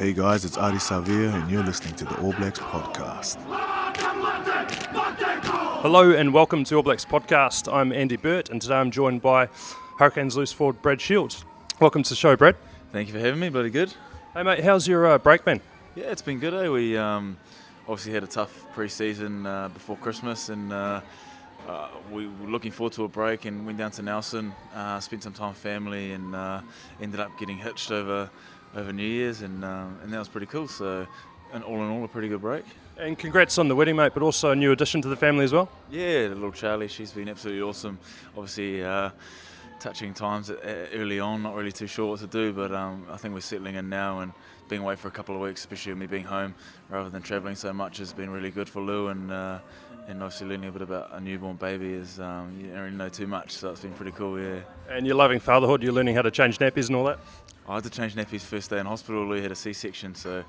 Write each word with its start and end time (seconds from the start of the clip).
Hey 0.00 0.14
guys, 0.14 0.46
it's 0.46 0.56
Ardie 0.56 0.76
Savea, 0.76 1.30
and 1.34 1.50
you're 1.50 1.62
listening 1.62 1.94
to 1.96 2.06
the 2.06 2.18
All 2.22 2.32
Blacks 2.32 2.58
podcast. 2.58 3.36
Hello 5.82 6.12
and 6.12 6.32
welcome 6.32 6.64
to 6.64 6.76
All 6.76 6.82
Blacks 6.82 7.04
podcast. 7.04 7.70
I'm 7.70 7.92
Andy 7.92 8.16
Burt, 8.16 8.48
and 8.48 8.62
today 8.62 8.76
I'm 8.76 8.90
joined 8.90 9.20
by 9.20 9.50
Hurricanes 9.98 10.38
loose 10.38 10.52
forward 10.52 10.80
Brad 10.80 11.02
Shields. 11.02 11.44
Welcome 11.82 12.02
to 12.04 12.08
the 12.08 12.16
show, 12.16 12.34
Brad. 12.34 12.56
Thank 12.92 13.08
you 13.08 13.12
for 13.12 13.20
having 13.20 13.40
me, 13.40 13.50
bloody 13.50 13.68
good. 13.68 13.92
Hey 14.32 14.42
mate, 14.42 14.64
how's 14.64 14.88
your 14.88 15.06
uh, 15.06 15.18
break 15.18 15.44
been? 15.44 15.60
Yeah, 15.94 16.04
it's 16.04 16.22
been 16.22 16.38
good. 16.38 16.54
Eh? 16.54 16.70
We 16.70 16.96
um, 16.96 17.36
obviously 17.86 18.14
had 18.14 18.24
a 18.24 18.26
tough 18.26 18.64
pre-season 18.72 19.44
uh, 19.44 19.68
before 19.68 19.98
Christmas, 19.98 20.48
and 20.48 20.72
uh, 20.72 21.02
uh, 21.68 21.88
we 22.10 22.26
were 22.26 22.48
looking 22.48 22.72
forward 22.72 22.94
to 22.94 23.04
a 23.04 23.08
break 23.08 23.44
and 23.44 23.66
went 23.66 23.76
down 23.76 23.90
to 23.90 24.02
Nelson, 24.02 24.54
uh, 24.74 24.98
spent 25.00 25.24
some 25.24 25.34
time 25.34 25.50
with 25.50 25.58
family, 25.58 26.12
and 26.12 26.34
uh, 26.34 26.62
ended 27.02 27.20
up 27.20 27.38
getting 27.38 27.58
hitched 27.58 27.90
over 27.90 28.30
over 28.74 28.92
New 28.92 29.02
Year's, 29.02 29.42
and 29.42 29.64
um, 29.64 29.98
and 30.02 30.12
that 30.12 30.18
was 30.18 30.28
pretty 30.28 30.46
cool. 30.46 30.68
So, 30.68 31.06
and 31.52 31.64
all 31.64 31.76
in 31.76 31.90
all, 31.90 32.04
a 32.04 32.08
pretty 32.08 32.28
good 32.28 32.40
break. 32.40 32.64
And 32.98 33.18
congrats 33.18 33.58
on 33.58 33.68
the 33.68 33.74
wedding, 33.74 33.96
mate, 33.96 34.12
but 34.14 34.22
also 34.22 34.50
a 34.50 34.56
new 34.56 34.72
addition 34.72 35.00
to 35.02 35.08
the 35.08 35.16
family 35.16 35.44
as 35.44 35.52
well. 35.52 35.68
Yeah, 35.90 36.28
the 36.28 36.34
little 36.34 36.52
Charlie, 36.52 36.88
she's 36.88 37.12
been 37.12 37.28
absolutely 37.28 37.62
awesome. 37.62 37.98
Obviously. 38.36 38.84
Uh, 38.84 39.10
touching 39.80 40.12
times 40.12 40.50
early 40.92 41.18
on, 41.18 41.42
not 41.42 41.54
really 41.54 41.72
too 41.72 41.86
sure 41.86 42.10
what 42.10 42.20
to 42.20 42.26
do, 42.26 42.52
but 42.52 42.70
um, 42.70 43.06
I 43.10 43.16
think 43.16 43.32
we're 43.32 43.40
settling 43.40 43.76
in 43.76 43.88
now 43.88 44.20
and 44.20 44.32
being 44.68 44.82
away 44.82 44.94
for 44.94 45.08
a 45.08 45.10
couple 45.10 45.34
of 45.34 45.40
weeks, 45.40 45.60
especially 45.60 45.94
me 45.94 46.06
being 46.06 46.24
home 46.24 46.54
rather 46.90 47.10
than 47.10 47.22
travelling 47.22 47.56
so 47.56 47.72
much, 47.72 47.98
has 47.98 48.12
been 48.12 48.30
really 48.30 48.50
good 48.50 48.68
for 48.68 48.80
Lou 48.82 49.08
and 49.08 49.32
uh, 49.32 49.58
and 50.10 50.22
obviously 50.22 50.48
learning 50.48 50.68
a 50.68 50.72
bit 50.72 50.82
about 50.82 51.10
a 51.12 51.20
newborn 51.20 51.56
baby 51.56 51.94
is 51.94 52.18
um, 52.18 52.58
you 52.60 52.66
don't 52.66 52.80
really 52.80 52.96
know 52.96 53.08
too 53.08 53.26
much, 53.26 53.52
so 53.52 53.70
it's 53.70 53.80
been 53.80 53.92
pretty 53.92 54.10
cool. 54.10 54.38
Yeah. 54.40 54.60
And 54.88 55.06
you're 55.06 55.16
loving 55.16 55.38
fatherhood. 55.38 55.82
You're 55.82 55.92
learning 55.92 56.16
how 56.16 56.22
to 56.22 56.30
change 56.30 56.58
nappies 56.58 56.88
and 56.88 56.96
all 56.96 57.04
that. 57.04 57.20
I 57.68 57.76
had 57.76 57.84
to 57.84 57.90
change 57.90 58.16
nappies 58.16 58.40
first 58.40 58.70
day 58.70 58.80
in 58.80 58.86
hospital. 58.86 59.24
Lou 59.24 59.40
had 59.40 59.52
a 59.52 59.54
C-section, 59.54 60.16
so 60.16 60.44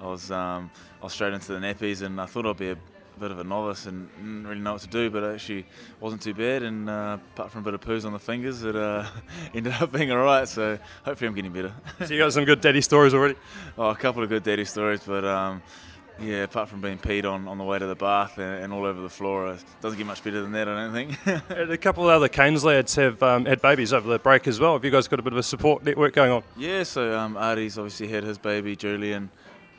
I 0.00 0.06
was 0.06 0.30
um, 0.30 0.70
I 1.00 1.04
was 1.04 1.12
straight 1.12 1.34
into 1.34 1.52
the 1.52 1.58
nappies, 1.58 2.00
and 2.00 2.20
I 2.20 2.26
thought 2.26 2.46
I'd 2.46 2.56
be 2.56 2.70
a 2.70 2.78
bit 3.20 3.30
of 3.30 3.38
a 3.38 3.44
novice 3.44 3.84
and 3.84 4.08
didn't 4.16 4.46
really 4.46 4.60
know 4.62 4.72
what 4.72 4.80
to 4.82 4.88
do, 4.88 5.10
but 5.10 5.22
it 5.22 5.34
actually 5.34 5.66
wasn't 6.00 6.22
too 6.22 6.32
bad. 6.32 6.62
And 6.62 6.88
uh, 6.88 7.18
apart 7.34 7.52
from 7.52 7.60
a 7.60 7.64
bit 7.64 7.74
of 7.74 7.82
poos 7.82 8.06
on 8.06 8.12
the 8.14 8.18
fingers, 8.18 8.64
it 8.64 8.74
uh, 8.74 9.06
ended 9.54 9.74
up 9.74 9.92
being 9.92 10.10
all 10.10 10.24
right. 10.24 10.48
So 10.48 10.78
hopefully, 11.04 11.28
I'm 11.28 11.34
getting 11.34 11.52
better. 11.52 11.74
so 11.98 12.06
you 12.14 12.18
got 12.18 12.32
some 12.32 12.46
good 12.46 12.62
daddy 12.62 12.80
stories 12.80 13.12
already? 13.14 13.36
Oh, 13.78 13.90
a 13.90 13.94
couple 13.94 14.22
of 14.22 14.30
good 14.30 14.42
daddy 14.42 14.64
stories, 14.64 15.00
but. 15.06 15.24
Um, 15.24 15.62
yeah, 16.20 16.44
apart 16.44 16.68
from 16.68 16.80
being 16.80 16.98
peed 16.98 17.24
on 17.24 17.48
on 17.48 17.58
the 17.58 17.64
way 17.64 17.78
to 17.78 17.86
the 17.86 17.94
bath 17.94 18.38
and, 18.38 18.64
and 18.64 18.72
all 18.72 18.84
over 18.84 19.00
the 19.00 19.10
floor, 19.10 19.52
it 19.52 19.64
doesn't 19.80 19.98
get 19.98 20.06
much 20.06 20.22
better 20.22 20.42
than 20.42 20.52
that, 20.52 20.68
I 20.68 20.90
don't 20.90 20.92
think. 20.92 21.50
a 21.70 21.76
couple 21.76 22.04
of 22.04 22.10
other 22.10 22.28
Canes 22.28 22.64
lads 22.64 22.94
have 22.96 23.22
um, 23.22 23.44
had 23.44 23.60
babies 23.60 23.92
over 23.92 24.08
the 24.08 24.18
break 24.18 24.46
as 24.46 24.60
well. 24.60 24.74
Have 24.74 24.84
you 24.84 24.90
guys 24.90 25.08
got 25.08 25.18
a 25.18 25.22
bit 25.22 25.32
of 25.32 25.38
a 25.38 25.42
support 25.42 25.84
network 25.84 26.14
going 26.14 26.30
on? 26.30 26.42
Yeah, 26.56 26.82
so 26.82 27.18
um, 27.18 27.36
Ardie's 27.36 27.78
obviously 27.78 28.08
had 28.08 28.24
his 28.24 28.38
baby, 28.38 28.76
Julian. 28.76 29.30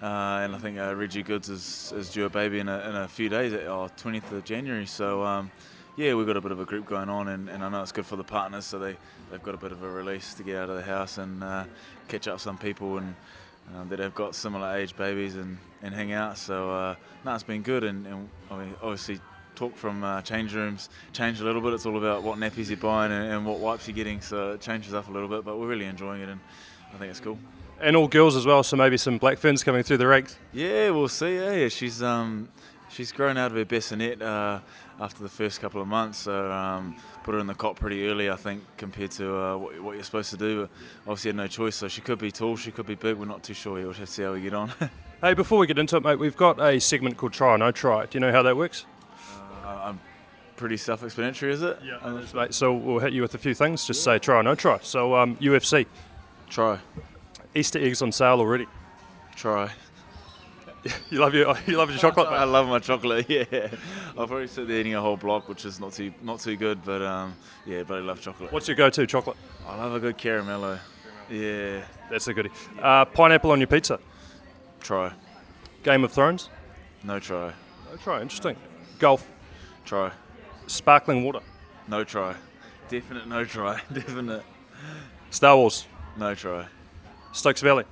Uh, 0.01 0.41
and 0.43 0.53
I 0.53 0.57
think 0.57 0.77
uh, 0.77 0.93
Reggie 0.95 1.23
Goodes 1.23 1.47
is, 1.47 1.93
is 1.95 2.09
due 2.09 2.25
a 2.25 2.29
baby 2.29 2.59
in 2.59 2.67
a, 2.67 2.89
in 2.89 2.95
a 2.95 3.07
few 3.07 3.29
days, 3.29 3.53
oh, 3.53 3.89
20th 3.97 4.33
of 4.33 4.43
January. 4.43 4.85
So, 4.85 5.23
um, 5.23 5.49
yeah, 5.95 6.13
we've 6.13 6.27
got 6.27 6.35
a 6.35 6.41
bit 6.41 6.51
of 6.51 6.59
a 6.59 6.65
group 6.65 6.85
going 6.85 7.07
on, 7.07 7.29
and, 7.29 7.49
and, 7.49 7.63
I 7.63 7.69
know 7.69 7.81
it's 7.81 7.93
good 7.93 8.05
for 8.05 8.17
the 8.17 8.23
partners, 8.23 8.65
so 8.65 8.79
they, 8.79 8.97
they've 9.31 9.41
got 9.41 9.55
a 9.55 9.57
bit 9.57 9.71
of 9.71 9.81
a 9.81 9.89
release 9.89 10.33
to 10.33 10.43
get 10.43 10.57
out 10.57 10.69
of 10.69 10.75
the 10.75 10.83
house 10.83 11.19
and 11.19 11.41
uh, 11.41 11.63
catch 12.09 12.27
up 12.27 12.41
some 12.41 12.57
people 12.57 12.97
and 12.97 13.15
um, 13.75 13.89
that 13.89 13.99
have 13.99 14.15
got 14.15 14.35
similar 14.35 14.75
age 14.75 14.95
babies 14.95 15.35
and, 15.35 15.57
and 15.81 15.93
hang 15.93 16.11
out. 16.11 16.37
So, 16.37 16.71
uh, 16.71 16.95
no, 17.25 17.33
it's 17.33 17.43
been 17.43 17.61
good, 17.61 17.83
and, 17.83 18.05
and 18.05 18.29
obviously 18.81 19.19
talk 19.55 19.75
from 19.75 20.03
uh, 20.03 20.21
change 20.21 20.53
rooms 20.55 20.89
changed 21.11 21.41
a 21.41 21.43
little 21.43 21.61
bit. 21.61 21.73
It's 21.73 21.85
all 21.85 21.97
about 21.97 22.23
what 22.23 22.39
nappies 22.39 22.69
you're 22.69 22.77
buying 22.77 23.11
and, 23.11 23.31
and 23.31 23.45
what 23.45 23.59
wipes 23.59 23.87
you're 23.87 23.95
getting, 23.95 24.21
so 24.21 24.53
it 24.53 24.61
changes 24.61 24.93
up 24.93 25.07
a 25.07 25.11
little 25.11 25.29
bit, 25.29 25.45
but 25.45 25.57
we're 25.57 25.67
really 25.67 25.85
enjoying 25.85 26.21
it, 26.21 26.29
and 26.29 26.39
I 26.93 26.97
think 26.97 27.11
it's 27.11 27.19
cool 27.19 27.37
and 27.83 27.95
all 27.95 28.07
girls 28.07 28.35
as 28.35 28.45
well. 28.45 28.63
So 28.63 28.77
maybe 28.77 28.97
some 28.97 29.17
black 29.17 29.37
ferns 29.37 29.63
coming 29.63 29.83
through 29.83 29.97
the 29.97 30.07
ranks. 30.07 30.37
Yeah, 30.53 30.89
we'll 30.91 31.09
see. 31.09 31.35
Yeah, 31.35 31.67
she's 31.67 32.01
um, 32.01 32.49
she's 32.89 33.11
grown 33.11 33.37
out 33.37 33.51
of 33.51 33.57
her 33.57 33.65
bassinet 33.65 34.21
uh, 34.21 34.59
after 34.99 35.23
the 35.23 35.29
first 35.29 35.59
couple 35.59 35.81
of 35.81 35.87
months. 35.87 36.19
So 36.19 36.51
um, 36.51 36.95
put 37.23 37.33
her 37.33 37.39
in 37.39 37.47
the 37.47 37.53
cot 37.53 37.75
pretty 37.75 38.07
early, 38.07 38.29
I 38.29 38.35
think, 38.35 38.63
compared 38.77 39.11
to 39.11 39.35
uh, 39.35 39.57
what, 39.57 39.81
what, 39.81 39.95
you're 39.95 40.03
supposed 40.03 40.29
to 40.31 40.37
do. 40.37 40.61
But 40.61 40.69
obviously, 41.11 41.29
had 41.29 41.35
no 41.35 41.47
choice. 41.47 41.75
So 41.75 41.87
she 41.87 42.01
could 42.01 42.19
be 42.19 42.31
tall, 42.31 42.55
she 42.57 42.71
could 42.71 42.85
be 42.85 42.95
big. 42.95 43.17
We're 43.17 43.25
not 43.25 43.43
too 43.43 43.53
sure 43.53 43.77
yet. 43.77 43.85
We'll 43.85 43.93
have 43.93 44.07
to 44.07 44.11
see 44.11 44.23
how 44.23 44.33
we 44.33 44.41
get 44.41 44.53
on. 44.53 44.71
hey, 45.21 45.33
before 45.33 45.59
we 45.59 45.67
get 45.67 45.79
into 45.79 45.97
it, 45.97 46.03
mate, 46.03 46.19
we've 46.19 46.37
got 46.37 46.59
a 46.59 46.79
segment 46.79 47.17
called 47.17 47.33
Try 47.33 47.49
or 47.49 47.57
No 47.57 47.71
Try. 47.71 48.05
Do 48.05 48.15
you 48.15 48.19
know 48.19 48.31
how 48.31 48.43
that 48.43 48.55
works? 48.55 48.85
Uh, 49.63 49.67
I'm 49.83 49.99
pretty 50.55 50.77
self-explanatory, 50.77 51.53
is 51.53 51.61
it? 51.61 51.79
Yeah, 51.83 51.97
um, 52.01 52.25
mate. 52.33 52.53
So 52.53 52.73
we'll 52.73 52.99
hit 52.99 53.13
you 53.13 53.21
with 53.21 53.33
a 53.33 53.37
few 53.37 53.53
things. 53.53 53.85
Just 53.85 54.05
yeah. 54.05 54.15
say 54.15 54.19
try 54.19 54.39
or 54.39 54.43
no 54.43 54.55
try. 54.55 54.79
So 54.81 55.15
um, 55.15 55.35
UFC. 55.37 55.85
Try. 56.49 56.79
Easter 57.55 57.79
eggs 57.79 58.01
on 58.01 58.11
sale 58.11 58.39
already. 58.39 58.67
Try. 59.35 59.71
you 61.09 61.19
love 61.19 61.33
your 61.33 61.55
you 61.67 61.77
love 61.77 61.89
your 61.89 61.99
chocolate. 61.99 62.27
I 62.27 62.43
love 62.43 62.67
my 62.67 62.79
chocolate. 62.79 63.29
Yeah, 63.33 63.69
I've 64.17 64.31
already 64.31 64.47
there 64.47 64.79
eating 64.79 64.95
a 64.95 65.01
whole 65.01 65.17
block, 65.17 65.47
which 65.47 65.65
is 65.65 65.79
not 65.79 65.93
too 65.93 66.13
not 66.21 66.39
too 66.39 66.55
good, 66.55 66.83
but 66.83 67.01
um, 67.01 67.35
yeah, 67.65 67.83
but 67.83 67.99
I 67.99 68.01
love 68.01 68.21
chocolate. 68.21 68.51
What's 68.51 68.67
your 68.67 68.75
go-to 68.75 69.07
chocolate? 69.07 69.37
I 69.67 69.75
love 69.77 69.95
a 69.95 69.99
good 69.99 70.17
caramello. 70.17 70.79
Yeah, 71.29 71.81
that's 72.09 72.27
a 72.27 72.33
goodie. 72.33 72.51
Uh, 72.81 73.05
pineapple 73.05 73.51
on 73.51 73.59
your 73.59 73.67
pizza. 73.67 73.99
Try. 74.81 75.13
Game 75.83 76.03
of 76.03 76.11
Thrones. 76.11 76.49
No 77.03 77.19
try. 77.19 77.53
No 77.89 77.97
try. 77.97 78.21
Interesting. 78.21 78.55
Golf. 78.99 79.29
Try. 79.85 80.11
Sparkling 80.67 81.23
water. 81.23 81.39
No 81.87 82.03
try. 82.03 82.35
Definite 82.89 83.27
no 83.27 83.45
try. 83.45 83.81
Definite. 83.91 84.43
Star 85.29 85.57
Wars. 85.57 85.85
No 86.17 86.35
try. 86.35 86.67
Stokes 87.31 87.61
Valley. 87.61 87.85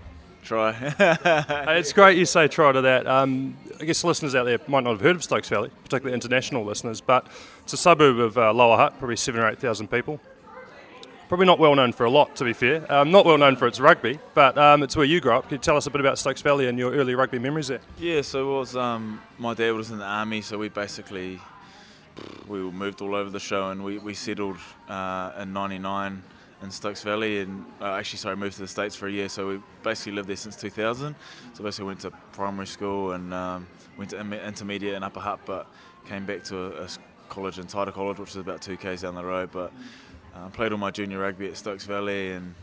Try. 0.44 0.76
it's 1.78 1.94
great 1.94 2.18
you 2.18 2.26
say 2.26 2.48
try 2.48 2.72
to 2.72 2.82
that. 2.82 3.08
Um, 3.08 3.58
I 3.80 3.86
guess 3.86 4.04
listeners 4.04 4.36
out 4.36 4.46
there 4.46 4.60
might 4.68 4.84
not 4.84 4.92
have 4.92 5.02
heard 5.02 5.16
of 5.16 5.24
Stokes 5.24 5.50
Valley, 5.50 5.70
particularly 5.84 6.14
international 6.14 6.66
listeners, 6.66 7.02
but 7.02 7.28
it's 7.64 7.74
a 7.74 7.78
suburb 7.78 8.20
of 8.20 8.38
uh, 8.38 8.54
Lower 8.54 8.78
Hutt, 8.78 8.98
probably 9.00 9.16
seven 9.16 9.42
or 9.42 9.50
eight 9.50 9.60
thousand 9.60 9.90
people. 9.90 10.20
Probably 11.30 11.46
not 11.46 11.60
well 11.60 11.74
known 11.76 11.94
for 11.94 12.06
a 12.06 12.10
lot, 12.10 12.36
to 12.36 12.44
be 12.44 12.52
fair. 12.52 12.92
Um, 12.92 13.10
not 13.10 13.26
well 13.26 13.38
known 13.38 13.56
for 13.56 13.66
its 13.66 13.80
rugby, 13.80 14.20
but 14.34 14.58
um, 14.58 14.84
it's 14.84 14.98
where 14.98 15.06
you 15.06 15.22
grew 15.22 15.32
up. 15.32 15.44
Can 15.44 15.54
you 15.54 15.60
tell 15.60 15.78
us 15.78 15.86
a 15.86 15.90
bit 15.90 16.02
about 16.02 16.18
Stokes 16.18 16.42
Valley 16.42 16.68
and 16.68 16.78
your 16.78 16.92
early 16.92 17.16
rugby 17.16 17.40
memories 17.40 17.70
there? 17.70 17.80
Yeah, 17.98 18.22
so 18.22 18.52
it 18.52 18.60
was 18.60 18.76
um, 18.76 19.22
my 19.38 19.54
dad 19.54 19.72
was 19.72 19.92
in 19.92 20.00
the 20.00 20.06
army, 20.06 20.42
so 20.42 20.58
we 20.58 20.68
basically 20.68 21.40
we 22.48 22.60
moved 22.60 23.02
all 23.02 23.16
over 23.16 23.30
the 23.30 23.40
show, 23.40 23.70
and 23.70 23.84
we, 23.84 23.98
we 23.98 24.14
settled 24.14 24.58
uh, 24.90 25.32
in 25.40 25.54
'99 25.54 26.22
in 26.62 26.72
Stokes 26.72 27.04
Valley, 27.04 27.40
and 27.40 27.66
uh, 27.82 27.94
actually, 27.94 28.20
sorry, 28.20 28.36
moved 28.36 28.56
to 28.56 28.62
the 28.62 28.68
States 28.68 28.96
for 28.96 29.08
a 29.08 29.12
year. 29.12 29.30
So 29.30 29.48
we 29.48 29.60
basically 29.84 30.14
lived 30.14 30.30
there 30.30 30.36
since 30.36 30.56
2000. 30.56 31.16
So 31.54 31.64
basically, 31.64 31.86
went 31.86 32.02
to 32.02 32.12
primary 32.34 32.68
school 32.68 33.14
and 33.14 33.34
um, 33.34 33.68
went 33.98 34.12
to 34.12 34.20
intermediate 34.20 34.96
and 34.96 35.04
Upper 35.04 35.20
Hutt, 35.20 35.40
but 35.46 35.68
came 36.08 36.26
back 36.26 36.44
to 36.46 36.58
a, 36.58 36.84
a 36.84 36.90
college 37.30 37.58
in 37.60 37.66
Taita 37.66 37.94
College, 37.94 38.20
which 38.20 38.32
is 38.32 38.36
about 38.38 38.62
two 38.62 38.78
k's 38.78 39.02
down 39.02 39.16
the 39.16 39.24
road. 39.24 39.50
But 39.52 39.72
uh, 40.36 40.50
played 40.50 40.72
all 40.72 40.78
my 40.78 40.92
junior 40.92 41.20
rugby 41.20 41.48
at 41.48 41.58
Stokes 41.58 41.86
Valley, 41.86 42.32
and 42.32 42.54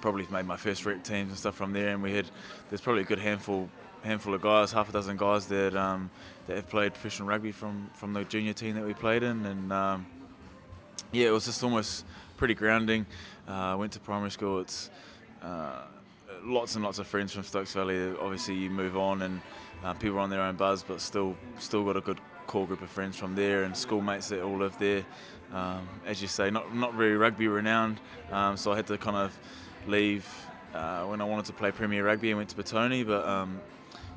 probably 0.00 0.26
made 0.30 0.46
my 0.46 0.56
first 0.56 0.84
rec 0.84 1.04
teams 1.04 1.30
and 1.30 1.38
stuff 1.38 1.54
from 1.54 1.72
there. 1.72 1.90
And 1.90 2.02
we 2.02 2.14
had 2.14 2.26
there's 2.68 2.80
probably 2.80 3.02
a 3.02 3.06
good 3.06 3.20
handful 3.20 3.68
handful 4.02 4.34
of 4.34 4.42
guys, 4.42 4.72
half 4.72 4.88
a 4.88 4.92
dozen 4.92 5.16
guys 5.16 5.46
that 5.46 5.76
um, 5.76 6.10
that 6.46 6.56
have 6.56 6.68
played 6.68 6.92
professional 6.94 7.28
rugby 7.28 7.52
from 7.52 7.90
from 7.94 8.12
the 8.12 8.24
junior 8.24 8.52
team 8.52 8.74
that 8.74 8.84
we 8.84 8.94
played 8.94 9.22
in, 9.22 9.44
and 9.46 9.72
um, 9.72 10.06
yeah, 11.12 11.28
it 11.28 11.30
was 11.30 11.44
just 11.44 11.62
almost 11.62 12.04
pretty 12.42 12.54
grounding. 12.54 13.06
Uh, 13.46 13.76
went 13.78 13.92
to 13.92 14.00
primary 14.00 14.28
school. 14.28 14.58
It's 14.58 14.90
uh, 15.44 15.82
lots 16.42 16.74
and 16.74 16.82
lots 16.82 16.98
of 16.98 17.06
friends 17.06 17.32
from 17.32 17.44
Stokes 17.44 17.72
Valley. 17.72 18.16
Obviously, 18.20 18.56
you 18.56 18.68
move 18.68 18.96
on 18.96 19.22
and 19.22 19.40
uh, 19.84 19.94
people 19.94 20.16
are 20.16 20.22
on 20.22 20.28
their 20.28 20.40
own 20.40 20.56
buzz, 20.56 20.82
but 20.82 21.00
still, 21.00 21.36
still 21.60 21.84
got 21.84 21.96
a 21.96 22.00
good 22.00 22.18
core 22.48 22.66
group 22.66 22.82
of 22.82 22.90
friends 22.90 23.16
from 23.16 23.36
there 23.36 23.62
and 23.62 23.76
schoolmates 23.76 24.28
that 24.30 24.42
all 24.42 24.58
live 24.58 24.76
there. 24.80 25.04
Um, 25.52 25.88
as 26.04 26.20
you 26.20 26.26
say, 26.26 26.50
not 26.50 26.74
not 26.74 26.94
very 26.94 27.16
rugby 27.16 27.46
renowned, 27.46 28.00
um, 28.32 28.56
so 28.56 28.72
I 28.72 28.74
had 28.74 28.88
to 28.88 28.98
kind 28.98 29.18
of 29.18 29.38
leave 29.86 30.26
uh, 30.74 31.04
when 31.04 31.20
I 31.20 31.24
wanted 31.24 31.44
to 31.44 31.52
play 31.52 31.70
Premier 31.70 32.04
Rugby 32.04 32.30
and 32.30 32.38
went 32.38 32.50
to 32.50 32.56
Petone. 32.56 33.06
But 33.06 33.24
um, 33.24 33.60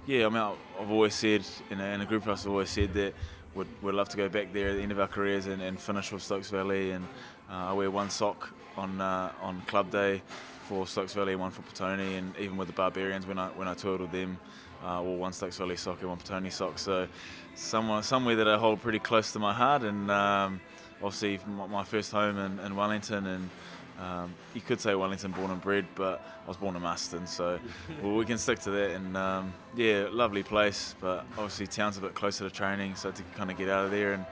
yeah, 0.08 0.26
I 0.26 0.30
mean, 0.30 0.42
I've 0.82 0.90
always 0.90 1.14
said 1.14 1.46
in 1.70 1.80
a, 1.80 2.06
group 2.08 2.24
of 2.24 2.30
us, 2.30 2.46
I've 2.46 2.52
always 2.52 2.72
said 2.72 2.92
that 2.96 3.14
we'd, 3.54 3.68
we'd 3.84 3.94
love 3.94 4.10
to 4.10 4.18
go 4.18 4.30
back 4.30 4.52
there 4.52 4.70
at 4.70 4.78
the 4.78 4.82
end 4.82 4.92
of 4.92 5.00
our 5.00 5.08
careers 5.08 5.46
and, 5.46 5.62
and 5.62 5.80
finish 5.80 6.12
with 6.12 6.24
Stokes 6.24 6.50
Valley 6.50 6.90
and 6.90 7.06
I 7.50 7.74
wear 7.74 7.92
one 7.92 8.10
sock 8.10 8.52
on 8.78 9.02
uh, 9.02 9.32
on 9.42 9.62
club 9.62 9.92
day 9.92 10.22
for 10.68 10.88
Stokes 10.88 11.14
Valley 11.14 11.34
and 11.34 11.42
one 11.42 11.52
for 11.52 11.62
Petone, 11.62 12.18
and 12.18 12.36
even 12.38 12.58
with 12.58 12.68
the 12.68 12.74
Barbarians 12.74 13.28
when 13.28 13.38
I 13.38 13.50
when 13.50 13.68
I 13.68 13.74
toured 13.74 14.02
with 14.02 14.12
them, 14.12 14.38
uh, 14.84 15.02
wore 15.04 15.18
one 15.18 15.34
Stokes 15.34 15.58
Valley 15.58 15.78
sock 15.78 16.00
and 16.02 16.10
one 16.10 16.18
Petone 16.18 16.52
sock. 16.52 16.80
So 16.80 17.08
somewhere 17.56 18.02
somewhere 18.04 18.36
that 18.38 18.48
I 18.48 18.58
hold 18.58 18.82
pretty 18.82 19.00
close 19.00 19.32
to 19.34 19.40
my 19.40 19.54
heart, 19.54 19.84
and 19.84 20.10
um, 20.10 20.60
obviously 21.02 21.40
my 21.48 21.84
first 21.84 22.12
home 22.12 22.38
in, 22.38 22.60
in 22.60 22.76
Wellington 22.76 23.26
and. 23.26 23.50
Um, 23.98 24.34
you 24.54 24.60
could 24.60 24.82
say 24.82 24.94
Wellington 24.94 25.32
born 25.32 25.52
and 25.52 25.62
bred, 25.62 25.86
but 25.96 26.22
I 26.44 26.48
was 26.50 26.58
born 26.58 26.76
in 26.76 26.82
Muston, 26.82 27.26
so 27.28 27.58
well, 28.04 28.14
we 28.16 28.26
can 28.26 28.38
stick 28.38 28.60
to 28.60 28.72
that. 28.72 28.92
And 28.92 29.16
um, 29.16 29.54
yeah, 29.74 30.08
lovely 30.12 30.44
place, 30.44 30.96
but 31.00 31.26
obviously 31.38 31.66
town's 31.66 31.98
a 31.98 32.02
bit 32.02 32.14
closer 32.14 32.44
to 32.44 32.54
training, 32.54 32.96
so 32.96 33.12
to 33.12 33.24
kind 33.38 33.50
of 33.50 33.58
get 33.58 33.70
out 33.70 33.86
of 33.86 33.92
there 33.92 34.12
and 34.12 34.26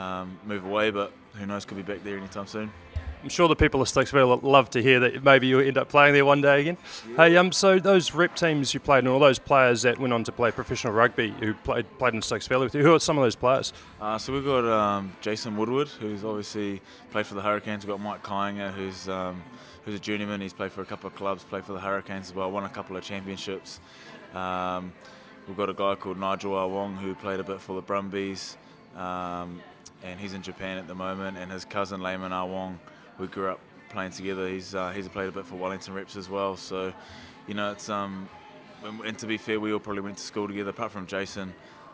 um, 0.00 0.38
move 0.46 0.64
away. 0.64 0.92
But 0.92 1.12
who 1.34 1.46
knows, 1.46 1.64
could 1.64 1.76
be 1.76 1.82
back 1.82 2.02
there 2.04 2.16
anytime 2.16 2.46
soon. 2.46 2.70
I'm 3.22 3.28
sure 3.28 3.48
the 3.48 3.56
people 3.56 3.82
of 3.82 3.88
Stokesville 3.88 4.42
love 4.42 4.70
to 4.70 4.82
hear 4.82 5.00
that 5.00 5.22
maybe 5.22 5.46
you'll 5.46 5.60
end 5.60 5.76
up 5.76 5.90
playing 5.90 6.14
there 6.14 6.24
one 6.24 6.40
day 6.40 6.62
again. 6.62 6.78
Yeah. 7.06 7.16
Hey, 7.16 7.36
um, 7.36 7.52
so 7.52 7.78
those 7.78 8.14
rep 8.14 8.34
teams 8.34 8.72
you 8.72 8.80
played 8.80 9.00
and 9.00 9.08
all 9.08 9.18
those 9.18 9.38
players 9.38 9.82
that 9.82 9.98
went 9.98 10.14
on 10.14 10.24
to 10.24 10.32
play 10.32 10.50
professional 10.50 10.94
rugby 10.94 11.34
who 11.40 11.52
played 11.52 11.86
played 11.98 12.14
in 12.14 12.20
Stokesville 12.20 12.60
with 12.60 12.74
you, 12.74 12.82
who 12.82 12.94
are 12.94 13.00
some 13.00 13.18
of 13.18 13.24
those 13.24 13.36
players? 13.36 13.74
Uh, 14.00 14.16
so 14.16 14.32
we've 14.32 14.44
got 14.44 14.64
um, 14.64 15.12
Jason 15.20 15.56
Woodward, 15.56 15.88
who's 15.88 16.24
obviously 16.24 16.80
played 17.10 17.26
for 17.26 17.34
the 17.34 17.42
Hurricanes. 17.42 17.84
We've 17.84 17.94
got 17.94 18.00
Mike 18.00 18.22
Kainga, 18.22 18.72
who's 18.72 19.06
um, 19.08 19.42
who's 19.84 19.94
a 19.94 20.00
journeyman. 20.00 20.40
He's 20.40 20.54
played 20.54 20.72
for 20.72 20.80
a 20.80 20.86
couple 20.86 21.08
of 21.08 21.14
clubs, 21.14 21.44
played 21.44 21.64
for 21.64 21.74
the 21.74 21.80
Hurricanes 21.80 22.28
as 22.28 22.34
well, 22.34 22.50
won 22.50 22.64
a 22.64 22.70
couple 22.70 22.96
of 22.96 23.04
championships. 23.04 23.80
Um, 24.34 24.94
we've 25.46 25.58
got 25.58 25.68
a 25.68 25.74
guy 25.74 25.94
called 25.94 26.18
Nigel 26.18 26.52
Awong 26.52 26.96
who 26.96 27.14
played 27.14 27.40
a 27.40 27.44
bit 27.44 27.60
for 27.60 27.74
the 27.74 27.82
Brumbies. 27.82 28.56
Um, 28.96 29.62
and 30.02 30.18
he's 30.18 30.34
in 30.34 30.42
Japan 30.42 30.78
at 30.78 30.86
the 30.86 30.94
moment, 30.94 31.36
and 31.36 31.50
his 31.50 31.64
cousin 31.64 32.00
Layman 32.00 32.32
Awong, 32.32 32.78
we 33.18 33.26
grew 33.26 33.50
up 33.50 33.60
playing 33.90 34.12
together. 34.12 34.48
He's 34.48 34.74
uh, 34.74 34.90
he's 34.90 35.08
played 35.08 35.28
a 35.28 35.32
bit 35.32 35.46
for 35.46 35.56
Wellington 35.56 35.94
Reps 35.94 36.16
as 36.16 36.28
well. 36.28 36.56
So, 36.56 36.92
you 37.46 37.54
know, 37.54 37.72
it's 37.72 37.88
um, 37.88 38.28
and 38.82 39.18
to 39.18 39.26
be 39.26 39.36
fair, 39.36 39.60
we 39.60 39.72
all 39.72 39.78
probably 39.78 40.02
went 40.02 40.16
to 40.16 40.22
school 40.22 40.48
together. 40.48 40.70
Apart 40.70 40.92
from 40.92 41.06
Jason, 41.06 41.52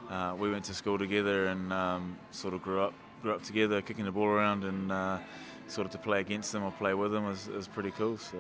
uh, 0.09 0.35
we 0.39 0.51
went 0.51 0.65
to 0.67 0.75
school 0.75 0.99
together 0.99 1.47
and 1.47 1.73
um, 1.73 2.17
sort 2.31 2.55
of 2.55 2.63
grew 2.63 2.81
up 2.81 2.95
grew 3.23 3.33
up 3.33 3.43
together, 3.43 3.83
kicking 3.83 4.05
the 4.05 4.13
ball 4.13 4.27
around, 4.27 4.65
and 4.65 4.93
uh, 4.93 5.19
sort 5.67 5.87
of 5.87 5.93
to 5.93 5.99
play 5.99 6.21
against 6.21 6.53
them 6.53 6.63
or 6.63 6.71
play 6.73 6.95
with 6.95 7.13
them 7.13 7.27
is 7.27 7.69
pretty 7.69 7.91
cool. 7.91 8.19
So. 8.19 8.39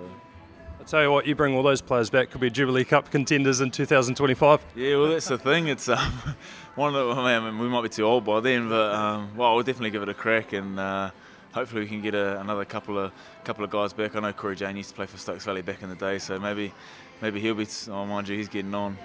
I 0.80 0.84
tell 0.84 1.02
you 1.02 1.10
what, 1.10 1.26
you 1.26 1.34
bring 1.34 1.54
all 1.54 1.62
those 1.62 1.80
players 1.80 2.10
back, 2.10 2.30
could 2.30 2.40
be 2.40 2.50
Jubilee 2.50 2.84
Cup 2.84 3.10
contenders 3.10 3.60
in 3.60 3.70
2025. 3.70 4.64
Yeah, 4.74 4.96
well, 4.96 5.08
that's 5.08 5.26
the 5.26 5.38
thing. 5.38 5.68
It's 5.68 5.88
um, 5.88 5.98
one 6.74 6.94
of 6.94 7.16
the. 7.16 7.20
I 7.20 7.40
mean, 7.40 7.58
we 7.58 7.68
might 7.68 7.82
be 7.82 7.88
too 7.88 8.04
old 8.04 8.24
by 8.24 8.40
then, 8.40 8.68
but 8.68 8.94
um, 8.94 9.36
well, 9.36 9.54
we'll 9.54 9.64
definitely 9.64 9.90
give 9.90 10.02
it 10.02 10.08
a 10.08 10.14
crack 10.14 10.52
and. 10.52 10.78
Uh, 10.78 11.10
hopefully 11.56 11.80
we 11.80 11.88
can 11.88 12.02
get 12.02 12.14
a, 12.14 12.38
another 12.40 12.66
couple 12.66 12.98
of 12.98 13.10
couple 13.42 13.64
of 13.64 13.70
guys 13.70 13.94
back. 13.94 14.14
I 14.14 14.20
know 14.20 14.32
Cory 14.32 14.56
Jane 14.56 14.76
used 14.76 14.90
to 14.90 14.94
play 14.94 15.06
for 15.06 15.16
Stokes 15.16 15.46
Valley 15.46 15.62
back 15.62 15.82
in 15.82 15.88
the 15.88 15.96
day, 15.96 16.18
so 16.18 16.38
maybe 16.38 16.72
maybe 17.22 17.40
he'll 17.40 17.54
be. 17.54 17.66
Oh, 17.88 18.04
mind 18.04 18.28
you, 18.28 18.36
he's 18.36 18.48
getting 18.48 18.74
on. 18.74 18.98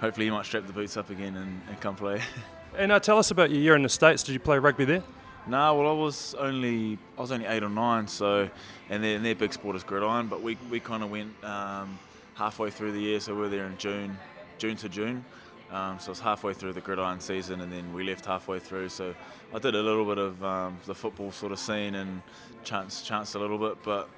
Hopefully 0.00 0.26
he 0.26 0.30
might 0.30 0.46
strap 0.46 0.66
the 0.66 0.72
boots 0.72 0.96
up 0.96 1.10
again 1.10 1.36
and, 1.36 1.60
and 1.68 1.80
come 1.80 1.96
play. 1.96 2.22
and 2.78 2.92
uh, 2.92 3.00
tell 3.00 3.18
us 3.18 3.32
about 3.32 3.50
your 3.50 3.60
year 3.60 3.74
in 3.74 3.82
the 3.82 3.88
states. 3.88 4.22
Did 4.22 4.32
you 4.32 4.38
play 4.38 4.58
rugby 4.58 4.84
there? 4.84 5.02
No, 5.48 5.74
well 5.76 5.88
I 5.88 5.92
was 5.92 6.34
only 6.34 6.98
I 7.16 7.22
was 7.22 7.32
only 7.32 7.46
eight 7.46 7.62
or 7.62 7.70
nine, 7.70 8.06
so 8.06 8.50
and 8.90 9.02
their, 9.02 9.18
their 9.18 9.34
big 9.34 9.54
sport 9.54 9.76
is 9.76 9.82
gridiron, 9.82 10.26
but 10.26 10.42
we 10.42 10.58
we 10.70 10.78
kind 10.78 11.02
of 11.02 11.10
went 11.10 11.32
um, 11.42 11.98
halfway 12.34 12.70
through 12.70 12.92
the 12.92 13.00
year, 13.00 13.18
so 13.18 13.34
we 13.34 13.40
were 13.40 13.48
there 13.48 13.64
in 13.64 13.78
June, 13.78 14.18
June 14.58 14.76
to 14.76 14.90
June. 14.90 15.24
Um, 15.70 15.98
so 16.00 16.08
I 16.08 16.10
was 16.10 16.20
halfway 16.20 16.52
through 16.52 16.74
the 16.74 16.82
gridiron 16.82 17.20
season, 17.20 17.62
and 17.62 17.72
then 17.72 17.94
we 17.94 18.04
left 18.04 18.26
halfway 18.26 18.58
through. 18.58 18.90
So 18.90 19.14
I 19.54 19.58
did 19.58 19.74
a 19.74 19.82
little 19.82 20.04
bit 20.04 20.18
of 20.18 20.44
um, 20.44 20.76
the 20.84 20.94
football 20.94 21.32
sort 21.32 21.52
of 21.52 21.58
scene 21.58 21.94
and 21.94 22.20
chance 22.62 23.00
chanced 23.00 23.34
a 23.34 23.38
little 23.38 23.58
bit, 23.58 23.82
but 23.82 24.10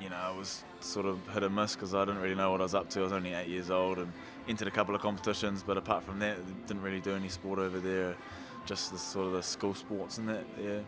you 0.00 0.08
know 0.10 0.16
I 0.16 0.30
was 0.30 0.62
sort 0.78 1.06
of 1.06 1.18
hit 1.34 1.42
and 1.42 1.56
miss 1.56 1.74
because 1.74 1.92
I 1.92 2.04
didn't 2.04 2.20
really 2.20 2.36
know 2.36 2.52
what 2.52 2.60
I 2.60 2.64
was 2.64 2.76
up 2.76 2.88
to. 2.90 3.00
I 3.00 3.02
was 3.02 3.12
only 3.12 3.34
eight 3.34 3.48
years 3.48 3.68
old 3.68 3.98
and 3.98 4.12
entered 4.48 4.68
a 4.68 4.70
couple 4.70 4.94
of 4.94 5.00
competitions, 5.00 5.64
but 5.66 5.76
apart 5.76 6.04
from 6.04 6.20
that, 6.20 6.36
didn't 6.68 6.82
really 6.82 7.00
do 7.00 7.16
any 7.16 7.30
sport 7.30 7.58
over 7.58 7.80
there. 7.80 8.14
Just 8.68 8.92
the 8.92 8.98
sort 8.98 9.28
of 9.28 9.32
the 9.32 9.42
school 9.42 9.72
sports 9.72 10.18
and 10.18 10.28
that, 10.28 10.44
yeah. 10.62 10.80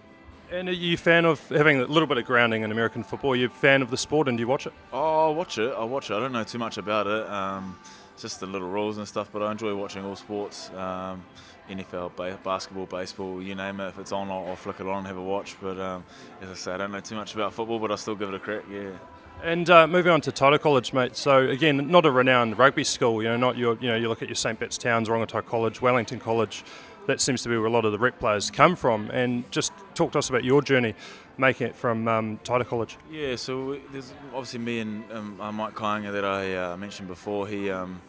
And 0.52 0.68
are 0.68 0.72
you 0.72 0.94
a 0.94 0.98
fan 0.98 1.24
of 1.24 1.48
having 1.48 1.80
a 1.80 1.86
little 1.86 2.06
bit 2.06 2.18
of 2.18 2.26
grounding 2.26 2.60
in 2.60 2.70
American 2.70 3.02
football? 3.02 3.32
Are 3.32 3.36
you 3.36 3.46
a 3.46 3.48
fan 3.48 3.80
of 3.80 3.90
the 3.90 3.96
sport 3.96 4.28
and 4.28 4.36
do 4.36 4.42
you 4.42 4.48
watch 4.48 4.66
it? 4.66 4.74
Oh, 4.92 5.30
I 5.30 5.34
watch 5.34 5.56
it. 5.56 5.72
I 5.74 5.84
watch 5.84 6.10
it. 6.10 6.14
I 6.14 6.18
don't 6.18 6.32
know 6.32 6.44
too 6.44 6.58
much 6.58 6.76
about 6.76 7.06
it. 7.06 7.26
Um, 7.30 7.78
just 8.18 8.38
the 8.40 8.46
little 8.46 8.68
rules 8.68 8.98
and 8.98 9.08
stuff. 9.08 9.30
But 9.32 9.42
I 9.42 9.50
enjoy 9.50 9.74
watching 9.74 10.04
all 10.04 10.14
sports. 10.14 10.68
Um, 10.76 11.24
NFL, 11.70 12.16
ba- 12.16 12.38
basketball, 12.44 12.84
baseball, 12.84 13.40
you 13.40 13.54
name 13.54 13.80
it. 13.80 13.88
If 13.88 13.98
it's 13.98 14.12
on, 14.12 14.28
I'll, 14.28 14.48
I'll 14.48 14.56
flick 14.56 14.80
it 14.80 14.86
on 14.86 14.98
and 14.98 15.06
have 15.06 15.16
a 15.16 15.22
watch. 15.22 15.56
But 15.62 15.78
um, 15.78 16.04
as 16.42 16.50
I 16.50 16.54
say, 16.54 16.72
I 16.72 16.76
don't 16.76 16.92
know 16.92 17.00
too 17.00 17.14
much 17.14 17.34
about 17.34 17.54
football, 17.54 17.78
but 17.78 17.90
I 17.90 17.94
still 17.94 18.16
give 18.16 18.28
it 18.28 18.34
a 18.34 18.38
crack. 18.38 18.64
Yeah. 18.70 18.90
And 19.42 19.70
uh, 19.70 19.86
moving 19.86 20.12
on 20.12 20.20
to 20.22 20.32
Taita 20.32 20.60
College, 20.60 20.92
mate. 20.92 21.16
So 21.16 21.48
again, 21.48 21.88
not 21.88 22.04
a 22.04 22.10
renowned 22.10 22.58
rugby 22.58 22.84
school. 22.84 23.22
You 23.22 23.28
know, 23.28 23.36
not 23.38 23.56
your. 23.56 23.78
You 23.80 23.88
know, 23.88 23.96
you 23.96 24.08
look 24.08 24.20
at 24.20 24.28
your 24.28 24.34
St. 24.34 24.58
Pat's 24.58 24.76
Towns, 24.76 25.08
Rongotai 25.08 25.46
College, 25.46 25.80
Wellington 25.80 26.20
College. 26.20 26.62
That 27.10 27.20
seems 27.20 27.42
to 27.42 27.48
be 27.48 27.56
where 27.56 27.66
a 27.66 27.70
lot 27.70 27.84
of 27.84 27.90
the 27.90 27.98
rep 27.98 28.20
players 28.20 28.52
come 28.52 28.76
from. 28.76 29.10
And 29.10 29.50
just 29.50 29.72
talk 29.94 30.12
to 30.12 30.20
us 30.20 30.28
about 30.28 30.44
your 30.44 30.62
journey 30.62 30.94
making 31.36 31.66
it 31.66 31.74
from 31.74 32.06
um, 32.06 32.38
College. 32.44 32.96
Yeah, 33.10 33.34
so 33.34 33.80
there's 33.90 34.12
obviously 34.32 34.60
me 34.60 34.78
and 34.78 35.10
um, 35.10 35.56
Mike 35.56 35.74
Kainga 35.74 36.12
that 36.12 36.24
I 36.24 36.54
uh, 36.54 36.76
mentioned 36.76 37.08
before. 37.08 37.48
He 37.48 37.68
um, 37.68 38.00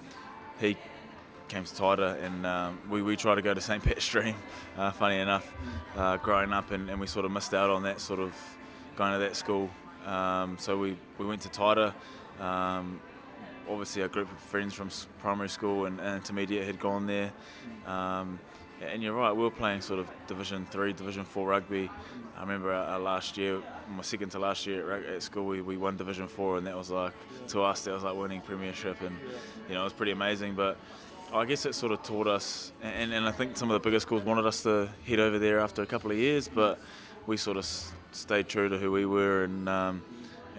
he 0.59 0.77
came 1.48 1.63
to 1.63 1.74
Taita 1.74 2.24
and 2.24 2.45
um, 2.45 2.80
we, 2.92 3.01
we 3.01 3.15
tried 3.15 3.36
to 3.36 3.42
go 3.42 3.56
to 3.56 3.59
St. 3.59 3.83
Pat 3.83 4.03
Stream, 4.03 4.36
uh, 4.77 4.92
funny 4.92 5.18
enough, 5.18 5.51
uh, 5.97 6.18
growing 6.18 6.54
up, 6.54 6.69
and, 6.69 6.88
and, 6.88 7.00
we 7.00 7.07
sort 7.07 7.25
of 7.25 7.31
missed 7.31 7.56
out 7.56 7.71
on 7.71 7.81
that 7.83 8.00
sort 8.00 8.19
of 8.19 8.33
going 8.95 9.13
to 9.13 9.18
that 9.18 9.36
school. 9.36 9.68
Um, 10.06 10.57
so 10.59 10.77
we, 10.77 10.95
we 11.18 11.25
went 11.25 11.42
to 11.42 11.50
Taita. 11.50 11.94
Um, 12.39 13.01
obviously, 13.68 14.04
a 14.04 14.07
group 14.07 14.31
of 14.31 14.38
friends 14.39 14.75
from 14.75 14.92
primary 15.19 15.50
school 15.50 15.88
and, 15.88 16.00
and 16.00 16.18
intermediate 16.18 16.68
had 16.68 16.80
gone 16.80 17.07
there. 17.07 17.33
Um, 17.88 18.39
and 18.81 19.04
you're 19.04 19.13
right, 19.13 19.31
we 19.31 19.44
were 19.44 19.51
playing 19.51 19.81
sort 19.81 20.00
of 20.00 20.10
Division 20.28 20.66
Three, 20.66 20.94
Division 20.94 21.24
Four 21.24 21.48
rugby. 21.48 21.89
I 22.38 22.42
remember 22.42 22.74
our, 22.74 23.00
last 23.00 23.38
year, 23.38 23.62
my 23.95 24.01
second 24.01 24.30
to 24.30 24.39
last 24.39 24.66
year 24.66 24.92
at, 24.92 25.06
at, 25.06 25.24
school, 25.24 25.45
we, 25.45 25.62
we 25.62 25.78
won 25.78 25.98
Division 25.98 26.28
Four, 26.28 26.57
and 26.57 26.68
that 26.68 26.75
was 26.75 26.89
like 26.89 27.13
to 27.50 27.62
us, 27.62 27.83
that 27.83 27.94
was 27.94 28.04
like 28.04 28.16
winning 28.16 28.42
Premiership, 28.42 29.01
and 29.01 29.16
you 29.68 29.75
know 29.75 29.81
it 29.81 29.86
was 29.86 29.94
pretty 29.94 30.12
amazing. 30.12 30.56
But 30.56 30.78
I 31.33 31.45
guess 31.45 31.66
it 31.66 31.75
sort 31.75 31.92
of 31.92 32.04
taught 32.04 32.28
us, 32.28 32.72
and, 32.81 33.13
and 33.13 33.28
I 33.28 33.31
think 33.31 33.57
some 33.57 33.69
of 33.69 33.74
the 33.74 33.88
bigger 33.88 34.00
schools 34.00 34.24
wanted 34.24 34.45
us 34.45 34.63
to 34.63 34.89
head 35.06 35.19
over 35.19 35.38
there 35.38 35.60
after 35.60 35.81
a 35.81 35.86
couple 35.86 36.12
of 36.12 36.18
years, 36.18 36.48
but 36.48 36.80
we 37.28 37.38
sort 37.38 37.57
of 37.57 37.66
stayed 38.12 38.48
true 38.48 38.69
to 38.69 38.78
who 38.78 38.92
we 38.92 39.06
were, 39.06 39.44
and 39.44 39.69
um, 39.69 40.01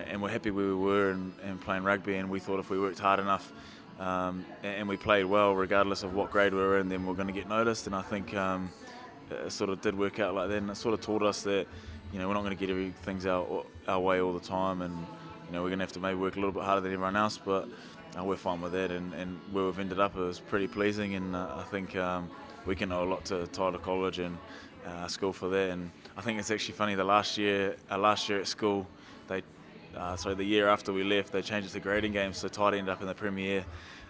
and 0.06 0.22
we're 0.22 0.30
happy 0.30 0.50
where 0.50 0.66
we 0.66 0.74
were 0.74 1.10
and, 1.10 1.32
and 1.42 1.60
playing 1.60 1.82
rugby, 1.82 2.16
and 2.16 2.30
we 2.30 2.40
thought 2.40 2.60
if 2.60 2.70
we 2.70 2.78
worked 2.78 2.98
hard 2.98 3.20
enough 3.20 3.52
um, 3.98 4.44
and 4.62 4.88
we 4.88 4.96
played 4.96 5.24
well 5.24 5.54
regardless 5.54 6.02
of 6.02 6.14
what 6.14 6.30
grade 6.30 6.52
we 6.52 6.60
were 6.60 6.78
in, 6.78 6.88
then 6.88 7.06
we're 7.06 7.14
going 7.14 7.28
to 7.28 7.32
get 7.32 7.48
noticed. 7.48 7.86
And 7.86 7.94
I 7.94 8.02
think 8.02 8.34
um, 8.34 8.70
it 9.30 9.52
sort 9.52 9.70
of 9.70 9.80
did 9.80 9.96
work 9.96 10.18
out 10.20 10.34
like 10.34 10.48
that, 10.48 10.58
and 10.58 10.70
it 10.70 10.76
sort 10.76 10.94
of 10.94 11.00
taught 11.00 11.22
us 11.22 11.42
that 11.42 11.66
you 12.12 12.18
know 12.18 12.28
we're 12.28 12.34
not 12.34 12.42
going 12.42 12.56
to 12.56 12.60
get 12.60 12.70
everything 12.70 13.26
our, 13.26 13.64
our 13.88 14.00
way 14.00 14.20
all 14.20 14.32
the 14.32 14.40
time, 14.40 14.82
and 14.82 14.94
you 15.46 15.52
know 15.52 15.62
we're 15.62 15.68
going 15.68 15.78
to 15.78 15.84
have 15.84 15.92
to 15.92 16.00
maybe 16.00 16.18
work 16.18 16.36
a 16.36 16.38
little 16.38 16.52
bit 16.52 16.62
harder 16.62 16.80
than 16.80 16.92
everyone 16.92 17.16
else, 17.16 17.38
but 17.38 17.68
uh, 18.18 18.24
we're 18.24 18.36
fine 18.36 18.60
with 18.60 18.72
that. 18.72 18.90
And, 18.90 19.14
and, 19.14 19.38
where 19.52 19.64
we've 19.64 19.78
ended 19.78 20.00
up 20.00 20.16
is 20.18 20.38
pretty 20.38 20.68
pleasing, 20.68 21.14
and 21.14 21.34
uh, 21.34 21.56
I 21.56 21.62
think 21.64 21.96
um, 21.96 22.30
we 22.66 22.76
can 22.76 22.92
owe 22.92 23.04
a 23.04 23.08
lot 23.08 23.24
to 23.26 23.46
Taita 23.46 23.80
College 23.80 24.18
and 24.18 24.36
uh, 24.86 25.08
school 25.08 25.32
for 25.32 25.48
that. 25.48 25.70
And 25.70 25.90
I 26.16 26.20
think 26.20 26.38
it's 26.38 26.50
actually 26.50 26.74
funny. 26.74 26.94
The 26.94 27.04
last 27.04 27.38
year, 27.38 27.76
last 27.90 28.28
year 28.28 28.40
at 28.40 28.46
school, 28.46 28.86
uh, 29.96 30.16
so 30.16 30.34
the 30.34 30.44
year 30.44 30.68
after 30.68 30.92
we 30.92 31.04
left, 31.04 31.32
they 31.32 31.42
changed 31.42 31.68
it 31.68 31.72
to 31.72 31.80
grading 31.80 32.12
games, 32.12 32.38
so 32.38 32.48
Taita 32.48 32.78
ended 32.78 32.88
up 32.88 33.00
in 33.00 33.06
the 33.06 33.14
Premier 33.14 33.64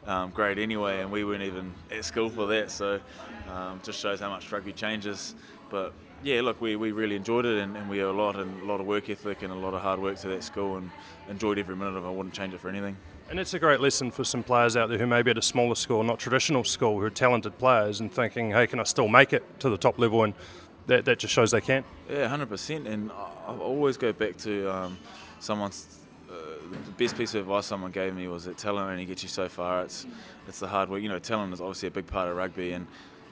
um, 0.07 0.31
grade 0.31 0.59
anyway, 0.59 1.01
and 1.01 1.11
we 1.11 1.25
weren't 1.25 1.43
even 1.43 1.73
at 1.91 2.05
school 2.05 2.29
for 2.29 2.47
that. 2.47 2.71
So 2.71 3.01
um, 3.51 3.81
just 3.83 4.01
shows 4.01 4.21
how 4.21 4.31
much 4.31 4.51
rugby 4.51 4.73
changes. 4.73 5.35
But 5.71 5.93
yeah, 6.23 6.41
look, 6.41 6.61
we, 6.61 6.77
we 6.77 6.93
really 6.93 7.17
enjoyed 7.17 7.47
it, 7.47 7.59
and, 7.59 7.77
and 7.77 7.89
we 7.89 7.99
have 7.99 8.09
a 8.09 8.13
lot 8.13 8.37
and 8.37 8.63
a 8.63 8.65
lot 8.65 8.81
of 8.81 8.87
work 8.87 9.11
ethic 9.11 9.43
and 9.43 9.53
a 9.53 9.57
lot 9.57 9.75
of 9.75 9.81
hard 9.81 10.01
work 10.01 10.19
to 10.19 10.29
that 10.29 10.45
school, 10.45 10.77
and 10.77 10.91
enjoyed 11.29 11.59
every 11.59 11.77
minute 11.77 11.97
of 11.97 12.05
it. 12.05 12.09
I 12.09 12.11
wouldn't 12.11 12.35
change 12.35 12.55
it 12.55 12.61
for 12.61 12.69
anything. 12.69 12.97
And 13.31 13.41
it's 13.41 13.55
a 13.55 13.59
great 13.59 13.81
lesson 13.81 14.11
for 14.11 14.25
some 14.25 14.43
players 14.43 14.77
out 14.77 14.89
there 14.89 14.99
who 14.99 15.07
may 15.07 15.23
be 15.23 15.31
at 15.31 15.39
a 15.39 15.43
smaller 15.43 15.75
school, 15.75 16.03
not 16.03 16.19
traditional 16.19 16.65
school, 16.65 16.99
who 16.99 17.07
are 17.07 17.11
talented 17.11 17.59
players, 17.59 18.01
and 18.01 18.13
thinking, 18.13 18.51
hey, 18.51 18.67
can 18.67 18.79
I 18.79 18.83
still 18.83 19.09
make 19.09 19.33
it 19.33 19.43
to 19.61 19.71
the 19.71 19.79
top 19.79 19.99
level? 19.99 20.23
And 20.25 20.35
that, 20.87 21.05
that 21.07 21.19
just 21.19 21.33
shows 21.33 21.51
they 21.51 21.61
can. 21.61 21.85
Yeah, 22.11 22.29
100%. 22.29 22.87
And 22.87 23.11
I 23.11 23.55
always 23.57 23.97
go 23.97 24.13
back 24.13 24.37
to 24.39 24.69
um, 24.71 24.99
someone's 25.43 25.99
the 26.29 26.93
best 26.93 27.17
piece 27.17 27.35
of 27.35 27.43
advice 27.43 27.67
someone 27.67 27.91
gave 27.91 28.15
me 28.15 28.29
was 28.29 28.45
that 28.45 28.57
talent 28.57 28.91
only 28.91 29.05
gets 29.05 29.23
you 29.23 29.29
so 29.29 29.49
far. 29.49 29.83
It's 29.83 30.07
it's 30.49 30.61
the 30.61 30.67
hard 30.67 30.89
work. 30.89 31.03
You 31.03 31.09
know, 31.09 31.19
talent 31.19 31.53
is 31.53 31.61
obviously 31.61 31.89
a 31.89 31.91
big 31.91 32.07
part 32.07 32.29
of 32.29 32.37
rugby, 32.37 32.73
and 32.73 32.87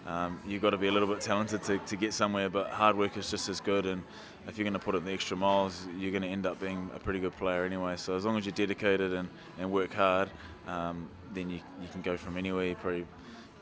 um, 0.07 0.41
you've 0.47 0.63
got 0.63 0.71
to 0.71 0.79
be 0.79 0.89
a 0.89 0.93
little 0.93 1.09
bit 1.09 1.21
talented 1.21 1.63
to, 1.65 1.79
to 1.79 1.97
get 1.97 2.13
somewhere. 2.13 2.49
But 2.49 2.71
hard 2.71 2.97
work 2.97 3.17
is 3.17 3.31
just 3.31 3.49
as 3.49 3.61
good, 3.61 3.87
and 3.87 4.03
if 4.47 4.59
you're 4.59 4.65
going 4.65 4.75
to 4.75 4.85
put 4.85 4.95
in 4.95 5.05
the 5.05 5.13
extra 5.13 5.37
miles, 5.37 5.87
you're 5.99 6.11
going 6.11 6.23
to 6.23 6.29
end 6.29 6.47
up 6.47 6.61
being 6.61 6.91
a 6.95 6.99
pretty 6.99 7.21
good 7.21 7.37
player 7.37 7.65
anyway. 7.65 7.97
So 7.97 8.17
as 8.17 8.25
long 8.25 8.37
as 8.37 8.45
you're 8.45 8.53
dedicated 8.53 9.13
and, 9.13 9.29
and 9.59 9.71
work 9.71 9.95
hard, 9.95 10.31
um, 10.67 11.09
then 11.33 11.51
you, 11.51 11.61
you 11.81 11.89
can 11.91 12.03
go 12.03 12.17
from 12.17 12.37
anywhere. 12.37 12.67
You 12.67 12.75
probably 12.75 13.07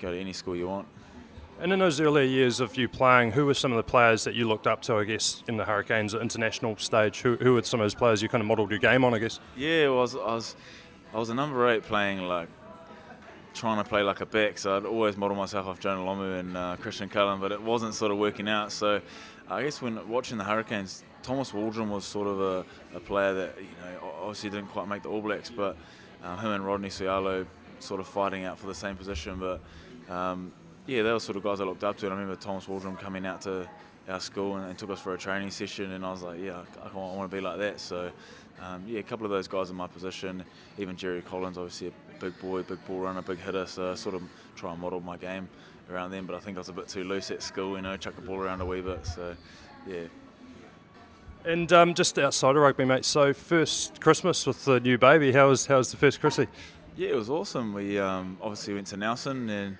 go 0.01 0.11
to 0.11 0.19
any 0.19 0.33
school 0.33 0.57
you 0.57 0.69
want. 0.69 0.89
And 1.61 1.73
in 1.73 1.81
those 1.81 2.01
earlier 2.01 2.25
years 2.25 2.61
of 2.61 2.77
you 2.77 2.89
playing, 2.89 3.33
who 3.33 3.45
were 3.45 3.55
some 3.55 3.73
of 3.73 3.77
the 3.77 3.83
players 3.83 4.23
that 4.23 4.35
you 4.37 4.47
looked 4.47 4.69
up 4.69 4.81
to, 4.83 4.95
I 4.95 5.03
guess, 5.05 5.43
in 5.49 5.57
the 5.57 5.65
Hurricanes 5.65 6.15
international 6.15 6.77
stage? 6.77 7.21
Who, 7.23 7.35
who 7.37 7.55
were 7.55 7.63
some 7.65 7.81
of 7.81 7.85
those 7.85 7.97
players 7.97 8.23
you 8.23 8.29
kind 8.29 8.41
of 8.41 8.47
modelled 8.47 8.71
your 8.71 8.79
game 8.79 9.05
on, 9.05 9.13
I 9.13 9.19
guess? 9.19 9.41
Yeah, 9.57 9.87
I 9.87 9.89
was, 9.89 10.15
I 10.15 10.19
was, 10.19 10.55
I 11.13 11.19
was 11.19 11.31
a 11.31 11.35
number 11.35 11.69
eight 11.69 11.83
playing 11.83 12.21
like 12.23 12.49
trying 13.55 13.83
to 13.83 13.89
play 13.89 14.05
like 14.05 14.21
a 14.21 14.27
back, 14.27 14.57
so 14.57 14.77
I'd 14.77 14.87
always 14.87 15.17
model 15.17 15.37
myself 15.37 15.67
off 15.67 15.81
Jonah 15.81 16.03
Lomu 16.03 16.39
and 16.39 16.57
uh, 16.57 16.77
Christian 16.79 17.09
Cullen, 17.09 17.41
but 17.41 17.51
it 17.51 17.61
wasn't 17.61 17.93
sort 17.95 18.13
of 18.13 18.19
working 18.19 18.49
out. 18.49 18.71
So 18.71 19.01
I 19.51 19.65
guess 19.65 19.83
when 19.83 20.09
watching 20.09 20.39
the 20.39 20.45
Hurricanes, 20.45 21.03
Thomas 21.25 21.51
Waldrom 21.51 21.89
was 21.89 22.05
sort 22.05 22.29
of 22.29 22.41
a, 22.41 22.65
a 22.95 23.01
player 23.01 23.35
that 23.35 23.59
you 23.59 23.67
know 23.83 24.13
obviously 24.21 24.51
didn't 24.51 24.69
quite 24.69 24.87
make 24.87 25.03
the 25.03 25.09
All 25.09 25.21
Blacks, 25.21 25.51
but 25.51 25.77
um, 26.23 26.39
him 26.39 26.53
and 26.53 26.65
Rodney 26.65 26.89
So'oialo 26.89 27.47
sort 27.81 27.99
of 27.99 28.07
fighting 28.07 28.45
out 28.45 28.61
for 28.61 28.69
the 28.69 28.77
same 28.77 28.95
position, 28.95 29.41
but. 29.41 29.61
Um, 30.09 30.53
yeah, 30.89 31.03
they 31.03 31.13
were 31.13 31.21
sort 31.21 31.37
of 31.37 31.43
guys 31.43 31.61
I 31.61 31.65
looked 31.65 31.85
up 31.85 31.99
to. 31.99 32.07
And 32.07 32.15
I 32.15 32.19
remember 32.19 32.41
Thomas 32.41 32.67
Waldrom 32.67 32.99
coming 32.99 33.27
out 33.27 33.43
to 33.43 33.69
our 34.09 34.21
school 34.21 34.57
and, 34.57 34.71
and, 34.71 34.79
took 34.79 34.89
us 34.89 34.99
for 34.99 35.13
a 35.13 35.19
training 35.19 35.51
session. 35.51 35.93
And 35.93 36.05
I 36.05 36.11
was 36.11 36.23
like, 36.23 36.41
yeah, 36.41 36.63
I, 36.83 36.89
I 36.89 36.93
want 36.95 37.31
to 37.31 37.37
be 37.37 37.43
like 37.43 37.59
that. 37.59 37.79
So 37.79 38.11
um, 38.63 38.85
yeah, 38.87 39.01
a 39.01 39.03
couple 39.03 39.27
of 39.27 39.31
those 39.31 39.47
guys 39.47 39.69
in 39.69 39.77
my 39.77 39.87
position, 39.87 40.43
even 40.79 40.97
Jerry 40.97 41.21
Collins, 41.21 41.59
obviously 41.59 41.89
a 41.89 41.93
big 42.19 42.41
boy, 42.41 42.63
big 42.63 42.85
ball 42.87 43.01
runner, 43.01 43.21
big 43.21 43.39
hitter. 43.39 43.67
So 43.67 43.93
I 43.93 43.95
sort 43.97 44.15
of 44.15 44.23
try 44.57 44.73
and 44.73 44.81
model 44.81 45.01
my 45.01 45.19
game 45.19 45.47
around 45.91 46.11
them. 46.11 46.25
But 46.25 46.37
I 46.37 46.41
think 46.41 46.57
I 46.57 46.61
was 46.61 46.71
a 46.71 46.73
bit 46.73 46.89
too 46.89 47.05
loose 47.05 47.31
at 47.31 47.43
school, 47.43 47.77
you 47.77 47.83
know, 47.83 47.95
chuck 47.99 48.17
a 48.17 48.23
ball 48.23 48.39
around 48.39 48.63
a 48.63 48.67
wee 48.67 48.81
bit. 48.81 49.05
So 49.07 49.37
yeah. 49.87 50.05
And 51.45 51.71
um, 51.71 51.93
just 51.93 52.19
outside 52.19 52.57
of 52.57 52.63
rugby, 52.63 52.87
mate. 52.87 53.05
So 53.05 53.35
first 53.35 54.01
Christmas 54.01 54.47
with 54.47 54.65
the 54.65 54.81
new 54.81 54.97
baby. 54.97 55.33
How 55.33 55.51
was 55.51 55.67
how 55.67 55.77
was 55.77 55.91
the 55.91 55.99
first 55.99 56.19
Chrissy? 56.19 56.49
Yeah, 56.97 57.11
it 57.11 57.15
was 57.15 57.29
awesome. 57.29 57.75
We 57.75 57.99
um, 57.99 58.39
obviously 58.41 58.75
went 58.75 58.87
to 58.89 58.97
Nelson 58.97 59.49
and 59.51 59.77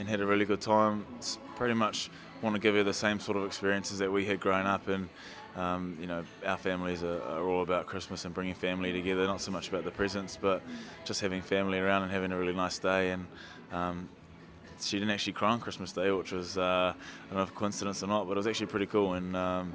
and 0.00 0.08
had 0.08 0.20
a 0.20 0.26
really 0.26 0.46
good 0.46 0.62
time. 0.62 1.04
It's 1.18 1.38
pretty 1.56 1.74
much 1.74 2.10
want 2.40 2.56
to 2.56 2.60
give 2.60 2.74
her 2.74 2.82
the 2.82 2.94
same 2.94 3.20
sort 3.20 3.36
of 3.36 3.44
experiences 3.44 3.98
that 3.98 4.10
we 4.10 4.24
had 4.24 4.40
growing 4.40 4.66
up 4.66 4.88
and 4.88 5.10
um, 5.56 5.98
you 6.00 6.06
know, 6.06 6.24
our 6.46 6.56
families 6.56 7.02
are, 7.02 7.20
are, 7.22 7.42
all 7.42 7.62
about 7.62 7.86
Christmas 7.86 8.24
and 8.24 8.32
bringing 8.32 8.54
family 8.54 8.92
together. 8.92 9.26
Not 9.26 9.40
so 9.40 9.50
much 9.50 9.68
about 9.68 9.84
the 9.84 9.90
presents, 9.90 10.38
but 10.40 10.62
just 11.04 11.20
having 11.20 11.42
family 11.42 11.78
around 11.78 12.04
and 12.04 12.12
having 12.12 12.30
a 12.30 12.38
really 12.38 12.54
nice 12.54 12.78
day. 12.78 13.10
And 13.10 13.26
um, 13.72 14.08
she 14.80 14.98
didn't 14.98 15.10
actually 15.10 15.32
cry 15.32 15.50
on 15.50 15.58
Christmas 15.58 15.90
Day, 15.90 16.12
which 16.12 16.30
was 16.30 16.56
uh, 16.56 16.94
I 16.94 17.26
don't 17.26 17.36
know 17.36 17.42
if 17.42 17.52
coincidence 17.54 18.02
or 18.04 18.06
not, 18.06 18.28
but 18.28 18.32
it 18.32 18.36
was 18.36 18.46
actually 18.46 18.68
pretty 18.68 18.86
cool. 18.86 19.14
And 19.14 19.36
um, 19.36 19.74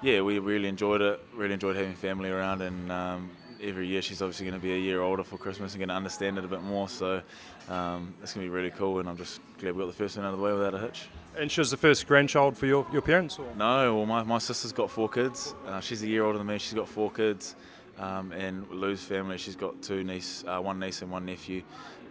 yeah, 0.00 0.22
we 0.22 0.38
really 0.38 0.68
enjoyed 0.68 1.02
it. 1.02 1.20
Really 1.34 1.52
enjoyed 1.52 1.76
having 1.76 1.94
family 1.94 2.30
around, 2.30 2.62
and 2.62 2.90
um, 2.90 3.30
every 3.62 3.86
year 3.86 4.02
she's 4.02 4.22
obviously 4.22 4.46
going 4.46 4.58
to 4.58 4.62
be 4.62 4.72
a 4.72 4.78
year 4.78 5.00
older 5.00 5.24
for 5.24 5.36
Christmas 5.38 5.72
and 5.72 5.80
going 5.80 5.88
to 5.88 5.94
understand 5.94 6.38
it 6.38 6.44
a 6.44 6.48
bit 6.48 6.62
more. 6.62 6.88
So 6.88 7.22
um, 7.68 8.14
it's 8.22 8.34
going 8.34 8.46
to 8.46 8.50
be 8.50 8.54
really 8.54 8.70
cool, 8.70 9.00
and 9.00 9.08
I'm 9.08 9.16
just 9.16 9.40
glad 9.58 9.74
we 9.74 9.80
got 9.82 9.86
the 9.86 9.92
first 9.92 10.16
one 10.16 10.26
out 10.26 10.32
of 10.32 10.38
the 10.38 10.44
way 10.44 10.52
without 10.52 10.74
a 10.74 10.78
hitch. 10.78 11.08
And 11.36 11.50
she 11.50 11.60
was 11.60 11.70
the 11.70 11.76
first 11.76 12.06
grandchild 12.06 12.56
for 12.56 12.66
your, 12.66 12.86
your 12.92 13.02
parents? 13.02 13.38
Or? 13.38 13.46
No, 13.56 13.96
well, 13.96 14.06
my, 14.06 14.22
my 14.22 14.38
sister's 14.38 14.72
got 14.72 14.90
four 14.90 15.08
kids. 15.08 15.54
Uh, 15.66 15.80
she's 15.80 16.02
a 16.02 16.06
year 16.06 16.24
older 16.24 16.38
than 16.38 16.46
me. 16.46 16.58
She's 16.58 16.74
got 16.74 16.88
four 16.88 17.10
kids. 17.10 17.56
Um, 17.98 18.32
and 18.32 18.68
Lou's 18.70 19.02
family, 19.02 19.38
she's 19.38 19.56
got 19.56 19.80
two 19.80 20.02
niece, 20.04 20.44
uh, 20.46 20.60
one 20.60 20.78
niece 20.78 21.02
and 21.02 21.10
one 21.10 21.24
nephew. 21.24 21.62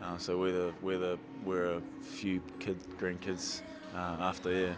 Uh, 0.01 0.17
so 0.17 0.37
we're 0.37 0.51
the, 0.51 0.73
we're 0.81 0.97
the, 0.97 1.19
we're 1.45 1.73
a 1.73 1.81
few 2.01 2.41
kid 2.59 2.77
grandkids 2.97 3.61
uh, 3.95 4.17
after, 4.19 4.51
yeah. 4.51 4.73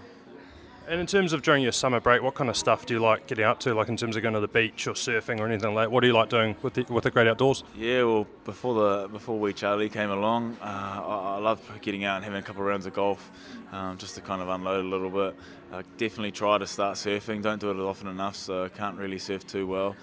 And 0.88 1.02
in 1.02 1.08
terms 1.08 1.34
of 1.34 1.42
during 1.42 1.64
your 1.64 1.72
summer 1.72 2.00
break, 2.00 2.22
what 2.22 2.36
kind 2.36 2.48
of 2.48 2.56
stuff 2.56 2.86
do 2.86 2.94
you 2.94 3.00
like 3.00 3.26
getting 3.26 3.44
up 3.44 3.60
to? 3.62 3.74
Like 3.74 3.90
in 3.90 3.98
terms 3.98 4.16
of 4.16 4.22
going 4.22 4.36
to 4.36 4.40
the 4.40 4.48
beach 4.48 4.86
or 4.86 4.92
surfing 4.92 5.40
or 5.40 5.48
anything 5.48 5.74
like 5.74 5.86
that? 5.86 5.92
What 5.92 6.02
do 6.02 6.08
you 6.08 6.14
like 6.14 6.30
doing 6.30 6.56
with 6.62 6.76
the, 6.76 6.84
with 6.84 7.06
the 7.06 7.10
great 7.10 7.28
outdoors? 7.28 7.64
Yeah, 7.76 8.04
well, 8.04 8.28
before 8.44 8.76
the 8.76 9.08
before 9.08 9.40
wee 9.40 9.52
Charlie 9.52 9.90
came 9.90 10.12
along, 10.12 10.58
uh, 10.62 10.66
I, 10.66 11.36
I 11.36 11.40
love 11.40 11.60
getting 11.82 12.04
out 12.04 12.18
and 12.18 12.26
having 12.26 12.40
a 12.40 12.44
couple 12.44 12.62
of 12.62 12.68
rounds 12.68 12.86
of 12.86 12.94
golf, 12.94 13.32
um, 13.72 13.98
just 13.98 14.14
to 14.16 14.22
kind 14.22 14.44
of 14.44 14.50
unload 14.50 14.86
a 14.86 14.88
little 14.88 15.10
bit. 15.10 15.36
I 15.74 15.82
definitely 15.98 16.32
try 16.32 16.60
to 16.60 16.68
start 16.68 16.98
surfing. 16.98 17.42
Don't 17.42 17.60
do 17.60 17.72
it 17.72 17.78
often 17.78 18.08
enough, 18.08 18.36
so 18.36 18.66
I 18.66 18.70
can't 18.70 18.98
really 18.98 19.18
surf 19.18 19.48
too 19.48 19.66
well. 19.66 19.96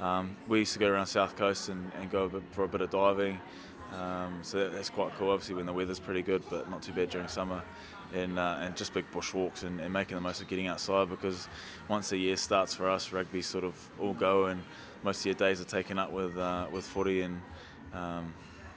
Um, 0.00 0.36
we 0.48 0.60
used 0.60 0.72
to 0.72 0.78
go 0.78 0.88
around 0.88 1.06
South 1.06 1.36
Coast 1.36 1.68
and, 1.68 1.92
and 2.00 2.10
go 2.10 2.24
a 2.24 2.28
bit, 2.30 2.42
for 2.52 2.64
a 2.64 2.68
bit 2.68 2.80
of 2.80 2.88
diving. 2.88 3.38
Um, 3.92 4.38
so 4.40 4.58
that, 4.58 4.72
that's 4.72 4.88
quite 4.88 5.14
cool. 5.18 5.30
Obviously, 5.30 5.56
when 5.56 5.66
the 5.66 5.72
weather's 5.74 5.98
pretty 5.98 6.22
good, 6.22 6.42
but 6.48 6.70
not 6.70 6.82
too 6.82 6.92
bad 6.92 7.10
during 7.10 7.28
summer 7.28 7.62
and, 8.14 8.38
uh, 8.38 8.58
and 8.60 8.76
just 8.76 8.92
big 8.92 9.10
bushwalks 9.12 9.62
and, 9.62 9.80
and 9.80 9.92
making 9.92 10.16
the 10.16 10.20
most 10.20 10.40
of 10.40 10.48
getting 10.48 10.66
outside 10.66 11.08
because 11.08 11.48
once 11.88 12.10
the 12.10 12.16
year 12.16 12.36
starts 12.36 12.74
for 12.74 12.88
us, 12.88 13.12
rugby 13.12 13.42
sort 13.42 13.64
of 13.64 13.74
all 13.98 14.14
go 14.14 14.46
and 14.46 14.62
most 15.02 15.20
of 15.20 15.26
your 15.26 15.34
days 15.34 15.60
are 15.60 15.64
taken 15.64 15.98
up 15.98 16.12
with 16.12 16.36
uh, 16.36 16.66
with 16.70 16.84
footy 16.84 17.22
and 17.22 17.40
um, 17.92 18.32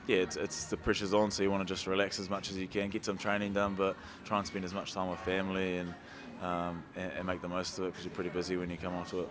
yeah, 0.08 0.18
it's, 0.18 0.36
it's 0.36 0.66
the 0.66 0.78
pressure's 0.78 1.14
on, 1.14 1.32
so 1.32 1.44
you 1.44 1.52
want 1.52 1.66
to 1.66 1.74
just 1.74 1.88
relax 1.88 2.20
as 2.20 2.30
much 2.30 2.52
as 2.52 2.58
you 2.58 2.68
can, 2.68 2.90
get 2.90 3.06
some 3.06 3.18
training 3.18 3.54
done, 3.54 3.74
but 3.76 3.96
try 4.26 4.38
and 4.38 4.46
spend 4.46 4.66
as 4.66 4.74
much 4.74 4.94
time 4.94 5.10
with 5.10 5.20
family 5.20 5.78
and 5.78 5.94
um, 6.42 6.84
and, 6.98 7.12
and, 7.14 7.26
make 7.26 7.42
the 7.42 7.48
most 7.48 7.78
of 7.78 7.86
it 7.86 7.88
because 7.92 8.04
you're 8.04 8.14
pretty 8.14 8.30
busy 8.30 8.58
when 8.58 8.70
you 8.70 8.76
come 8.76 8.94
onto 8.94 9.22
it. 9.22 9.30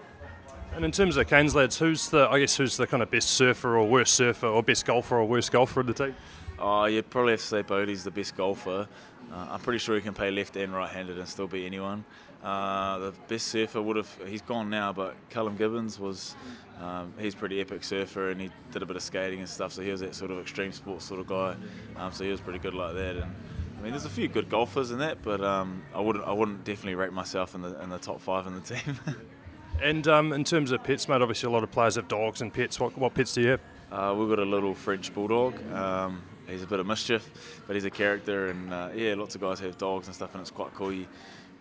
And 0.75 0.83
in 0.83 0.93
terms 0.93 1.19
of 1.19 1.29
Canes 1.29 1.55
lads, 1.55 1.79
who's 1.79 2.09
the 2.09 2.27
I 2.31 2.41
guess 2.41 2.57
who's 2.57 2.79
the 2.79 2.87
kind 2.87 3.03
of 3.03 3.11
best 3.11 3.33
surfer 3.33 3.77
or 3.77 3.87
worst 3.87 4.15
surfer 4.15 4.47
or 4.47 4.63
best 4.63 4.87
golfer 4.87 5.19
or 5.19 5.27
worst 5.27 5.53
golfer 5.53 5.81
in 5.83 5.87
the 5.87 5.93
team? 5.93 6.15
Oh, 6.59 6.87
you'd 6.87 7.11
probably 7.11 7.33
have 7.33 7.41
to 7.41 7.47
say 7.47 7.63
Bodie's 7.63 8.05
the 8.05 8.11
best 8.11 8.35
golfer. 8.37 8.89
Uh, 9.33 9.47
I'm 9.53 9.61
pretty 9.61 9.79
sure 9.79 9.95
he 9.95 10.03
can 10.03 10.15
play 10.15 10.31
left 10.31 10.57
and 10.57 10.75
right-handed 10.75 11.19
and 11.19 11.27
still 11.27 11.47
beat 11.47 11.65
anyone. 11.65 12.05
Uh, 12.43 12.99
the 12.99 13.15
best 13.29 13.49
surfer 13.49 13.81
would 13.81 13.97
have 13.97 14.09
he's 14.27 14.43
gone 14.43 14.69
now, 14.69 14.93
but 14.93 15.15
Callum 15.31 15.57
Gibbins 15.57 15.99
was 15.99 16.35
um, 16.81 17.15
he's 17.19 17.35
pretty 17.35 17.61
epic 17.61 17.85
surfer 17.85 18.31
and 18.31 18.41
he 18.41 18.51
did 18.73 18.83
a 18.83 18.87
bit 18.87 18.97
of 18.97 19.03
skating 19.03 19.39
and 19.39 19.49
stuff. 19.49 19.73
So 19.73 19.83
he 19.83 19.91
was 19.91 20.01
that 20.01 20.15
sort 20.15 20.33
of 20.33 20.39
extreme 20.39 20.73
sports 20.73 21.05
sort 21.05 21.21
of 21.21 21.29
guy. 21.29 21.55
Um, 21.97 22.13
so 22.13 22.25
he 22.25 22.31
was 22.31 22.41
pretty 22.41 22.59
good 22.59 22.75
like 22.75 22.95
that. 22.95 23.17
And 23.17 23.35
I 23.79 23.83
mean, 23.83 23.93
there's 23.93 24.05
a 24.05 24.11
few 24.11 24.29
good 24.29 24.51
golfers 24.51 24.91
in 24.91 24.99
that, 24.99 25.23
but 25.23 25.41
um, 25.41 25.83
I 25.95 26.01
wouldn't 26.01 26.25
I 26.27 26.33
wouldn't 26.33 26.65
definitely 26.65 26.97
rate 26.97 27.13
myself 27.13 27.55
in 27.55 27.63
the 27.63 27.81
in 27.83 27.91
the 27.91 27.99
top 27.99 28.21
five 28.21 28.47
in 28.47 28.55
the 28.55 28.61
team. 28.61 28.99
and 29.83 30.07
um, 30.09 30.33
in 30.33 30.43
terms 30.45 30.73
of 30.73 30.83
pets, 30.83 31.09
mate, 31.09 31.23
obviously 31.23 31.47
a 31.47 31.51
lot 31.51 31.63
of 31.63 31.71
players 31.71 31.95
have 31.95 32.09
dogs 32.09 32.43
and 32.43 32.53
pets. 32.53 32.81
What 32.81 32.99
what 32.99 33.15
pets 33.15 33.35
do 33.35 33.43
you 33.43 33.49
have? 33.51 33.61
Uh, 33.93 34.15
we've 34.19 34.29
got 34.29 34.41
a 34.41 34.45
little 34.45 34.75
French 34.75 35.15
bulldog. 35.15 35.55
He's 36.49 36.63
a 36.63 36.67
bit 36.67 36.81
of 36.81 36.87
mischief, 36.87 37.63
but 37.67 37.77
he's 37.77 37.85
a 37.85 37.91
character, 37.91 38.49
and 38.49 38.73
uh, 38.73 38.89
yeah, 38.95 39.15
lots 39.15 39.35
of 39.35 39.41
guys 39.41 39.61
have 39.61 39.79
dogs 39.79 40.07
and 40.07 40.15
stuff, 40.15 40.35
and 40.35 40.41
it's 40.41 40.51
quite 40.51 40.75
cool. 40.75 40.93
You, 40.93 41.07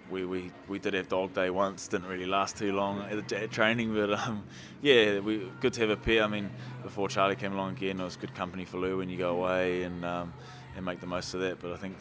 we, 0.10 0.26
we, 0.26 0.52
we 0.68 0.80
did 0.80 0.94
have 0.94 1.08
dog 1.08 1.34
day 1.34 1.50
once, 1.50 1.88
didn't 1.88 2.08
really 2.08 2.26
last 2.26 2.58
too 2.58 2.74
long 2.74 3.02
at, 3.02 3.52
training, 3.52 3.94
but 3.94 4.12
um, 4.14 4.44
yeah, 4.82 5.20
we 5.20 5.50
good 5.62 5.74
to 5.74 5.82
have 5.82 5.90
a 5.90 5.96
pet. 5.96 6.22
I 6.22 6.28
mean, 6.28 6.50
before 6.84 7.08
Charlie 7.08 7.36
came 7.38 7.54
along 7.54 7.78
again, 7.78 8.00
it 8.00 8.04
was 8.04 8.18
good 8.18 8.36
company 8.36 8.66
for 8.66 8.78
Lou 8.78 8.98
when 8.98 9.10
you 9.10 9.18
go 9.18 9.32
away 9.32 9.84
and 9.84 10.04
um, 10.04 10.34
and 10.76 10.86
make 10.86 11.00
the 11.00 11.08
most 11.08 11.34
of 11.34 11.40
that. 11.42 11.60
But 11.60 11.72
I 11.72 11.78
think 11.78 11.96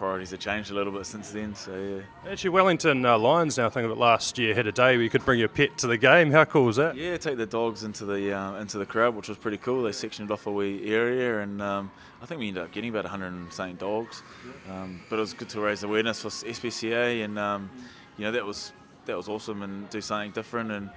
priorities 0.00 0.30
have 0.30 0.40
changed 0.40 0.70
a 0.70 0.74
little 0.74 0.94
bit 0.94 1.04
since 1.04 1.30
then. 1.30 1.54
So 1.54 1.76
yeah. 1.76 2.30
Actually, 2.32 2.50
Wellington 2.50 3.04
uh, 3.04 3.18
Lions 3.18 3.58
now. 3.58 3.66
I 3.66 3.68
think 3.68 3.84
of 3.84 3.90
it 3.90 3.98
last 3.98 4.38
year 4.38 4.54
had 4.54 4.66
a 4.66 4.72
day 4.72 4.96
where 4.96 5.02
you 5.02 5.10
could 5.10 5.26
bring 5.26 5.38
your 5.38 5.50
pet 5.50 5.76
to 5.78 5.86
the 5.86 5.98
game. 5.98 6.30
How 6.30 6.46
cool 6.46 6.64
was 6.64 6.76
that? 6.76 6.96
Yeah, 6.96 7.18
take 7.18 7.36
the 7.36 7.44
dogs 7.44 7.84
into 7.84 8.06
the 8.06 8.32
uh, 8.32 8.54
into 8.54 8.78
the 8.78 8.86
crowd, 8.86 9.14
which 9.14 9.28
was 9.28 9.36
pretty 9.36 9.58
cool. 9.58 9.82
They 9.82 9.92
sectioned 9.92 10.30
off 10.30 10.46
a 10.46 10.50
wee 10.50 10.82
area, 10.86 11.40
and 11.40 11.60
um, 11.60 11.90
I 12.22 12.26
think 12.26 12.40
we 12.40 12.48
ended 12.48 12.62
up 12.62 12.72
getting 12.72 12.88
about 12.88 13.04
100 13.04 13.26
and 13.26 13.52
something 13.52 13.76
dogs. 13.76 14.22
Um, 14.70 15.02
but 15.10 15.16
it 15.16 15.20
was 15.20 15.34
good 15.34 15.50
to 15.50 15.60
raise 15.60 15.82
awareness 15.82 16.22
for 16.22 16.28
SPCA, 16.28 17.22
and 17.22 17.38
um, 17.38 17.70
you 18.16 18.24
know 18.24 18.32
that 18.32 18.46
was 18.46 18.72
that 19.04 19.18
was 19.18 19.28
awesome, 19.28 19.62
and 19.62 19.88
do 19.90 20.00
something 20.00 20.32
different 20.32 20.72
and. 20.72 20.90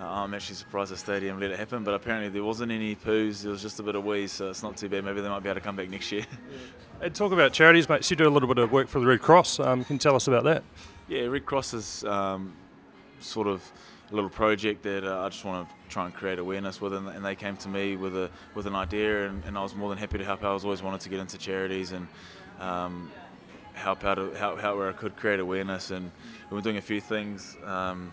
Uh, 0.00 0.04
I'm 0.06 0.32
actually 0.32 0.56
surprised 0.56 0.92
the 0.92 0.96
stadium 0.96 1.38
let 1.38 1.50
it 1.50 1.58
happen, 1.58 1.84
but 1.84 1.92
apparently 1.92 2.30
there 2.30 2.42
wasn't 2.42 2.72
any 2.72 2.96
poos. 2.96 3.42
There 3.42 3.50
was 3.52 3.60
just 3.60 3.80
a 3.80 3.82
bit 3.82 3.94
of 3.96 4.04
wee, 4.04 4.28
so 4.28 4.48
it's 4.48 4.62
not 4.62 4.76
too 4.76 4.88
bad. 4.88 5.04
Maybe 5.04 5.20
they 5.20 5.28
might 5.28 5.42
be 5.42 5.50
able 5.50 5.60
to 5.60 5.64
come 5.64 5.76
back 5.76 5.90
next 5.90 6.10
year. 6.10 6.24
And 7.02 7.14
talk 7.14 7.32
about 7.32 7.54
charities, 7.54 7.88
mate. 7.88 8.04
So 8.04 8.12
you 8.12 8.16
do 8.16 8.28
a 8.28 8.30
little 8.30 8.46
bit 8.46 8.58
of 8.58 8.70
work 8.70 8.86
for 8.86 9.00
the 9.00 9.06
Red 9.06 9.22
Cross. 9.22 9.58
Um, 9.58 9.86
can 9.86 9.94
you 9.94 9.98
tell 9.98 10.14
us 10.14 10.28
about 10.28 10.44
that? 10.44 10.62
Yeah, 11.08 11.22
Red 11.28 11.46
Cross 11.46 11.72
is 11.72 12.04
um, 12.04 12.52
sort 13.20 13.46
of 13.46 13.62
a 14.10 14.14
little 14.14 14.28
project 14.28 14.82
that 14.82 15.02
uh, 15.02 15.24
I 15.24 15.30
just 15.30 15.42
want 15.42 15.66
to 15.66 15.74
try 15.88 16.04
and 16.04 16.12
create 16.12 16.38
awareness 16.38 16.78
with, 16.78 16.92
and, 16.92 17.08
and 17.08 17.24
they 17.24 17.34
came 17.34 17.56
to 17.56 17.70
me 17.70 17.96
with 17.96 18.14
a 18.14 18.30
with 18.54 18.66
an 18.66 18.74
idea, 18.74 19.30
and, 19.30 19.42
and, 19.46 19.56
I 19.56 19.62
was 19.62 19.74
more 19.74 19.88
than 19.88 19.96
happy 19.96 20.18
to 20.18 20.24
help. 20.26 20.44
I 20.44 20.52
was 20.52 20.66
always 20.66 20.82
wanted 20.82 21.00
to 21.00 21.08
get 21.08 21.20
into 21.20 21.38
charities 21.38 21.92
and 21.92 22.06
um, 22.58 23.10
help 23.72 24.04
out, 24.04 24.18
help, 24.36 24.60
help 24.60 24.76
where 24.76 24.90
I 24.90 24.92
could 24.92 25.16
create 25.16 25.40
awareness, 25.40 25.90
and 25.92 26.10
we 26.50 26.54
were 26.54 26.62
doing 26.62 26.76
a 26.76 26.82
few 26.82 27.00
things, 27.00 27.56
um, 27.64 28.12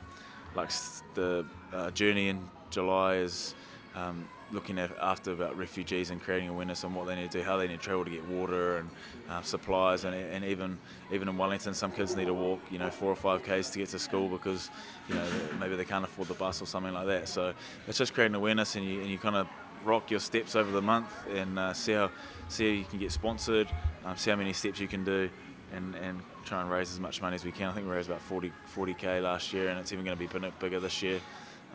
like 0.56 0.72
the 1.14 1.46
uh, 1.74 1.92
journey 1.92 2.30
in 2.30 2.50
July 2.70 3.16
is 3.16 3.56
um, 3.96 4.28
looking 4.52 4.80
at 4.80 4.92
after 5.02 5.32
about 5.32 5.58
refugees 5.58 6.10
and 6.10 6.22
creating 6.22 6.50
awareness 6.50 6.84
on 6.84 6.94
what 6.94 7.08
they 7.08 7.16
need 7.16 7.32
to 7.32 7.40
do, 7.40 7.44
how 7.44 7.58
they 7.58 7.68
need 7.68 7.80
to 7.80 7.86
travel 7.86 8.06
to 8.06 8.12
get 8.12 8.26
water 8.28 8.78
and 8.78 8.90
um, 9.30 9.44
supplies, 9.44 10.06
and, 10.06 10.16
and 10.16 10.46
even 10.46 10.78
even 11.12 11.28
in 11.28 11.38
Wellington, 11.38 11.74
some 11.74 11.92
kids 11.92 12.16
need 12.16 12.26
to 12.26 12.34
walk, 12.34 12.60
you 12.72 12.80
know, 12.80 12.90
four 12.90 13.12
or 13.12 13.16
five 13.16 13.44
k's 13.44 13.70
to 13.72 13.80
get 13.80 13.90
to 13.90 14.00
school 14.00 14.30
because 14.30 14.70
you 15.10 15.16
know 15.16 15.26
maybe 15.60 15.76
they 15.76 15.86
can't 15.86 16.06
afford 16.06 16.28
the 16.28 16.34
bus 16.34 16.62
or 16.62 16.66
something 16.66 16.94
like 16.94 17.08
that. 17.08 17.28
So 17.28 17.54
it's 17.88 17.98
just 17.98 18.14
creating 18.14 18.36
awareness, 18.36 18.76
and 18.76 18.86
you 18.86 19.02
and 19.02 19.10
you 19.10 19.18
kind 19.18 19.36
of 19.36 19.48
rock 19.84 20.10
your 20.12 20.20
steps 20.20 20.56
over 20.56 20.72
the 20.72 20.82
month 20.82 21.10
and 21.34 21.60
uh, 21.60 21.74
see 21.74 21.94
how 21.94 22.10
see 22.48 22.68
how 22.68 22.78
you 22.80 22.86
can 22.86 23.00
get 23.00 23.12
sponsored, 23.12 23.68
um, 24.06 24.16
see 24.18 24.30
how 24.30 24.38
many 24.38 24.54
steps 24.54 24.80
you 24.80 24.88
can 24.88 25.04
do, 25.04 25.30
and 25.74 25.96
and 25.96 26.22
try 26.46 26.62
and 26.62 26.70
raise 26.70 26.94
as 26.94 27.00
much 27.00 27.22
money 27.22 27.36
as 27.36 27.44
we 27.44 27.52
can. 27.52 27.70
I 27.70 27.74
think 27.74 27.86
we 27.86 27.94
raised 27.94 28.10
about 28.10 28.22
40 28.22 28.54
40k 28.74 29.22
last 29.22 29.52
year, 29.52 29.68
and 29.70 29.80
it's 29.80 29.92
even 29.92 30.06
going 30.06 30.18
to 30.18 30.28
be 30.28 30.50
bigger 30.60 30.80
this 30.80 31.04
year. 31.04 31.20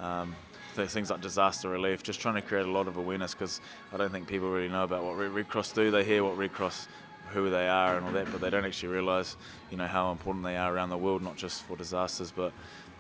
Um, 0.01 0.35
things 0.75 1.11
like 1.11 1.21
disaster 1.21 1.69
relief, 1.69 2.03
just 2.03 2.21
trying 2.21 2.35
to 2.35 2.43
create 2.43 2.67
a 2.67 2.71
lot 2.71 2.89
of 2.89 2.97
awareness 2.97 3.35
because 3.35 3.61
I 3.93 3.99
don't 3.99 4.11
think 4.11 4.27
people 4.27 4.51
really 4.51 4.69
know 4.69 4.85
about 4.85 5.05
what 5.05 5.15
Red 5.15 5.49
Cross 5.49 5.73
do. 5.73 5.91
They 5.91 6.05
hear 6.05 6.25
what 6.25 6.37
Red 6.37 6.53
Cross, 6.53 6.89
who 7.33 7.51
they 7.51 7.69
are, 7.69 7.97
and 7.97 8.07
all 8.07 8.13
that, 8.13 8.31
but 8.33 8.41
they 8.41 8.51
don't 8.51 8.65
actually 8.65 8.89
realise, 8.89 9.37
you 9.71 9.77
know, 9.77 9.87
how 9.87 10.11
important 10.13 10.45
they 10.45 10.57
are 10.57 10.75
around 10.75 10.91
the 10.91 10.99
world, 10.99 11.23
not 11.23 11.37
just 11.37 11.63
for 11.65 11.77
disasters, 11.77 12.33
but 12.35 12.53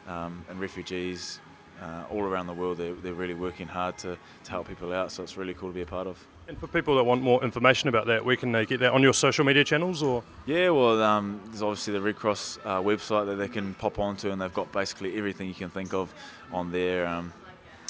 um, 0.06 0.44
and 0.50 0.60
refugees 0.60 1.40
uh, 1.80 2.04
all 2.10 2.22
around 2.22 2.46
the 2.46 2.52
world. 2.52 2.78
They're, 2.78 2.94
they're 2.94 3.14
really 3.14 3.34
working 3.34 3.66
hard 3.66 3.98
to, 3.98 4.16
to 4.44 4.50
help 4.50 4.68
people 4.68 4.92
out, 4.92 5.10
so 5.12 5.22
it's 5.22 5.36
really 5.36 5.54
cool 5.54 5.70
to 5.70 5.74
be 5.74 5.82
a 5.82 5.86
part 5.86 6.06
of. 6.06 6.24
And 6.48 6.58
for 6.58 6.66
people 6.66 6.96
that 6.96 7.04
want 7.04 7.22
more 7.22 7.42
information 7.44 7.88
about 7.88 8.06
that, 8.08 8.24
where 8.24 8.36
can 8.36 8.52
they 8.52 8.66
get 8.66 8.80
that 8.80 8.92
on 8.92 9.02
your 9.02 9.14
social 9.14 9.44
media 9.44 9.64
channels 9.64 10.02
or? 10.02 10.24
Yeah, 10.44 10.70
well, 10.70 11.00
um, 11.02 11.40
there's 11.46 11.62
obviously 11.62 11.92
the 11.92 12.00
Red 12.00 12.16
Cross 12.16 12.58
uh, 12.64 12.80
website 12.80 13.26
that 13.26 13.36
they 13.36 13.48
can 13.48 13.74
pop 13.74 13.98
onto, 13.98 14.30
and 14.30 14.40
they've 14.40 14.52
got 14.52 14.70
basically 14.72 15.16
everything 15.16 15.48
you 15.48 15.54
can 15.54 15.70
think 15.70 15.94
of 15.94 16.12
on 16.52 16.72
there. 16.72 17.06
Um, 17.06 17.32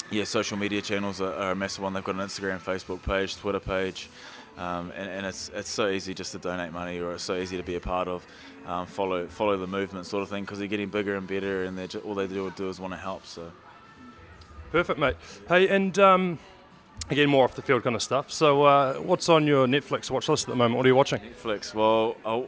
yeah, 0.09 0.23
social 0.23 0.57
media 0.57 0.81
channels 0.81 1.21
are, 1.21 1.33
are, 1.33 1.51
a 1.51 1.55
massive 1.55 1.83
one. 1.83 1.93
They've 1.93 2.03
got 2.03 2.15
an 2.15 2.21
Instagram, 2.21 2.59
Facebook 2.59 3.01
page, 3.03 3.35
Twitter 3.35 3.59
page, 3.59 4.09
um, 4.57 4.91
and, 4.95 5.09
and, 5.09 5.25
it's 5.25 5.49
it's 5.55 5.69
so 5.69 5.89
easy 5.89 6.13
just 6.13 6.31
to 6.33 6.37
donate 6.37 6.71
money, 6.71 6.99
or 6.99 7.13
it's 7.13 7.23
so 7.23 7.35
easy 7.35 7.57
to 7.57 7.63
be 7.63 7.75
a 7.75 7.79
part 7.79 8.07
of, 8.07 8.25
um, 8.67 8.85
follow 8.85 9.25
follow 9.27 9.57
the 9.57 9.67
movement 9.67 10.05
sort 10.05 10.21
of 10.21 10.29
thing, 10.29 10.43
because 10.43 10.59
they're 10.59 10.67
getting 10.67 10.89
bigger 10.89 11.15
and 11.15 11.27
better, 11.27 11.63
and 11.63 11.77
just, 11.89 12.05
all 12.05 12.13
they 12.13 12.27
do, 12.27 12.51
do 12.55 12.69
is 12.69 12.79
want 12.79 12.93
to 12.93 12.99
help. 12.99 13.25
So. 13.25 13.51
Perfect, 14.71 14.99
mate. 14.99 15.15
Hey, 15.47 15.67
and 15.67 15.97
um, 15.99 16.39
again, 17.09 17.29
more 17.29 17.43
off 17.43 17.55
the 17.55 17.61
field 17.61 17.83
kind 17.83 17.95
of 17.95 18.01
stuff. 18.01 18.31
So, 18.31 18.63
uh, 18.63 18.95
what's 18.95 19.29
on 19.29 19.47
your 19.47 19.67
Netflix 19.67 20.09
watch 20.11 20.29
list 20.29 20.45
at 20.45 20.49
the 20.49 20.55
moment? 20.55 20.77
What 20.77 20.85
are 20.85 20.89
you 20.89 20.95
watching? 20.95 21.19
Netflix. 21.19 21.73
Well, 21.73 22.17
oh, 22.25 22.47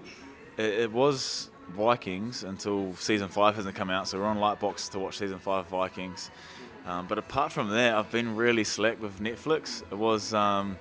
it, 0.58 0.66
it 0.66 0.92
was 0.92 1.50
Vikings 1.70 2.44
until 2.44 2.96
season 2.96 3.28
five 3.28 3.56
hasn't 3.56 3.76
come 3.76 3.90
out, 3.90 4.08
so 4.08 4.20
we're 4.20 4.26
on 4.26 4.38
Lightbox 4.38 4.92
to 4.92 5.00
watch 5.00 5.18
season 5.18 5.40
five 5.40 5.68
Vikings. 5.68 6.30
Um, 6.86 7.08
but 7.08 7.18
apart 7.18 7.52
from 7.52 7.70
that, 7.70 7.96
I've 7.96 8.12
been 8.12 8.36
really 8.36 8.64
slack 8.64 9.02
with 9.02 9.20
Netflix. 9.20 9.82
It 9.92 9.98
was 9.98 10.34
um, 10.34 10.78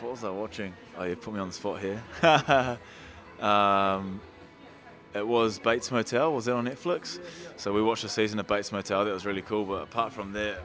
what 0.00 0.12
was 0.12 0.24
I 0.24 0.30
watching? 0.30 0.74
Oh, 0.98 1.04
you 1.04 1.16
put 1.16 1.32
me 1.32 1.40
on 1.40 1.48
the 1.48 1.54
spot 1.54 1.80
here. 1.80 2.02
um, 3.40 4.20
it 5.14 5.26
was 5.26 5.58
Bates 5.60 5.90
Motel. 5.90 6.32
Was 6.32 6.46
that 6.46 6.54
on 6.54 6.66
Netflix? 6.66 7.20
So 7.56 7.72
we 7.72 7.80
watched 7.80 8.04
a 8.04 8.08
season 8.08 8.40
of 8.40 8.46
Bates 8.48 8.72
Motel. 8.72 9.04
That 9.04 9.14
was 9.14 9.24
really 9.24 9.42
cool. 9.42 9.64
But 9.64 9.82
apart 9.82 10.12
from 10.12 10.32
that, 10.32 10.58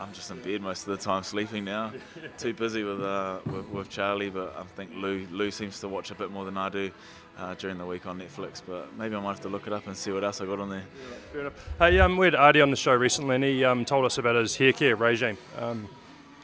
I'm 0.00 0.12
just 0.12 0.30
in 0.30 0.40
bed 0.40 0.60
most 0.60 0.88
of 0.88 0.98
the 0.98 1.02
time, 1.02 1.22
sleeping 1.22 1.64
now. 1.64 1.92
Too 2.36 2.52
busy 2.52 2.82
with, 2.82 3.00
uh, 3.00 3.38
with, 3.46 3.68
with 3.68 3.88
Charlie, 3.88 4.30
but 4.30 4.54
I 4.58 4.64
think 4.76 4.90
Lou 4.94 5.26
Lou 5.30 5.50
seems 5.50 5.78
to 5.80 5.88
watch 5.88 6.10
a 6.10 6.14
bit 6.14 6.30
more 6.30 6.44
than 6.44 6.58
I 6.58 6.68
do 6.68 6.90
uh, 7.38 7.54
during 7.54 7.78
the 7.78 7.86
week 7.86 8.06
on 8.06 8.18
Netflix. 8.18 8.62
But 8.64 8.96
maybe 8.96 9.14
I 9.14 9.20
might 9.20 9.30
have 9.30 9.40
to 9.42 9.48
look 9.48 9.66
it 9.66 9.72
up 9.72 9.86
and 9.86 9.96
see 9.96 10.12
what 10.12 10.24
else 10.24 10.40
I 10.40 10.46
got 10.46 10.60
on 10.60 10.70
there. 10.70 10.78
Yeah, 10.78 11.16
fair 11.32 11.40
enough. 11.42 11.68
Hey, 11.78 11.98
um, 12.00 12.16
we 12.16 12.26
had 12.26 12.34
Ardie 12.34 12.62
on 12.62 12.70
the 12.70 12.76
show 12.76 12.94
recently, 12.94 13.34
and 13.36 13.44
he 13.44 13.64
um, 13.64 13.84
told 13.84 14.04
us 14.04 14.18
about 14.18 14.36
his 14.36 14.56
hair 14.56 14.72
care 14.72 14.96
regime, 14.96 15.38
um, 15.58 15.88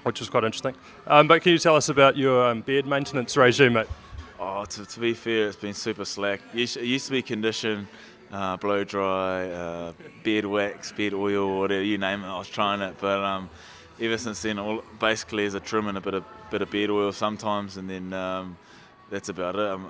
which 0.03 0.21
was 0.21 0.29
quite 0.29 0.45
interesting. 0.45 0.75
Um, 1.07 1.29
but 1.29 1.43
can 1.43 1.53
you 1.53 1.59
tell 1.59 1.77
us 1.77 1.89
about 1.89 2.17
your 2.17 2.47
um, 2.47 2.63
beard 2.63 2.87
maintenance 2.87 3.37
regime, 3.37 3.75
mate? 3.75 3.89
Oh, 4.39 4.65
to, 4.65 4.87
to, 4.87 5.01
be 5.01 5.13
fair, 5.13 5.49
it's 5.49 5.57
been 5.57 5.75
super 5.75 6.05
slack. 6.05 6.41
It 6.55 6.77
used 6.77 7.07
to 7.07 7.13
be 7.13 7.21
condition 7.21 7.87
uh, 8.33 8.57
blow 8.57 8.85
dry, 8.85 9.51
uh, 9.51 9.93
beard 10.23 10.47
wax, 10.47 10.93
beard 10.93 11.15
oil, 11.15 11.59
whatever 11.59 11.83
you 11.83 11.99
name 11.99 12.23
it. 12.25 12.29
I 12.29 12.39
was 12.39 12.49
trying 12.49 12.81
it, 12.81 12.97
but 13.01 13.19
um, 13.23 13.51
ever 14.01 14.17
since 14.17 14.41
then, 14.43 14.59
all 14.59 14.83
basically 14.99 15.45
is 15.45 15.55
a 15.55 15.61
trim 15.61 15.89
and 15.89 15.99
a 15.99 16.01
bit 16.01 16.15
of 16.15 16.25
bit 16.51 16.63
of 16.63 16.71
beard 16.71 16.91
oil 16.91 17.13
sometimes, 17.13 17.77
and 17.77 17.89
then 17.89 18.13
um, 18.13 18.57
that's 19.11 19.29
about 19.29 19.57
it. 19.57 19.69
I'm, 19.69 19.87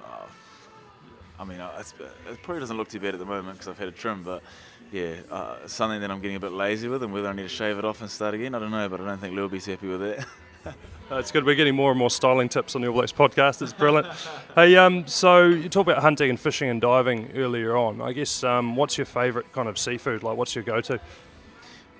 I 1.41 1.45
mean, 1.45 1.59
it 1.59 2.43
probably 2.43 2.61
doesn't 2.61 2.77
look 2.77 2.91
too 2.91 3.01
bad 3.01 3.15
at 3.15 3.19
the 3.19 3.25
moment 3.25 3.55
because 3.55 3.69
I've 3.69 3.79
had 3.79 3.89
a 3.89 3.93
trim, 3.93 4.23
but 4.23 4.43
yeah, 4.93 5.15
uh, 5.31 5.67
something 5.67 6.03
that 6.03 6.11
I'm 6.11 6.21
getting 6.21 6.37
a 6.37 6.41
bit 6.41 6.53
lazy 6.53 6.87
with, 6.87 7.03
and 7.03 7.15
whether 7.15 7.29
I 7.29 7.33
need 7.33 7.45
to 7.45 7.49
shave 7.49 7.79
it 7.79 7.85
off 7.85 8.03
and 8.03 8.11
start 8.11 8.35
again, 8.35 8.55
I 8.55 8.59
don't 8.59 8.71
know, 8.71 8.89
but 8.91 9.01
I 9.01 9.07
don't 9.07 9.19
think 9.19 9.35
will 9.35 9.49
be 9.49 9.59
happy 9.59 9.89
with 9.89 10.01
that. 10.01 10.27
Uh, 11.11 11.17
it's 11.17 11.33
good. 11.33 11.45
We're 11.45 11.57
getting 11.57 11.75
more 11.75 11.91
and 11.91 11.99
more 11.99 12.11
styling 12.11 12.49
tips 12.49 12.77
on 12.77 12.83
the 12.83 12.87
All 12.87 12.95
Blacks 12.95 13.11
podcast. 13.11 13.63
It's 13.63 13.73
brilliant. 13.73 14.07
hey, 14.55 14.77
um, 14.77 15.09
so 15.09 15.47
you 15.47 15.69
talked 15.69 15.89
about 15.91 16.03
hunting 16.03 16.31
and 16.31 16.39
fishing 16.39 16.69
and 16.69 16.81
diving 16.81 17.33
earlier 17.35 17.77
on. 17.77 18.01
I 18.01 18.13
guess 18.13 18.45
um, 18.45 18.77
what's 18.77 18.97
your 18.97 19.07
favourite 19.07 19.51
kind 19.53 19.69
of 19.69 19.77
seafood? 19.77 20.23
Like, 20.23 20.37
what's 20.37 20.55
your 20.55 20.63
go-to? 20.63 21.01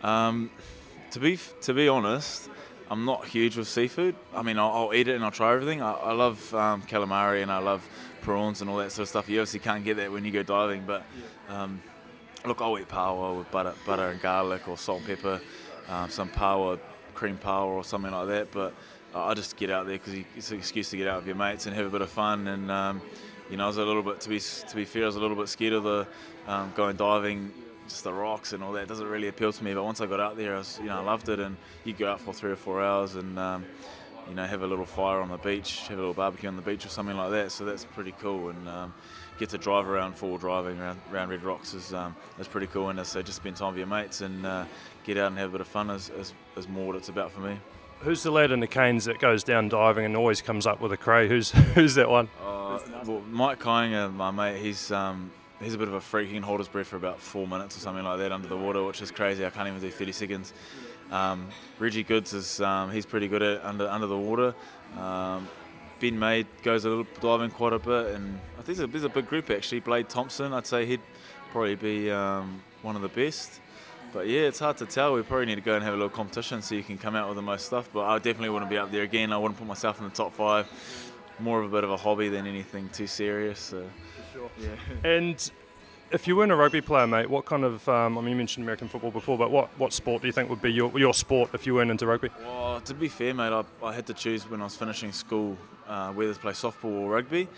Um, 0.03 0.51
to 1.11 1.19
be 1.19 1.41
to 1.63 1.75
be 1.75 1.89
honest, 1.89 2.51
I'm 2.89 3.05
not 3.05 3.27
huge 3.27 3.57
with 3.57 3.67
seafood. 3.67 4.15
I 4.33 4.43
mean, 4.43 4.59
I'll, 4.61 4.71
I'll 4.71 4.95
eat 4.95 5.09
it 5.09 5.17
and 5.17 5.25
I'll 5.25 5.33
try 5.33 5.55
everything. 5.55 5.83
I, 5.83 5.93
I 5.93 6.13
love 6.13 6.55
um, 6.55 6.83
calamari 6.83 7.43
and 7.43 7.51
I 7.51 7.59
love 7.59 7.89
prawns 8.21 8.61
and 8.61 8.71
all 8.71 8.77
that 8.79 8.93
sort 8.93 9.05
of 9.05 9.09
stuff. 9.09 9.29
You 9.29 9.41
obviously 9.41 9.61
can't 9.61 9.85
get 9.85 9.97
that 9.97 10.11
when 10.11 10.25
you 10.25 10.31
go 10.31 10.43
diving, 10.43 10.85
but 10.87 11.05
um, 11.49 11.81
look, 12.45 12.61
I'll 12.61 12.79
eat 12.79 12.89
paua 12.89 13.39
with 13.39 13.51
butter, 13.51 13.75
butter 13.87 14.09
and 14.09 14.21
garlic 14.21 14.69
or 14.69 14.77
salt 14.77 15.01
and 15.01 15.07
pepper, 15.09 15.41
um, 15.89 16.11
some 16.11 16.29
paua, 16.29 16.79
cream 17.15 17.39
paua 17.39 17.67
or 17.67 17.85
something 17.85 18.13
like 18.13 18.29
that. 18.29 18.53
But 18.53 18.75
I 19.15 19.35
just 19.35 19.57
get 19.57 19.71
out 19.71 19.87
there 19.87 19.99
because 19.99 20.15
it's 20.37 20.51
an 20.51 20.59
excuse 20.59 20.91
to 20.91 20.97
get 20.97 21.09
out 21.09 21.19
with 21.19 21.27
your 21.27 21.37
mates 21.37 21.67
and 21.67 21.75
have 21.75 21.87
a 21.87 21.91
bit 21.91 22.03
of 22.03 22.11
fun. 22.11 22.47
And 22.49 22.71
um, 22.71 23.03
you 23.51 23.57
know, 23.57 23.65
I 23.65 23.67
was 23.67 23.77
a 23.79 23.85
little 23.85 24.03
bit 24.03 24.21
to 24.21 24.29
be 24.29 24.39
to 24.39 24.77
be 24.77 24.85
fair, 24.85 25.05
I 25.05 25.07
was 25.07 25.17
a 25.17 25.21
little 25.21 25.37
bit 25.37 25.49
scared 25.49 25.73
of 25.73 25.85
the 25.85 26.07
um, 26.47 26.73
going 26.77 26.97
diving, 26.97 27.53
just 27.89 28.05
the 28.05 28.13
rocks 28.13 28.53
and 28.53 28.63
all 28.63 28.73
that. 28.73 28.89
Doesn't 28.89 29.07
really 29.07 29.29
appeal 29.29 29.53
to 29.53 29.65
me. 29.65 29.75
But 29.75 29.85
once 29.85 30.01
I 30.01 30.07
got 30.07 30.21
out 30.21 30.37
there, 30.37 30.55
I 30.55 30.59
was, 30.59 30.79
you 30.81 30.87
know, 30.87 30.99
I 30.99 31.03
loved 31.03 31.29
it. 31.29 31.41
And 31.41 31.57
you 31.85 31.93
go 31.93 32.11
out 32.11 32.21
for 32.21 32.33
three 32.33 32.53
or 32.53 32.57
four 32.57 32.83
hours 32.83 33.17
and 33.17 33.39
um, 33.39 33.65
you 34.31 34.37
know 34.37 34.47
have 34.47 34.63
a 34.63 34.67
little 34.67 34.87
fire 34.87 35.21
on 35.21 35.29
the 35.29 35.37
beach, 35.37 35.89
have 35.89 35.99
a 35.99 36.01
little 36.01 36.15
barbecue 36.15 36.49
on 36.49 36.55
the 36.55 36.63
beach 36.63 36.87
or 36.87 36.89
something 36.89 37.17
like 37.17 37.33
that. 37.33 37.51
So 37.51 37.65
that's 37.65 37.85
pretty 37.85 38.13
cool. 38.13 38.49
And 38.51 38.69
um, 38.69 38.95
get 39.39 39.51
to 39.51 39.59
drive 39.59 39.89
around 39.89 40.15
full 40.15 40.39
driving 40.39 40.79
around, 40.79 41.01
around 41.13 41.31
Red 41.31 41.43
Rocks 41.43 41.75
is 41.75 41.93
um, 41.93 42.15
is 42.39 42.47
pretty 42.47 42.69
cool. 42.69 42.89
And 42.89 43.05
so 43.05 43.21
just 43.23 43.39
spend 43.39 43.57
time 43.57 43.71
with 43.71 43.79
your 43.79 43.89
mates 43.89 44.21
and 44.21 44.47
uh, 44.47 44.65
get 45.03 45.19
out 45.19 45.27
and 45.27 45.39
have 45.39 45.49
a 45.49 45.53
bit 45.53 45.61
of 45.61 45.67
fun 45.67 45.91
is, 45.91 46.11
is, 46.11 46.33
is 46.57 46.69
more 46.69 46.87
what 46.87 46.97
it's 46.97 47.09
about 47.09 47.33
for 47.33 47.41
me. 47.41 47.59
Who's 48.01 48.23
the 48.23 48.31
lad 48.31 48.53
in 48.53 48.61
the 48.61 48.69
canes 48.69 49.05
that 49.07 49.19
goes 49.19 49.43
down 49.43 49.69
diving 49.69 50.07
and 50.07 50.17
always 50.17 50.41
comes 50.41 50.65
up 50.65 50.81
with 50.81 50.93
a 50.93 50.97
cray? 50.97 51.29
Who's 51.29 51.51
who's 51.75 51.97
that 51.97 52.09
one? 52.09 52.29
Uh, 52.41 52.79
well, 53.05 53.23
Mike 53.29 53.61
Kainga, 53.61 54.15
my 54.15 54.31
mate, 54.31 54.63
he's 54.63 54.93
um, 54.93 55.33
he's 55.61 55.75
a 55.75 55.79
bit 55.79 55.89
of 55.89 55.95
a 55.95 56.01
freak. 56.01 56.29
He 56.29 56.35
can 56.35 56.45
hold 56.45 56.61
his 56.61 56.69
breath 56.69 56.87
for 56.87 56.97
about 56.97 57.21
four 57.21 57.49
minutes 57.49 57.77
or 57.77 57.81
something 57.81 58.05
like 58.05 58.19
that 58.19 58.31
under 58.31 58.47
the 58.47 58.57
water, 58.57 58.85
which 58.85 59.03
is 59.03 59.11
crazy. 59.11 59.45
I 59.45 59.51
can't 59.51 59.69
even 59.69 59.81
do 59.81 59.91
30 59.91 60.13
seconds. 60.13 60.53
Um, 61.11 61.49
Reggie 61.79 62.03
Goodes 62.03 62.33
is 62.33 62.61
um, 62.61 62.91
he's 62.91 63.07
pretty 63.07 63.29
good 63.29 63.43
at 63.43 63.65
under 63.65 63.89
under 63.89 64.07
the 64.07 64.19
water. 64.19 64.55
Um, 64.99 65.49
ben 66.01 66.19
May 66.19 66.47
goes 66.63 66.85
a 66.85 66.89
little 66.89 67.07
diving 67.21 67.51
quite 67.51 67.73
a 67.73 67.79
bit, 67.79 68.15
and 68.15 68.41
I 68.59 68.63
think 68.63 68.79
there's 68.79 68.81
a, 68.81 68.87
there's 68.87 69.05
a 69.05 69.09
big 69.09 69.29
group 69.29 69.51
actually. 69.51 69.81
Blade 69.81 70.09
Thompson, 70.09 70.53
I'd 70.53 70.67
say 70.67 70.87
he'd 70.87 71.01
probably 71.51 71.75
be 71.75 72.11
um, 72.11 72.63
one 72.83 72.97
of 72.97 73.03
the 73.03 73.09
best. 73.09 73.61
But 74.13 74.27
yeah, 74.27 74.41
it's 74.41 74.59
hard 74.59 74.77
to 74.79 74.87
tell. 74.87 75.15
We 75.15 75.23
probably 75.23 75.47
need 75.47 75.57
to 75.57 75.61
go 75.61 75.75
and 75.75 75.85
have 75.85 75.95
a 75.95 75.97
little 75.97 76.11
competition 76.11 76.63
so 76.63 76.75
you 76.75 76.83
can 76.83 76.99
come 76.99 77.15
out 77.15 77.29
with 77.29 77.37
the 77.37 77.43
most 77.43 77.67
stuff. 77.67 77.89
But 77.93 78.07
I 78.07 78.17
definitely 78.17 78.49
wouldn't 78.49 78.71
be 78.71 78.77
up 78.79 78.91
there 78.91 79.05
again. 79.05 79.33
I 79.33 79.39
wouldn't 79.39 79.59
put 79.59 79.69
myself 79.69 79.99
in 79.99 80.05
the 80.05 80.11
top 80.11 80.35
five. 80.35 80.69
More 81.39 81.61
of 81.61 81.73
a 81.73 81.75
bit 81.75 81.85
of 81.85 81.91
a 81.91 81.97
hobby 81.97 82.29
than 82.29 82.47
anything 82.47 82.89
too 82.93 83.07
serious. 83.07 83.61
So. 83.61 83.85
Sure. 84.33 84.51
Yeah. 84.59 85.09
And 85.09 85.51
if 86.11 86.27
you 86.27 86.37
weren't 86.37 86.53
a 86.53 86.57
rugby 86.57 86.81
player, 86.81 87.07
mate, 87.07 87.31
what 87.31 87.45
kind 87.45 87.65
of? 87.65 87.89
Um, 87.89 88.19
I 88.19 88.21
mean, 88.21 88.31
you 88.31 88.37
mentioned 88.37 88.65
American 88.65 88.89
football 88.89 89.11
before, 89.11 89.39
but 89.39 89.51
what, 89.51 89.69
what 89.79 89.93
sport 89.93 90.23
do 90.23 90.29
you 90.29 90.33
think 90.33 90.51
would 90.51 90.63
be 90.63 90.73
your, 90.73 90.97
your 90.99 91.15
sport 91.15 91.51
if 91.55 91.67
you 91.67 91.75
weren't 91.75 91.91
into 91.91 92.07
rugby? 92.07 92.31
Well, 92.43 92.81
to 92.81 92.95
be 92.95 93.09
fair, 93.09 93.35
mate, 93.35 93.53
I, 93.53 93.65
I 93.85 93.95
had 93.95 94.07
to 94.07 94.15
choose 94.15 94.49
when 94.51 94.61
I 94.61 94.65
was 94.65 94.77
finishing 94.77 95.13
school 95.13 95.57
uh, 95.87 96.13
whether 96.13 96.33
to 96.33 96.41
play 96.41 96.53
softball 96.53 97.01
or 97.01 97.11
rugby. 97.11 97.49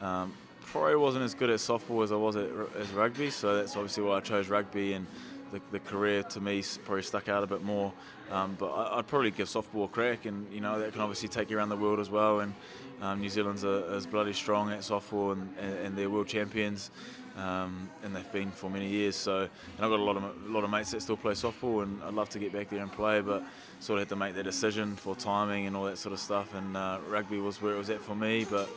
Um, 0.00 0.32
probably 0.66 0.96
wasn't 0.96 1.24
as 1.24 1.34
good 1.34 1.50
at 1.50 1.58
softball 1.58 2.02
as 2.02 2.12
I 2.12 2.16
was 2.16 2.36
at 2.36 2.48
as 2.78 2.90
rugby, 2.90 3.30
so 3.30 3.56
that's 3.56 3.76
obviously 3.76 4.02
why 4.02 4.16
I 4.16 4.20
chose 4.20 4.48
rugby 4.48 4.94
and 4.94 5.06
the, 5.52 5.60
the 5.70 5.78
career 5.78 6.22
to 6.22 6.40
me 6.40 6.62
probably 6.84 7.02
stuck 7.02 7.28
out 7.28 7.44
a 7.44 7.46
bit 7.46 7.62
more. 7.62 7.92
Um, 8.32 8.56
but 8.58 8.70
I, 8.70 8.96
would 8.96 9.06
probably 9.06 9.30
give 9.30 9.46
softball 9.46 9.84
a 9.84 9.88
crack, 9.88 10.24
and 10.24 10.50
you 10.50 10.62
know 10.62 10.78
that 10.78 10.92
can 10.92 11.02
obviously 11.02 11.28
take 11.28 11.50
you 11.50 11.58
around 11.58 11.68
the 11.68 11.76
world 11.76 12.00
as 12.00 12.08
well. 12.08 12.40
And 12.40 12.54
um, 13.02 13.20
New 13.20 13.28
Zealand's 13.28 13.62
is 13.62 14.06
bloody 14.06 14.32
strong 14.32 14.72
at 14.72 14.80
softball, 14.80 15.32
and, 15.32 15.54
and 15.58 15.98
they're 15.98 16.08
world 16.08 16.28
champions, 16.28 16.90
um, 17.36 17.90
and 18.02 18.16
they've 18.16 18.32
been 18.32 18.50
for 18.50 18.70
many 18.70 18.88
years. 18.88 19.16
So, 19.16 19.40
and 19.40 19.50
I've 19.78 19.90
got 19.90 20.00
a 20.00 20.02
lot 20.02 20.16
of 20.16 20.24
a 20.24 20.50
lot 20.50 20.64
of 20.64 20.70
mates 20.70 20.92
that 20.92 21.02
still 21.02 21.18
play 21.18 21.34
softball, 21.34 21.82
and 21.82 22.02
I'd 22.02 22.14
love 22.14 22.30
to 22.30 22.38
get 22.38 22.54
back 22.54 22.70
there 22.70 22.80
and 22.80 22.90
play, 22.90 23.20
but 23.20 23.44
sort 23.80 23.98
of 23.98 24.02
had 24.02 24.08
to 24.08 24.16
make 24.16 24.34
that 24.34 24.44
decision 24.44 24.96
for 24.96 25.14
timing 25.14 25.66
and 25.66 25.76
all 25.76 25.84
that 25.84 25.98
sort 25.98 26.14
of 26.14 26.18
stuff. 26.18 26.54
And 26.54 26.74
uh, 26.74 27.00
rugby 27.10 27.38
was 27.38 27.60
where 27.60 27.74
it 27.74 27.78
was 27.78 27.90
at 27.90 28.00
for 28.00 28.14
me, 28.14 28.44
but. 28.44 28.68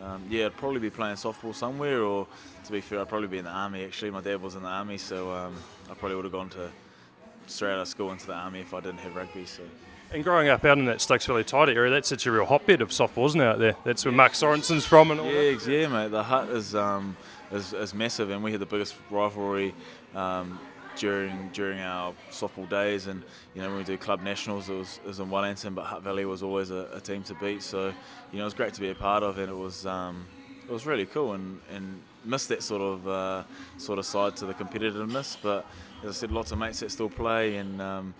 Um, 0.00 0.22
yeah, 0.30 0.46
I'd 0.46 0.56
probably 0.56 0.78
be 0.78 0.90
playing 0.90 1.16
softball 1.16 1.52
somewhere, 1.52 2.04
or 2.04 2.28
to 2.66 2.70
be 2.70 2.80
fair, 2.80 3.00
I'd 3.00 3.08
probably 3.08 3.26
be 3.26 3.38
in 3.38 3.44
the 3.46 3.50
army. 3.50 3.84
Actually, 3.84 4.12
my 4.12 4.20
dad 4.20 4.40
was 4.40 4.54
in 4.54 4.62
the 4.62 4.68
army, 4.68 4.96
so 4.96 5.32
um, 5.32 5.56
I 5.90 5.94
probably 5.94 6.14
would 6.14 6.24
have 6.24 6.30
gone 6.30 6.50
to 6.50 6.70
straight 7.50 7.72
out 7.72 7.80
of 7.80 7.88
school 7.88 8.12
into 8.12 8.26
the 8.26 8.34
army 8.34 8.60
if 8.60 8.74
I 8.74 8.80
didn't 8.80 8.98
have 8.98 9.16
rugby. 9.16 9.46
So. 9.46 9.62
And 10.10 10.24
growing 10.24 10.48
up 10.48 10.64
out 10.64 10.78
in 10.78 10.86
that 10.86 11.00
Stokes 11.00 11.26
Valley 11.26 11.44
tight 11.44 11.68
area, 11.68 11.90
that's 11.90 12.08
such 12.08 12.26
a 12.26 12.32
real 12.32 12.46
hotbed 12.46 12.80
of 12.80 12.90
softball, 12.90 13.26
isn't 13.26 13.40
it, 13.40 13.44
out 13.44 13.58
there? 13.58 13.76
That's 13.84 14.04
where 14.04 14.12
Mark 14.12 14.34
Sorensen's 14.34 14.86
from 14.86 15.10
and 15.10 15.20
all 15.20 15.26
yeah, 15.26 15.52
that. 15.52 15.66
Yeah, 15.66 15.88
mate. 15.88 16.10
The 16.10 16.22
Hutt 16.22 16.48
is, 16.48 16.74
um, 16.74 17.16
is, 17.52 17.74
is 17.74 17.92
massive, 17.92 18.30
and 18.30 18.42
we 18.42 18.52
had 18.52 18.60
the 18.60 18.66
biggest 18.66 18.94
rivalry 19.10 19.74
um, 20.14 20.58
during 20.96 21.50
during 21.52 21.78
our 21.80 22.14
softball 22.30 22.68
days. 22.70 23.06
And 23.06 23.22
you 23.54 23.60
know, 23.60 23.68
when 23.68 23.78
we 23.78 23.84
do 23.84 23.98
club 23.98 24.22
nationals, 24.22 24.70
it 24.70 24.74
was, 24.74 24.98
it 25.04 25.08
was 25.08 25.20
in 25.20 25.28
Wellington, 25.28 25.74
but 25.74 25.84
Hutt 25.84 26.02
Valley 26.02 26.24
was 26.24 26.42
always 26.42 26.70
a, 26.70 26.88
a, 26.94 27.00
team 27.00 27.22
to 27.24 27.34
beat. 27.34 27.62
So 27.62 27.88
you 28.32 28.38
know, 28.38 28.42
it 28.42 28.44
was 28.44 28.54
great 28.54 28.72
to 28.74 28.80
be 28.80 28.88
a 28.88 28.94
part 28.94 29.22
of, 29.22 29.36
and 29.38 29.50
it 29.50 29.56
was 29.56 29.84
um, 29.84 30.26
it 30.66 30.72
was 30.72 30.86
really 30.86 31.06
cool. 31.06 31.34
And, 31.34 31.60
and 31.70 32.00
missed 32.24 32.48
that 32.48 32.62
sort 32.62 32.82
of 32.82 33.08
uh, 33.08 33.42
sort 33.76 33.98
of 33.98 34.06
side 34.06 34.36
to 34.36 34.46
the 34.46 34.54
competitiveness. 34.54 35.36
But 35.42 35.66
as 36.02 36.10
I 36.10 36.12
said, 36.12 36.32
lots 36.32 36.52
of 36.52 36.58
mates 36.58 36.80
that 36.80 36.90
still 36.90 37.08
play, 37.08 37.56
and 37.56 37.80
um, 37.80 38.14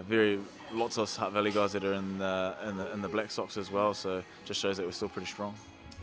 very 0.00 0.40
lots 0.72 0.98
of 0.98 1.14
Hutt 1.14 1.32
Valley 1.32 1.50
guys 1.50 1.72
that 1.72 1.84
are 1.84 1.94
in 1.94 2.18
the, 2.18 2.54
in 2.66 2.76
the 2.76 2.92
in 2.92 3.02
the 3.02 3.08
Black 3.08 3.30
Sox 3.30 3.56
as 3.56 3.70
well. 3.70 3.94
So 3.94 4.22
just 4.44 4.60
shows 4.60 4.76
that 4.76 4.86
we're 4.86 4.92
still 4.92 5.08
pretty 5.08 5.28
strong. 5.28 5.54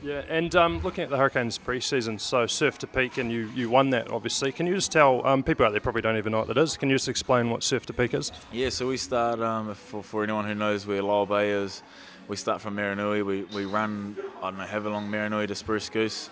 Yeah, 0.02 0.22
and 0.30 0.56
um, 0.56 0.80
looking 0.82 1.04
at 1.04 1.10
the 1.10 1.18
Hurricanes 1.18 1.58
pre-season, 1.58 2.20
so 2.20 2.48
Surf 2.48 2.78
to 2.80 2.88
Peak, 2.88 3.18
and 3.18 3.30
you, 3.30 3.52
you 3.54 3.70
won 3.70 3.89
that 3.89 4.10
obviously. 4.10 4.54
Can 4.54 4.65
you 4.65 4.76
just 4.76 4.94
tell 4.94 5.26
um, 5.28 5.44
people 5.44 5.65
out 5.65 5.72
there 5.72 5.82
probably 5.82 6.02
don't 6.02 6.15
even 6.15 6.32
know 6.32 6.38
what 6.38 6.48
that 6.48 6.58
is? 6.58 6.78
Can 6.78 6.89
you 6.89 6.96
just 6.96 7.10
explain 7.10 7.50
what 7.50 7.63
Surf 7.63 7.86
to 7.88 7.94
Peak 7.94 8.13
is? 8.13 8.32
Yeah, 8.54 8.70
so 8.70 8.88
we 8.88 8.96
start 8.96 9.42
um, 9.42 9.74
for 9.76 10.02
for 10.02 10.24
anyone 10.24 10.46
who 10.46 10.56
knows 10.56 10.88
where 10.88 11.02
Lyall 11.02 11.28
Bay 11.28 11.52
is. 11.52 11.84
We 12.30 12.38
start 12.38 12.62
from 12.62 12.78
Maranui. 12.78 13.26
We, 13.26 13.44
we 13.44 13.65
run 13.65 14.15
I 14.42 14.52
don't 14.52 14.60
know 14.60 14.65
however 14.65 14.89
long 14.89 15.10
Maranui 15.10 15.48
to 15.48 15.56
Spruce 15.56 15.89
Goose, 15.89 16.30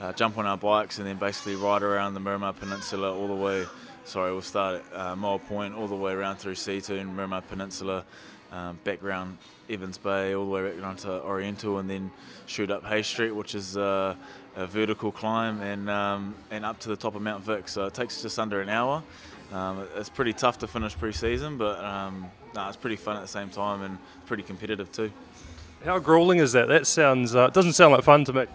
uh, 0.00 0.12
jump 0.12 0.36
on 0.36 0.46
our 0.46 0.58
bikes, 0.58 0.98
and 0.98 1.06
then 1.06 1.16
basically 1.16 1.54
ride 1.54 1.84
around 1.84 2.14
the 2.14 2.20
Miramar 2.20 2.52
Peninsula 2.52 3.14
all 3.14 3.28
the 3.28 3.34
way 3.34 3.64
sorry, 4.04 4.32
we'll 4.32 4.42
start 4.42 4.82
at 4.92 4.98
uh, 4.98 5.16
Moa 5.16 5.38
Point 5.38 5.74
all 5.74 5.88
the 5.88 5.96
way 5.96 6.12
around 6.12 6.36
through 6.36 6.54
Seatoun, 6.54 7.14
Miramar 7.14 7.42
Peninsula, 7.42 8.04
um, 8.52 8.78
back 8.84 9.02
around 9.02 9.38
Evans 9.68 9.98
Bay, 9.98 10.34
all 10.34 10.44
the 10.44 10.50
way 10.50 10.70
back 10.70 10.80
around 10.80 10.96
to 10.98 11.22
Oriental, 11.22 11.78
and 11.78 11.88
then 11.88 12.10
shoot 12.46 12.70
up 12.70 12.84
Hay 12.84 13.02
Street, 13.02 13.32
which 13.32 13.54
is 13.54 13.76
uh, 13.76 14.14
a 14.56 14.66
vertical 14.66 15.10
climb, 15.10 15.60
and 15.60 15.90
um, 15.90 16.34
and 16.50 16.64
up 16.64 16.78
to 16.80 16.88
the 16.88 16.96
top 16.96 17.14
of 17.14 17.22
Mount 17.22 17.44
Vic. 17.44 17.68
So 17.68 17.86
it 17.86 17.94
takes 17.94 18.22
just 18.22 18.38
under 18.38 18.60
an 18.60 18.68
hour. 18.68 19.02
Um, 19.52 19.86
it's 19.96 20.08
pretty 20.08 20.32
tough 20.32 20.58
to 20.58 20.66
finish 20.66 20.96
pre-season, 20.96 21.58
but 21.58 21.82
um, 21.84 22.30
no, 22.54 22.68
it's 22.68 22.76
pretty 22.76 22.96
fun 22.96 23.16
at 23.16 23.22
the 23.22 23.28
same 23.28 23.50
time 23.50 23.82
and 23.82 23.98
pretty 24.26 24.42
competitive 24.42 24.90
too. 24.90 25.12
How 25.84 25.98
grueling 25.98 26.38
is 26.38 26.52
that? 26.52 26.68
That 26.68 26.86
sounds 26.86 27.34
uh, 27.34 27.48
doesn't 27.48 27.74
sound 27.74 27.92
like 27.92 28.04
fun 28.04 28.24
to 28.24 28.32
me. 28.32 28.46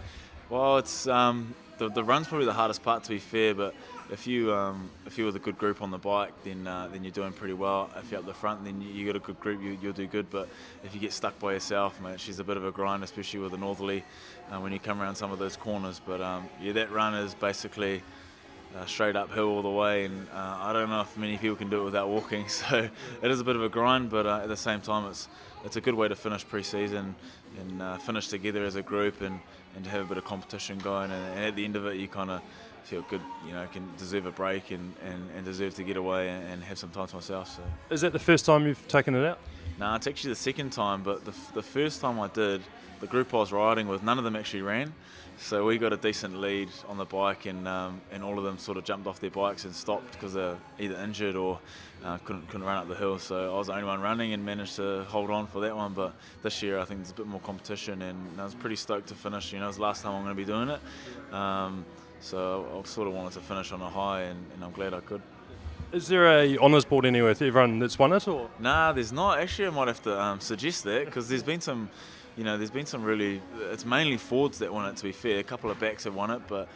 Well, 0.50 0.78
it's 0.78 1.08
um, 1.08 1.54
the 1.78 1.90
the 1.90 2.04
run's 2.04 2.28
probably 2.28 2.46
the 2.46 2.54
hardest 2.54 2.84
part 2.84 3.04
to 3.04 3.10
be 3.10 3.20
fair, 3.20 3.54
but 3.54 3.76
if 4.12 4.26
you 4.26 4.54
um, 4.54 4.90
if 5.06 5.18
you're 5.18 5.28
with 5.28 5.36
a 5.36 5.40
good 5.40 5.58
group 5.58 5.82
on 5.82 5.92
the 5.92 5.98
bike, 5.98 6.34
then 6.44 6.66
uh, 6.66 6.88
then 6.92 7.04
you're 7.04 7.12
doing 7.12 7.32
pretty 7.32 7.54
well. 7.54 7.90
If 7.96 8.12
you're 8.12 8.20
up 8.20 8.26
the 8.26 8.34
front, 8.34 8.64
then 8.64 8.82
you, 8.82 8.90
you 8.90 9.06
got 9.06 9.16
a 9.16 9.20
good 9.20 9.40
group, 9.40 9.62
you, 9.62 9.78
will 9.82 9.94
do 9.94 10.08
good. 10.08 10.30
But 10.30 10.50
if 10.84 10.94
you 10.94 11.00
get 11.00 11.14
stuck 11.14 11.38
by 11.40 11.54
yourself, 11.54 12.02
mate, 12.02 12.20
she's 12.20 12.40
a 12.40 12.44
bit 12.44 12.58
of 12.58 12.66
a 12.66 12.72
grind, 12.72 13.04
especially 13.04 13.40
with 13.40 13.54
a 13.54 13.58
northerly 13.58 14.04
uh, 14.52 14.60
when 14.60 14.72
you 14.72 14.80
come 14.80 15.02
around 15.02 15.16
some 15.16 15.32
of 15.32 15.40
those 15.40 15.56
corners. 15.56 16.02
But 16.06 16.22
um, 16.22 16.50
yeah, 16.62 16.74
that 16.74 16.92
run 16.92 17.16
is 17.16 17.34
basically. 17.34 18.04
Uh, 18.78 18.86
straight 18.86 19.16
uphill 19.16 19.46
all 19.46 19.64
the 19.64 19.68
way, 19.68 20.06
and 20.06 20.28
uh, 20.32 20.58
I 20.60 20.74
don't 20.74 20.92
know 20.92 21.02
if 21.02 21.18
many 21.18 21.40
people 21.40 21.56
can 21.56 21.72
do 21.72 21.82
it 21.82 21.86
without 21.86 22.08
walking. 22.08 22.46
So 22.50 22.88
it 23.20 23.32
is 23.32 23.40
a 23.40 23.44
bit 23.44 23.56
of 23.56 23.64
a 23.64 23.70
grind, 23.70 24.12
but 24.12 24.28
uh, 24.28 24.42
at 24.44 24.48
the 24.48 24.56
same 24.56 24.80
time, 24.80 25.10
it's 25.10 25.28
it's 25.66 25.76
a 25.76 25.82
good 25.82 25.96
way 25.96 26.08
to 26.08 26.16
finish 26.16 26.48
pre-season 26.48 27.16
and 27.60 27.82
uh, 27.82 27.98
finish 27.98 28.28
together 28.28 28.64
as 28.64 28.76
a 28.76 28.82
group 28.82 29.22
and, 29.22 29.40
and 29.76 29.84
to 29.84 29.90
have 29.90 30.02
a 30.02 30.06
bit 30.06 30.18
of 30.18 30.24
competition 30.24 30.78
going. 30.80 31.12
And, 31.12 31.34
and 31.36 31.46
at 31.46 31.56
the 31.56 31.66
end 31.66 31.76
of 31.76 31.86
it, 31.86 31.98
you 31.98 32.08
kind 32.08 32.30
of 32.30 32.42
feel 32.84 33.02
good, 33.04 33.22
you 33.46 33.54
know, 33.54 33.68
can 33.72 33.88
deserve 33.98 34.26
a 34.26 34.32
break 34.32 34.72
and, 34.72 34.94
and, 35.04 35.30
and 35.36 35.46
deserve 35.46 35.76
to 35.76 35.84
get 35.84 35.98
away 35.98 36.30
and, 36.30 36.44
and, 36.48 36.64
have 36.64 36.78
some 36.78 36.90
time 36.90 37.08
to 37.08 37.16
myself. 37.16 37.56
So. 37.56 37.64
Is 37.90 38.02
that 38.02 38.14
the 38.14 38.20
first 38.20 38.46
time 38.46 38.66
you've 38.66 38.88
taken 38.88 39.16
it 39.16 39.26
out? 39.26 39.40
No, 39.80 39.88
nah, 39.88 39.96
it's 39.96 40.08
actually 40.08 40.32
the 40.32 40.40
second 40.40 40.72
time, 40.72 41.04
but 41.04 41.26
the, 41.26 41.34
the 41.54 41.64
first 41.64 42.02
time 42.02 42.20
I 42.20 42.28
did, 42.28 42.62
the 43.00 43.08
group 43.08 43.34
I 43.34 43.38
was 43.38 43.52
riding 43.52 43.88
with, 43.88 44.04
none 44.04 44.18
of 44.18 44.24
them 44.24 44.36
actually 44.36 44.62
ran. 44.62 44.94
So 45.42 45.66
we 45.66 45.78
got 45.78 45.94
a 45.94 45.98
decent 45.98 46.42
lead 46.42 46.68
on 46.90 46.98
the 46.98 47.06
bike, 47.06 47.46
and 47.46 47.66
um, 47.66 48.02
and 48.12 48.24
all 48.26 48.38
of 48.38 48.44
them 48.44 48.58
sort 48.58 48.78
of 48.78 48.84
jumped 48.84 49.08
off 49.08 49.22
their 49.22 49.30
bikes 49.30 49.64
and 49.64 49.74
stopped 49.74 50.12
because 50.12 50.34
they're 50.34 50.58
either 50.78 50.96
injured 50.96 51.38
or 51.38 51.60
uh, 52.04 52.18
couldn't 52.18 52.50
couldn't 52.50 52.68
run 52.68 52.76
up 52.76 52.90
the 52.90 52.96
hill. 52.96 53.18
So 53.20 53.56
I 53.56 53.58
was 53.58 53.68
the 53.68 53.74
only 53.74 53.86
one 53.86 54.02
running 54.02 54.34
and 54.34 54.44
managed 54.44 54.76
to 54.76 55.06
hold 55.06 55.32
on 55.32 55.48
for 55.48 55.62
that 55.62 55.74
one. 55.74 55.94
But 55.94 56.14
this 56.44 56.62
year 56.62 56.78
I 56.78 56.84
think 56.84 57.00
there's 57.00 57.12
a 57.12 57.16
bit 57.16 57.26
more 57.26 57.40
competition, 57.40 58.02
and 58.02 58.18
I 58.40 58.44
was 58.44 58.54
pretty 58.54 58.76
stoked 58.76 59.08
to 59.08 59.16
finish. 59.16 59.54
You 59.54 59.60
know, 59.60 59.66
it 59.66 59.68
was 59.70 59.78
the 59.78 59.84
last 59.84 60.04
time 60.04 60.14
I'm 60.14 60.24
going 60.24 60.36
to 60.36 60.38
be 60.38 60.46
doing 60.46 60.70
it. 60.70 61.34
Um, 61.34 61.86
so 62.22 62.82
I 62.84 62.88
sort 62.88 63.08
of 63.08 63.14
wanted 63.14 63.34
to 63.34 63.40
finish 63.42 63.72
on 63.72 63.82
a 63.82 63.90
high, 63.90 64.22
and, 64.24 64.46
and 64.54 64.64
I'm 64.64 64.72
glad 64.72 64.94
I 64.94 65.00
could. 65.00 65.22
Is 65.92 66.08
there 66.08 66.28
a 66.28 66.58
honours 66.58 66.86
board 66.86 67.06
anywhere 67.06 67.32
with 67.32 67.42
everyone 67.42 67.80
that's 67.80 67.98
won 67.98 68.14
it, 68.14 68.28
or? 68.28 68.50
Nah, 68.60 68.92
there's 68.92 69.12
not. 69.12 69.40
Actually, 69.40 69.68
I 69.70 69.72
might 69.72 69.88
have 69.88 70.04
to 70.04 70.22
um, 70.22 70.40
suggest 70.40 70.84
that 70.84 71.06
because 71.06 71.28
there's 71.28 71.44
been 71.44 71.62
some, 71.62 71.90
you 72.38 72.44
know, 72.44 72.58
there's 72.58 72.70
been 72.70 72.86
some 72.86 73.04
really. 73.04 73.42
It's 73.72 73.86
mainly 73.86 74.18
Fords 74.18 74.60
that 74.60 74.72
won 74.72 74.88
it. 74.90 74.98
To 74.98 75.04
be 75.04 75.12
fair, 75.12 75.40
a 75.40 75.44
couple 75.44 75.72
of 75.72 75.80
backs 75.80 76.04
have 76.04 76.14
won 76.14 76.30
it, 76.30 76.42
but 76.48 76.68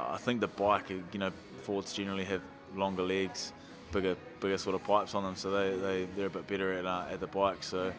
I 0.00 0.16
think 0.16 0.40
the 0.40 0.48
bike, 0.48 0.90
you 0.90 1.18
know, 1.18 1.30
Fords 1.62 1.92
generally 1.92 2.24
have 2.24 2.42
longer 2.74 3.02
legs, 3.02 3.52
bigger, 3.92 4.16
bigger 4.40 4.58
sort 4.58 4.74
of 4.74 4.82
pipes 4.82 5.14
on 5.14 5.22
them, 5.22 5.36
so 5.36 5.50
they 5.50 5.76
they 5.76 6.08
they're 6.16 6.26
a 6.26 6.30
bit 6.30 6.46
better 6.48 6.72
at 6.72 6.86
uh, 6.86 7.04
at 7.10 7.20
the 7.20 7.28
bike. 7.28 7.62
So, 7.62 7.92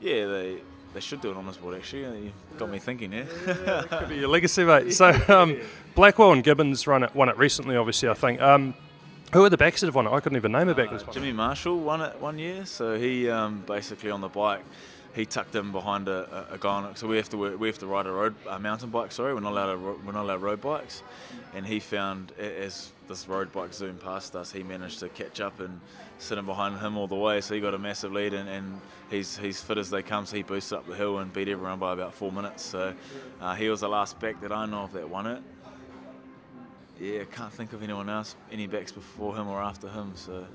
yeah, 0.00 0.26
they 0.26 0.62
they 0.98 1.02
should 1.02 1.20
do 1.20 1.30
an 1.30 1.36
honours 1.36 1.56
board 1.56 1.76
actually. 1.76 2.00
You 2.24 2.32
got 2.58 2.70
me 2.70 2.80
thinking, 2.80 3.12
yeah. 3.12 3.24
yeah 3.46 3.82
could 3.88 4.08
be 4.08 4.16
your 4.16 4.28
legacy, 4.28 4.64
mate. 4.64 4.92
So 4.92 5.12
um, 5.28 5.56
Blackwell 5.94 6.32
and 6.32 6.42
Gibbins 6.42 6.88
run 6.88 7.04
it, 7.04 7.14
won 7.14 7.28
it 7.28 7.38
recently, 7.38 7.76
obviously. 7.76 8.08
I 8.08 8.14
think. 8.14 8.42
Um, 8.42 8.74
who 9.32 9.44
are 9.44 9.48
the 9.48 9.56
backs 9.56 9.80
that 9.80 9.86
have 9.86 9.94
won 9.94 10.08
it? 10.08 10.10
I 10.10 10.18
couldn't 10.18 10.36
even 10.36 10.50
name 10.50 10.68
a 10.68 10.74
back. 10.74 10.90
Uh, 10.90 10.98
Jimmy 11.12 11.32
Marshall 11.32 11.78
won 11.78 12.00
it 12.00 12.18
one 12.18 12.36
year, 12.36 12.66
so 12.66 12.98
he 12.98 13.30
um, 13.30 13.62
basically 13.64 14.10
on 14.10 14.20
the 14.20 14.28
bike. 14.28 14.64
He 15.14 15.24
tucked 15.24 15.54
in 15.54 15.70
behind 15.70 16.08
a, 16.08 16.48
a, 16.50 16.54
a 16.54 16.58
guy, 16.58 16.68
on 16.68 16.84
it. 16.86 16.98
so 16.98 17.06
we 17.06 17.16
have 17.16 17.28
to 17.28 17.56
we 17.56 17.68
have 17.68 17.78
to 17.78 17.86
ride 17.86 18.06
a 18.06 18.10
road 18.10 18.34
a 18.48 18.58
mountain 18.58 18.90
bike. 18.90 19.12
Sorry, 19.12 19.32
we're 19.32 19.40
not 19.40 19.52
allowed 19.52 19.74
to, 19.74 20.00
we're 20.04 20.12
not 20.12 20.24
allowed 20.24 20.42
road 20.42 20.60
bikes, 20.60 21.04
and 21.54 21.64
he 21.64 21.78
found 21.78 22.32
as 22.40 22.90
this 23.06 23.28
road 23.28 23.52
bike 23.52 23.72
zoomed 23.72 24.00
past 24.00 24.34
us, 24.34 24.50
he 24.50 24.64
managed 24.64 24.98
to 24.98 25.08
catch 25.08 25.40
up 25.40 25.60
and 25.60 25.80
sitting 26.18 26.44
behind 26.44 26.78
him 26.78 26.96
all 26.96 27.06
the 27.06 27.16
way. 27.16 27.40
So 27.40 27.54
he 27.54 27.60
got 27.60 27.74
a 27.74 27.78
massive 27.78 28.12
lead, 28.12 28.34
and, 28.34 28.48
and 28.48 28.80
he's 29.10 29.36
he's 29.36 29.60
fit 29.60 29.78
as 29.78 29.90
they 29.90 30.02
come. 30.02 30.26
So 30.26 30.36
he 30.36 30.42
boosted 30.42 30.78
up 30.78 30.86
the 30.86 30.94
hill 30.94 31.18
and 31.18 31.32
beat 31.32 31.48
everyone 31.48 31.78
by 31.78 31.92
about 31.92 32.14
four 32.14 32.30
minutes. 32.30 32.62
So 32.64 32.94
uh, 33.40 33.54
he 33.54 33.68
was 33.68 33.80
the 33.80 33.88
last 33.88 34.18
back 34.20 34.40
that 34.42 34.52
I 34.52 34.66
know 34.66 34.82
of 34.82 34.92
that 34.92 35.08
won 35.08 35.26
it. 35.26 35.42
Yeah, 37.00 37.22
can't 37.24 37.52
think 37.52 37.72
of 37.72 37.82
anyone 37.82 38.08
else, 38.08 38.34
any 38.50 38.66
backs 38.66 38.90
before 38.90 39.36
him 39.36 39.48
or 39.48 39.62
after 39.62 39.88
him. 39.88 40.12
So. 40.16 40.46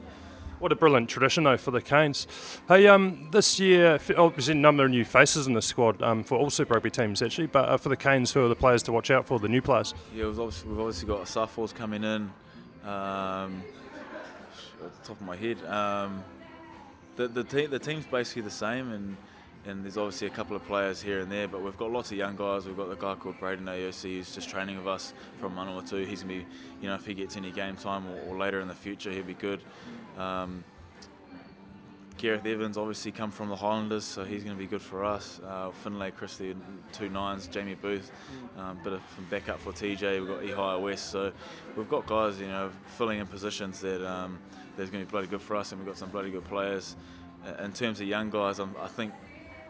What 0.59 0.71
a 0.71 0.75
brilliant 0.75 1.09
tradition, 1.09 1.43
though, 1.43 1.57
for 1.57 1.71
the 1.71 1.81
Canes. 1.81 2.25
Hey, 2.69 2.87
um, 2.87 3.27
this 3.31 3.59
year, 3.59 3.99
obviously, 4.17 4.53
a 4.53 4.55
number 4.55 4.85
of 4.85 4.91
new 4.91 5.03
faces 5.03 5.45
in 5.45 5.53
the 5.53 5.61
squad 5.61 6.01
um, 6.01 6.23
for 6.23 6.37
all 6.37 6.49
Super 6.49 6.75
Rugby 6.75 6.89
teams, 6.89 7.21
actually, 7.21 7.47
but 7.47 7.67
uh, 7.67 7.77
for 7.77 7.89
the 7.89 7.97
Canes, 7.97 8.31
who 8.31 8.45
are 8.45 8.47
the 8.47 8.55
players 8.55 8.81
to 8.83 8.93
watch 8.93 9.11
out 9.11 9.25
for, 9.25 9.39
the 9.39 9.49
new 9.49 9.61
players? 9.61 9.93
Yeah, 10.15 10.25
we've 10.25 10.39
obviously, 10.39 10.69
we've 10.69 10.79
obviously 10.79 11.07
got 11.07 11.23
Safos 11.23 11.75
coming 11.75 12.03
in. 12.03 12.31
Um, 12.89 13.63
the 14.89 15.07
top 15.07 15.19
of 15.19 15.25
my 15.25 15.35
head. 15.35 15.63
Um, 15.65 16.23
the 17.15 17.27
the, 17.27 17.43
te- 17.43 17.67
the 17.67 17.79
team's 17.79 18.05
basically 18.05 18.41
the 18.43 18.49
same, 18.51 18.91
and 18.91 19.17
and 19.65 19.83
there's 19.83 19.97
obviously 19.97 20.27
a 20.27 20.31
couple 20.31 20.55
of 20.55 20.65
players 20.65 21.01
here 21.01 21.19
and 21.19 21.31
there, 21.31 21.47
but 21.47 21.61
we've 21.61 21.77
got 21.77 21.89
lots 21.91 22.11
of 22.11 22.17
young 22.17 22.35
guys. 22.35 22.65
We've 22.65 22.75
got 22.75 22.89
the 22.89 22.95
guy 22.95 23.15
called 23.15 23.39
Brayden 23.39 23.63
Iose 23.63 24.01
who's 24.01 24.35
just 24.35 24.49
training 24.49 24.77
with 24.77 24.87
us 24.87 25.13
from 25.39 25.55
Manawatu. 25.55 26.05
He's 26.05 26.23
gonna 26.23 26.33
be, 26.33 26.45
you 26.81 26.89
know, 26.89 26.95
if 26.95 27.05
he 27.05 27.13
gets 27.13 27.37
any 27.37 27.51
game 27.51 27.75
time 27.77 28.05
or, 28.07 28.19
or 28.27 28.37
later 28.37 28.59
in 28.59 28.67
the 28.67 28.75
future, 28.75 29.11
he'll 29.11 29.23
be 29.23 29.33
good. 29.33 29.61
Um, 30.17 30.65
Gareth 32.17 32.45
Evans 32.45 32.77
obviously 32.77 33.11
come 33.11 33.31
from 33.31 33.49
the 33.49 33.55
Highlanders, 33.55 34.05
so 34.05 34.23
he's 34.23 34.43
going 34.43 34.55
to 34.55 34.59
be 34.59 34.67
good 34.67 34.81
for 34.81 35.03
us. 35.03 35.41
Uh, 35.45 35.71
Finlay 35.71 36.11
Christie, 36.11 36.55
two 36.91 37.09
nines, 37.09 37.47
Jamie 37.47 37.75
Booth, 37.75 38.11
um, 38.57 38.79
bit 38.83 38.93
of 38.93 39.01
backup 39.29 39.59
for 39.59 39.73
TJ. 39.73 40.19
We've 40.19 40.29
got 40.29 40.41
Ihaia 40.41 40.81
West, 40.81 41.09
so 41.09 41.33
we've 41.75 41.89
got 41.89 42.05
guys, 42.05 42.39
you 42.39 42.47
know, 42.47 42.69
filling 42.97 43.19
in 43.19 43.27
positions 43.27 43.81
that 43.81 44.07
um, 44.07 44.39
that's 44.77 44.89
going 44.89 45.03
to 45.03 45.07
be 45.07 45.11
bloody 45.11 45.27
good 45.27 45.41
for 45.41 45.55
us, 45.55 45.71
and 45.71 45.79
we've 45.79 45.87
got 45.87 45.97
some 45.97 46.09
bloody 46.09 46.31
good 46.31 46.45
players. 46.45 46.95
In 47.59 47.73
terms 47.73 47.99
of 47.99 48.07
young 48.07 48.29
guys, 48.29 48.59
I'm, 48.59 48.73
i 48.81 48.87
think 48.87 49.13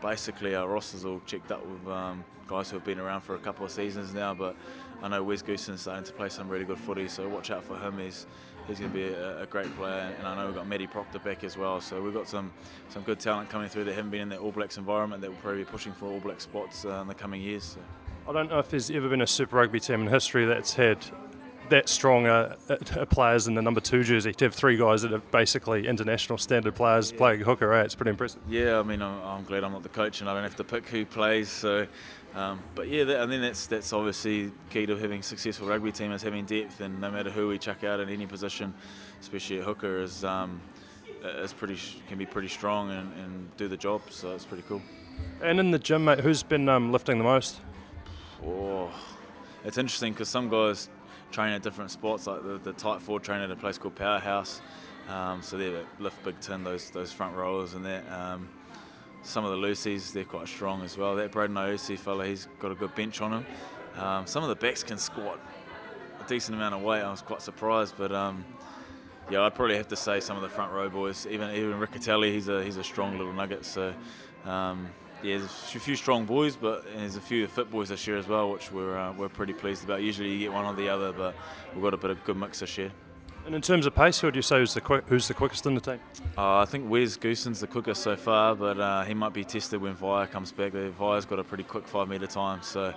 basically 0.01 0.53
our 0.53 0.67
rosters 0.67 1.05
all 1.05 1.21
checked 1.25 1.51
up 1.51 1.65
with 1.65 1.87
um, 1.87 2.23
guys 2.47 2.69
who 2.69 2.75
have 2.75 2.85
been 2.85 2.99
around 2.99 3.21
for 3.21 3.35
a 3.35 3.39
couple 3.39 3.65
of 3.65 3.71
seasons 3.71 4.13
now, 4.13 4.33
but 4.33 4.55
I 5.01 5.07
know 5.07 5.23
Wes 5.23 5.41
Goosen's 5.41 5.81
starting 5.81 6.03
to 6.03 6.13
play 6.13 6.29
some 6.29 6.49
really 6.49 6.65
good 6.65 6.77
footy, 6.77 7.07
so 7.07 7.27
watch 7.27 7.51
out 7.51 7.63
for 7.63 7.77
him. 7.77 7.97
He's 7.97 8.25
he's 8.67 8.79
going 8.79 8.91
to 8.91 8.97
be 8.97 9.03
a, 9.03 9.43
a, 9.43 9.45
great 9.45 9.75
player, 9.75 10.15
and 10.17 10.25
I 10.25 10.35
know 10.35 10.45
we've 10.45 10.55
got 10.55 10.67
Matty 10.67 10.87
Proctor 10.87 11.19
back 11.19 11.43
as 11.43 11.57
well. 11.57 11.81
So 11.81 12.01
we've 12.01 12.13
got 12.13 12.27
some 12.27 12.51
some 12.89 13.03
good 13.03 13.19
talent 13.19 13.49
coming 13.49 13.69
through 13.69 13.85
that 13.85 13.95
haven't 13.95 14.11
been 14.11 14.21
in 14.21 14.29
the 14.29 14.37
All 14.37 14.51
Blacks 14.51 14.77
environment 14.77 15.21
that 15.21 15.29
will 15.29 15.37
probably 15.37 15.63
be 15.63 15.69
pushing 15.69 15.93
for 15.93 16.05
All 16.05 16.19
Black 16.19 16.39
spots 16.39 16.85
uh, 16.85 17.01
in 17.01 17.07
the 17.07 17.15
coming 17.15 17.41
years. 17.41 17.63
So. 17.63 17.79
I 18.29 18.31
don't 18.31 18.49
know 18.49 18.59
if 18.59 18.69
there's 18.69 18.89
ever 18.89 19.09
been 19.09 19.21
a 19.21 19.27
Super 19.27 19.57
Rugby 19.57 19.81
team 19.81 20.01
in 20.01 20.07
history 20.07 20.45
that's 20.45 20.75
had 20.75 20.99
that 21.69 21.89
strong 21.89 22.28
uh, 22.28 22.56
uh, 22.69 23.06
players 23.06 23.47
in 23.47 23.56
the 23.56 23.62
number 23.62 23.80
two 23.80 24.04
jersey 24.04 24.34
to 24.34 24.45
have 24.45 24.54
three 24.54 24.78
guys 24.78 25.02
that 25.02 25.13
are 25.13 25.19
basically 25.32 25.88
international 25.88 26.38
standard 26.38 26.76
players 26.76 27.12
yeah. 27.12 27.17
playing 27.17 27.41
hooker. 27.41 27.67
Right? 27.67 27.86
It's 27.86 27.95
pretty 27.95 28.12
impressive. 28.12 28.41
Yeah, 28.47 28.80
I 28.80 28.84
mean, 28.84 29.02
I'm, 29.02 29.21
I'm, 29.21 29.43
glad 29.43 29.63
I'm 29.63 29.71
not 29.71 29.84
the 29.84 29.89
coach 29.89 30.21
and 30.21 30.30
I 30.30 30.34
don't 30.34 30.43
have 30.43 30.56
to 30.58 30.63
pick 30.63 30.88
who 30.89 31.06
plays. 31.06 31.49
So, 31.49 31.88
um, 32.36 32.62
but 32.76 32.88
yeah, 32.88 33.04
that, 33.06 33.21
and 33.21 33.32
then 33.32 33.41
that's 33.41 33.67
that's 33.67 33.93
obviously 33.93 34.52
key 34.69 34.86
to 34.86 34.97
having 34.97 35.19
a 35.19 35.23
successful 35.23 35.67
rugby 35.67 35.91
team 35.91 36.12
is 36.12 36.21
having 36.21 36.45
depth, 36.45 36.82
and 36.82 36.99
no 36.99 37.12
matter 37.12 37.30
who 37.30 37.47
we 37.47 37.58
chuck 37.58 37.84
out 37.84 37.99
in 37.99 38.10
any 38.10 38.26
position, 38.26 38.73
especially 39.21 39.60
a 39.60 39.63
hooker, 39.63 40.02
is 40.02 40.23
um, 40.23 40.60
is 41.23 41.54
pretty 41.54 41.78
can 42.08 42.17
be 42.17 42.26
pretty 42.26 42.47
strong 42.47 42.89
and, 42.91 43.13
and 43.19 43.58
do 43.58 43.67
the 43.67 43.78
job. 43.78 44.02
So 44.10 44.34
it's 44.34 44.45
pretty 44.45 44.63
cool. 44.67 44.82
And 45.41 45.60
in 45.60 45.71
the 45.71 45.80
gym, 45.80 46.06
mate, 46.06 46.21
who's 46.21 46.43
been 46.43 46.67
um, 46.69 46.91
lifting 46.91 47.17
the 47.17 47.23
most? 47.23 47.60
Oh, 48.45 48.91
it's 49.63 49.78
interesting 49.78 50.13
because 50.13 50.28
some 50.28 50.49
guys 50.49 50.89
train 51.33 51.51
at 51.51 51.61
different 51.61 51.91
sports, 51.91 52.27
like 52.27 52.43
the, 52.43 52.59
the 52.59 52.73
tight 52.73 53.01
four 53.01 53.19
train 53.19 53.41
at 53.41 53.51
a 53.51 53.55
place 53.55 53.77
called 53.77 53.95
Powerhouse. 53.95 54.61
Um, 55.09 55.41
so 55.41 55.57
they 55.57 55.73
lift 55.99 56.23
big 56.23 56.39
tin, 56.39 56.63
those 56.63 56.89
those 56.91 57.11
front 57.11 57.35
rollers 57.35 57.73
and 57.73 57.85
that. 57.85 58.09
Um, 58.11 58.49
some 59.23 59.45
of 59.45 59.51
the 59.51 59.57
Lucy's, 59.57 60.11
they're 60.11 60.25
quite 60.25 60.47
strong 60.47 60.83
as 60.83 60.97
well. 60.97 61.15
That 61.15 61.31
Brayden 61.31 61.53
Iose 61.53 61.97
fella, 61.97 62.25
he's 62.25 62.47
got 62.59 62.71
a 62.71 62.75
good 62.75 62.93
bench 62.93 63.21
on 63.21 63.31
him. 63.31 63.45
Um, 63.97 64.27
some 64.27 64.43
of 64.43 64.49
the 64.49 64.55
backs 64.55 64.83
can 64.83 64.97
squat 64.97 65.39
a 66.23 66.27
decent 66.27 66.57
amount 66.57 66.75
of 66.75 66.81
weight. 66.81 67.01
I 67.01 67.09
was 67.09 67.21
quite 67.21 67.41
surprised, 67.41 67.95
but 67.97 68.11
um, 68.11 68.43
yeah, 69.29 69.41
I'd 69.41 69.55
probably 69.55 69.77
have 69.77 69.87
to 69.89 69.95
say 69.95 70.19
some 70.19 70.35
of 70.35 70.43
the 70.43 70.49
front 70.49 70.73
row 70.73 70.89
boys. 70.89 71.25
Even 71.29 71.55
even 71.55 71.79
Riccitelli, 71.79 72.31
he's 72.31 72.49
a 72.49 72.63
he's 72.63 72.77
a 72.77 72.83
strong 72.83 73.17
little 73.17 73.33
nugget. 73.33 73.65
So 73.65 73.93
um, 74.45 74.89
yeah, 75.23 75.38
there's 75.38 75.75
a 75.75 75.79
few 75.79 75.95
strong 75.95 76.25
boys, 76.25 76.55
but 76.55 76.86
there's 76.95 77.15
a 77.15 77.21
few 77.21 77.47
fit 77.47 77.71
boys 77.71 77.89
this 77.89 78.05
year 78.05 78.17
as 78.17 78.27
well, 78.27 78.51
which 78.51 78.71
we're 78.71 78.97
uh, 78.97 79.13
we're 79.13 79.29
pretty 79.29 79.53
pleased 79.53 79.83
about. 79.83 80.01
Usually 80.01 80.31
you 80.31 80.39
get 80.39 80.53
one 80.53 80.65
or 80.65 80.73
the 80.73 80.89
other, 80.89 81.12
but 81.12 81.36
we've 81.73 81.83
got 81.83 81.93
a 81.93 81.97
bit 81.97 82.12
of 82.12 82.23
good 82.23 82.38
mix 82.38 82.59
this 82.59 82.77
year. 82.77 82.91
And 83.45 83.53
in 83.53 83.62
terms 83.62 83.86
of 83.86 83.93
pace, 83.93 84.19
who 84.19 84.27
would 84.27 84.36
you 84.38 84.41
say 84.41 84.62
is 84.62 84.73
the 84.73 84.79
quick, 84.81 85.03
who's 85.07 85.27
the 85.27 85.33
quickest 85.33 85.65
in 85.65 85.75
the 85.75 85.81
team? 85.81 85.99
Uh, 86.38 86.59
I 86.59 86.65
think 86.65 86.89
Wes 86.89 87.17
Goosen's 87.17 87.59
the 87.59 87.67
quickest 87.67 88.01
so 88.01 88.15
far, 88.15 88.55
but 88.55 88.79
uh, 88.79 89.03
he 89.03 89.13
might 89.13 89.33
be 89.33 89.43
tested 89.43 89.81
when 89.81 89.95
Vaea 89.95 90.31
comes 90.31 90.53
back. 90.53 90.71
Vaea's 90.71 91.25
got 91.25 91.39
a 91.39 91.43
pretty 91.43 91.63
quick 91.63 91.86
five 91.88 92.07
metre 92.07 92.27
time, 92.27 92.62
so 92.62 92.93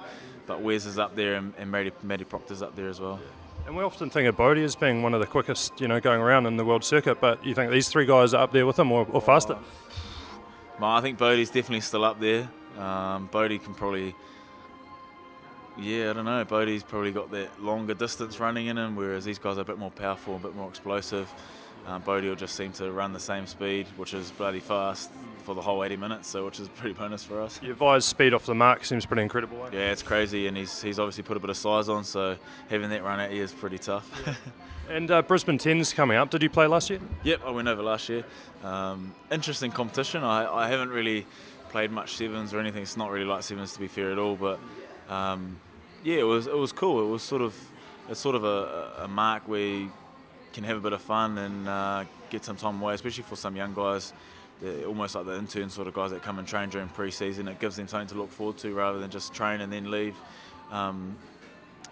but 0.47 0.61
Wes 0.61 0.87
is 0.87 0.99
up 0.99 1.17
there 1.17 1.35
and, 1.35 1.53
and 1.59 1.71
Matty, 1.71 1.91
Matty 2.03 2.25
Proctor's 2.25 2.63
up 2.63 2.77
there 2.77 2.89
as 2.89 3.01
well. 3.01 3.19
And 3.67 3.77
we 3.77 3.83
often 3.83 4.11
think 4.11 4.29
of 4.29 4.37
Bodie 4.37 4.63
as 4.63 4.77
being 4.77 5.03
one 5.03 5.13
of 5.13 5.19
the 5.19 5.27
quickest, 5.27 5.81
you 5.81 5.89
know, 5.89 5.99
going 5.99 6.21
around 6.21 6.47
in 6.47 6.57
the 6.57 6.65
world 6.65 6.85
circuit. 6.85 7.21
But 7.21 7.45
you 7.45 7.53
think 7.53 7.73
these 7.73 7.89
three 7.89 8.07
guys 8.07 8.33
are 8.33 8.45
up 8.45 8.53
there 8.53 8.65
with 8.65 8.79
him, 8.79 8.93
or, 8.93 9.09
or 9.11 9.21
faster? 9.21 9.55
Well, 9.55 9.65
I 10.85 11.01
think 11.01 11.19
Bodie's 11.19 11.51
definitely 11.51 11.81
still 11.81 12.05
up 12.05 12.21
there. 12.21 12.49
Um, 12.79 13.29
Bodie 13.33 13.59
can 13.59 13.75
probably, 13.75 14.15
yeah, 15.79 16.11
I 16.11 16.13
don't 16.13 16.25
know. 16.25 16.45
Bodie's 16.45 16.83
probably 16.83 17.13
got 17.13 17.31
that 17.31 17.63
longer 17.63 17.95
distance 17.95 18.39
running 18.39 18.67
in 18.67 18.77
him, 18.77 18.97
whereas 18.97 19.25
these 19.25 19.39
guys 19.39 19.57
are 19.59 19.63
a 19.63 19.65
bit 19.65 19.79
more 19.79 19.91
powerful, 19.91 20.37
a 20.37 20.39
bit 20.39 20.55
more 20.55 20.69
explosive. 20.69 21.33
Um, 21.87 22.03
Bodie 22.03 22.29
will 22.29 22.37
just 22.37 22.57
seem 22.57 22.73
to 22.73 22.91
run 22.91 23.13
the 23.13 23.21
same 23.21 23.47
speed, 23.47 23.87
which 23.97 24.13
is 24.13 24.31
bloody 24.33 24.61
fast 24.61 25.11
for 25.47 25.55
the 25.55 25.63
whole 25.63 25.85
80 25.85 25.97
minutes, 25.97 26.29
so 26.29 26.45
which 26.45 26.59
is 26.59 26.69
pretty 26.69 26.93
bonus 26.93 27.23
for 27.23 27.41
us. 27.41 27.61
Your 27.63 27.75
Vi's 27.77 28.05
speed 28.05 28.35
off 28.35 28.45
the 28.45 28.55
mark 28.55 28.85
seems 28.85 29.07
pretty 29.07 29.23
incredible. 29.23 29.65
Eh? 29.67 29.69
Yeah, 29.73 29.93
it's 29.93 30.03
crazy, 30.03 30.49
and 30.49 30.57
he's 30.57 30.83
he's 30.83 30.99
obviously 30.99 31.23
put 31.23 31.37
a 31.37 31.41
bit 31.41 31.51
of 31.51 31.57
size 31.57 31.89
on, 31.89 32.03
so 32.03 32.37
having 32.69 32.91
that 32.91 33.05
run 33.05 33.21
at 33.21 33.33
you 33.33 33.45
is 33.45 33.53
pretty 33.53 33.79
tough. 33.79 34.11
and 34.91 35.09
uh, 35.09 35.23
Brisbane 35.23 35.57
10's 35.57 35.95
coming 35.95 36.17
up. 36.17 36.31
Did 36.31 36.43
you 36.43 36.51
play 36.51 36.67
last 36.67 36.91
year? 36.91 36.99
Yep, 37.23 37.43
I 37.47 37.51
went 37.51 37.69
over 37.69 37.81
last 37.81 38.09
year. 38.09 38.25
Um, 38.65 39.15
interesting 39.31 39.71
competition. 39.71 40.25
I, 40.25 40.53
I 40.53 40.69
haven't 40.69 40.91
really 40.91 41.27
played 41.69 41.93
much 41.93 42.17
sevens 42.17 42.53
or 42.53 42.59
anything. 42.59 42.83
It's 42.83 42.97
not 42.97 43.13
really 43.13 43.25
like 43.25 43.45
sevens 43.45 43.73
to 43.75 43.79
be 43.81 43.87
fair 43.87 44.11
at 44.11 44.19
all, 44.19 44.35
but 44.35 44.59
um, 45.09 45.61
yeah, 46.03 46.17
it 46.17 46.27
was 46.27 46.49
it 46.49 46.57
was 46.57 46.73
cool. 46.73 47.07
It 47.07 47.09
was 47.09 47.23
sort 47.23 47.41
of 47.41 47.55
it's 48.09 48.19
sort 48.19 48.35
of 48.35 48.43
a, 48.43 49.05
a 49.05 49.09
mark 49.09 49.47
where 49.47 49.61
you 49.61 49.93
can 50.53 50.65
have 50.65 50.77
a 50.77 50.81
bit 50.81 50.93
of 50.93 51.03
fun 51.03 51.39
and 51.39 51.69
uh, 51.69 52.05
get 52.31 52.45
some 52.45 52.57
time 52.57 52.83
away, 52.83 52.95
especially 52.95 53.23
for 53.23 53.37
some 53.37 53.55
young 53.55 53.75
guys 53.75 54.13
almost 54.87 55.15
like 55.15 55.27
the 55.27 55.37
intern 55.37 55.71
sort 55.71 55.89
of 55.89 55.95
guys 55.95 56.11
that 56.11 56.23
come 56.23 56.39
and 56.39 56.49
train 56.49 56.69
during 56.69 56.89
pre-season. 56.89 57.49
It 57.49 57.61
gives 57.61 57.77
them 57.77 57.89
something 57.89 58.09
to 58.09 58.15
look 58.15 58.31
forward 58.31 58.59
to 58.59 58.73
rather 58.75 58.99
than 58.99 59.11
just 59.11 59.35
train 59.35 59.61
and 59.61 59.73
then 59.73 59.91
leave. 59.91 60.17
Um, 60.71 61.17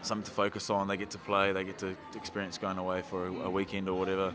something 0.02 0.24
to 0.24 0.30
focus 0.30 0.70
on. 0.70 0.88
They 0.88 0.96
get 0.96 1.10
to 1.10 1.18
play. 1.18 1.52
They 1.52 1.64
get 1.64 1.78
to 1.78 1.96
experience 2.14 2.58
going 2.58 2.78
away 2.78 3.02
for 3.02 3.26
a, 3.26 3.32
a 3.32 3.50
weekend 3.50 3.88
or 3.88 3.98
whatever. 3.98 4.32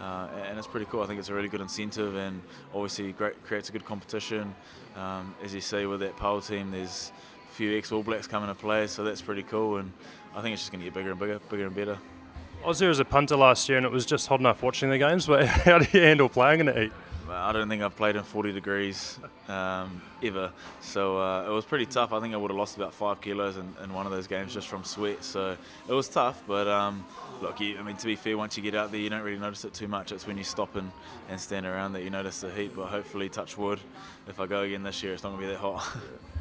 Uh, 0.00 0.28
and 0.46 0.58
it's 0.58 0.68
pretty 0.68 0.86
cool. 0.86 1.02
I 1.02 1.06
think 1.06 1.18
it's 1.18 1.28
a 1.28 1.34
really 1.34 1.48
good 1.48 1.60
incentive, 1.60 2.14
and 2.14 2.40
obviously 2.72 3.12
great, 3.12 3.42
creates 3.44 3.68
a 3.68 3.72
good 3.72 3.84
competition. 3.84 4.54
Um, 4.96 5.34
as 5.42 5.52
you 5.52 5.60
see 5.60 5.86
with 5.86 6.00
that 6.00 6.16
pole 6.16 6.40
team, 6.40 6.70
there's 6.70 7.10
a 7.50 7.52
few 7.54 7.76
ex 7.76 7.90
All 7.90 8.04
Blacks 8.04 8.28
coming 8.28 8.48
to 8.48 8.54
play, 8.54 8.86
so 8.86 9.02
that's 9.02 9.20
pretty 9.20 9.42
cool. 9.42 9.78
And 9.78 9.92
I 10.36 10.40
think 10.40 10.52
it's 10.52 10.62
just 10.62 10.70
going 10.70 10.80
to 10.80 10.86
get 10.86 10.94
bigger 10.94 11.10
and 11.10 11.18
bigger, 11.18 11.40
bigger 11.50 11.66
and 11.66 11.74
better. 11.74 11.98
I 12.64 12.68
was 12.68 12.78
there 12.78 12.90
as 12.90 13.00
a 13.00 13.04
punter 13.04 13.36
last 13.36 13.68
year, 13.68 13.76
and 13.76 13.86
it 13.86 13.92
was 13.92 14.06
just 14.06 14.28
hot 14.28 14.38
enough 14.38 14.62
watching 14.62 14.90
the 14.90 14.98
games. 14.98 15.26
But 15.26 15.46
how 15.46 15.80
do 15.80 15.98
you 15.98 16.04
handle 16.04 16.28
playing 16.28 16.60
in 16.60 16.68
heat? 16.68 16.92
I 17.30 17.52
don't 17.52 17.68
think 17.68 17.82
I've 17.82 17.96
played 17.96 18.16
in 18.16 18.22
40 18.22 18.52
degrees 18.52 19.18
um, 19.48 20.00
ever. 20.22 20.52
So 20.80 21.18
uh, 21.18 21.46
it 21.46 21.50
was 21.50 21.64
pretty 21.64 21.86
tough. 21.86 22.12
I 22.12 22.20
think 22.20 22.34
I 22.34 22.36
would 22.36 22.50
have 22.50 22.58
lost 22.58 22.76
about 22.76 22.94
five 22.94 23.20
kilos 23.20 23.56
in, 23.56 23.74
in, 23.82 23.92
one 23.92 24.06
of 24.06 24.12
those 24.12 24.26
games 24.26 24.54
just 24.54 24.68
from 24.68 24.84
sweat. 24.84 25.24
So 25.24 25.56
it 25.88 25.92
was 25.92 26.08
tough. 26.08 26.42
But 26.46 26.68
um, 26.68 27.04
look, 27.40 27.60
you, 27.60 27.78
I 27.78 27.82
mean, 27.82 27.96
to 27.96 28.06
be 28.06 28.16
fair, 28.16 28.36
once 28.36 28.56
you 28.56 28.62
get 28.62 28.74
out 28.74 28.90
there, 28.90 29.00
you 29.00 29.10
don't 29.10 29.22
really 29.22 29.38
notice 29.38 29.64
it 29.64 29.74
too 29.74 29.88
much. 29.88 30.12
It's 30.12 30.26
when 30.26 30.38
you 30.38 30.44
stop 30.44 30.76
and, 30.76 30.90
and 31.28 31.40
stand 31.40 31.66
around 31.66 31.92
that 31.94 32.02
you 32.02 32.10
notice 32.10 32.40
the 32.40 32.50
heat. 32.50 32.72
But 32.74 32.86
hopefully, 32.86 33.28
touch 33.28 33.56
wood, 33.58 33.80
if 34.28 34.40
I 34.40 34.46
go 34.46 34.62
again 34.62 34.82
this 34.82 35.02
year, 35.02 35.14
it's 35.14 35.22
not 35.22 35.30
going 35.30 35.42
to 35.42 35.46
be 35.46 35.52
that 35.52 35.60
hot. 35.60 35.86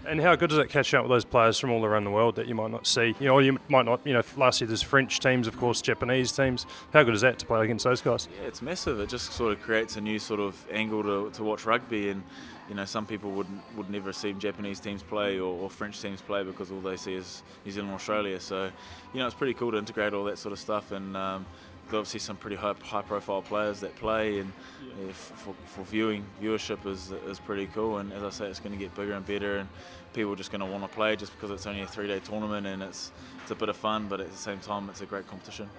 And 0.06 0.21
how 0.21 0.38
good 0.38 0.52
does 0.52 0.60
it 0.60 0.69
catch 0.69 0.93
up 0.93 1.04
with 1.04 1.10
those 1.10 1.26
players 1.26 1.60
from 1.60 1.69
all 1.69 1.84
around 1.84 2.06
the 2.06 2.12
world 2.12 2.38
that 2.38 2.47
you 2.47 2.56
might 2.56 2.71
not 2.71 2.88
see? 2.88 3.13
You 3.19 3.26
know, 3.26 3.39
you 3.39 3.60
might 3.67 3.84
not. 3.84 4.00
You 4.08 4.13
know, 4.13 4.21
last 4.38 4.62
year 4.62 4.67
there's 4.69 4.82
French 4.82 5.19
teams, 5.19 5.47
of 5.47 5.58
course, 5.58 5.82
Japanese 5.82 6.32
teams. 6.32 6.65
How 6.93 7.04
good 7.04 7.13
is 7.13 7.19
that 7.21 7.39
to 7.39 7.45
play 7.45 7.65
against 7.65 7.84
those 7.84 8.00
guys? 8.00 8.30
Yeah, 8.39 8.47
it's 8.47 8.62
massive. 8.62 9.02
It 9.02 9.10
just 9.10 9.34
sort 9.34 9.52
of 9.52 9.62
creates 9.62 9.97
a 9.97 10.02
new 10.02 10.17
sort 10.17 10.39
of 10.39 10.65
angle 10.71 11.04
to, 11.04 11.30
to 11.32 11.43
watch 11.43 11.65
rugby, 11.65 12.10
and 12.10 12.23
you 12.69 12.76
know, 12.76 12.86
some 12.86 13.06
people 13.06 13.32
would 13.32 13.47
would 13.76 13.89
never 13.89 14.13
see 14.13 14.32
Japanese 14.32 14.80
teams 14.80 15.04
play 15.04 15.39
or, 15.39 15.54
or, 15.60 15.69
French 15.69 16.02
teams 16.02 16.21
play 16.21 16.41
because 16.41 16.71
all 16.71 16.80
they 16.80 16.95
see 16.95 17.13
is 17.13 17.43
New 17.65 17.71
Zealand, 17.73 17.89
and 17.89 17.95
Australia. 17.95 18.39
So, 18.39 18.71
you 19.13 19.19
know, 19.19 19.26
it's 19.26 19.36
pretty 19.36 19.56
cool 19.56 19.73
to 19.73 19.78
integrate 19.78 20.13
all 20.13 20.23
that 20.26 20.38
sort 20.38 20.54
of 20.54 20.60
stuff 20.60 20.93
and. 20.93 21.17
Um, 21.17 21.45
obviously 21.88 22.19
some 22.19 22.38
pretty 22.38 22.56
high, 22.56 22.76
high 22.84 23.02
profile 23.02 23.41
players 23.41 23.80
that 23.82 23.95
play 23.95 24.39
and 24.39 24.52
yeah, 25.00 25.12
for, 25.12 25.54
for 25.65 25.84
viewing 25.84 26.26
viewership 26.41 26.86
is, 26.86 27.12
is 27.28 27.39
pretty 27.39 27.67
cool 27.67 27.97
and 27.97 28.12
as 28.13 28.23
I 28.23 28.30
say 28.30 28.45
it's 28.47 28.60
going 28.60 28.73
to 28.73 28.78
get 28.78 28.93
bigger 28.95 29.13
and 29.13 29.26
better 29.26 29.58
and 29.58 29.69
people 30.13 30.34
are 30.34 30.36
just 30.36 30.52
going 30.52 30.62
to 30.62 30.65
want 30.65 30.84
to 30.84 30.89
play 30.89 31.15
just 31.15 31.34
because 31.34 31.52
it's 31.52 31.67
only 31.67 31.82
a 31.82 31.88
three 31.88 32.08
day 32.08 32.19
tournament 32.19 32.65
and 32.67 32.82
it's 32.82 33.12
it's 33.41 33.52
a 33.52 33.56
bit 33.56 33.69
of 33.69 33.78
fun 33.78 34.08
but 34.08 34.19
at 34.19 34.32
the 34.32 34.38
same 34.38 34.60
time 34.60 34.89
it's 34.89 35.02
a 35.02 35.06
great 35.06 35.28
competition 35.28 35.69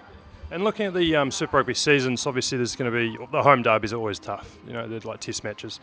and 0.51 0.63
looking 0.63 0.87
at 0.87 0.95
the 0.95 1.15
um, 1.15 1.29
Super 1.29 1.57
Rugby 1.57 1.75
seasons, 1.75 2.25
obviously 2.25 2.57
there's 2.57 2.75
going 2.75 2.91
to 2.91 2.97
be 2.97 3.25
the 3.31 3.43
home 3.43 3.61
derbies 3.61 3.93
are 3.93 3.97
always 3.97 4.17
tough. 4.17 4.57
You 4.65 4.73
know, 4.73 4.87
they're 4.87 4.99
like 5.01 5.19
test 5.19 5.43
matches. 5.43 5.79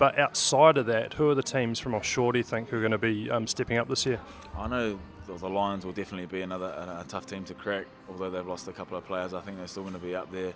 But 0.00 0.18
outside 0.18 0.78
of 0.78 0.86
that, 0.86 1.14
who 1.14 1.28
are 1.30 1.34
the 1.34 1.42
teams 1.42 1.78
from 1.78 1.94
offshore 1.94 2.32
do 2.32 2.38
you 2.38 2.42
think 2.42 2.70
who 2.70 2.78
are 2.78 2.80
going 2.80 2.90
to 2.90 2.98
be 2.98 3.30
um, 3.30 3.46
stepping 3.46 3.76
up 3.76 3.86
this 3.86 4.06
year? 4.06 4.18
I 4.56 4.66
know 4.66 4.98
the 5.26 5.48
Lions 5.48 5.84
will 5.84 5.92
definitely 5.92 6.26
be 6.26 6.42
another 6.42 6.66
a, 6.66 7.00
a, 7.00 7.04
tough 7.08 7.26
team 7.26 7.44
to 7.44 7.54
crack. 7.54 7.86
Although 8.08 8.30
they've 8.30 8.46
lost 8.46 8.68
a 8.68 8.72
couple 8.72 8.96
of 8.96 9.06
players, 9.06 9.34
I 9.34 9.40
think 9.40 9.58
they're 9.58 9.68
still 9.68 9.82
going 9.82 9.94
to 9.94 10.00
be 10.00 10.14
up 10.14 10.30
there. 10.32 10.52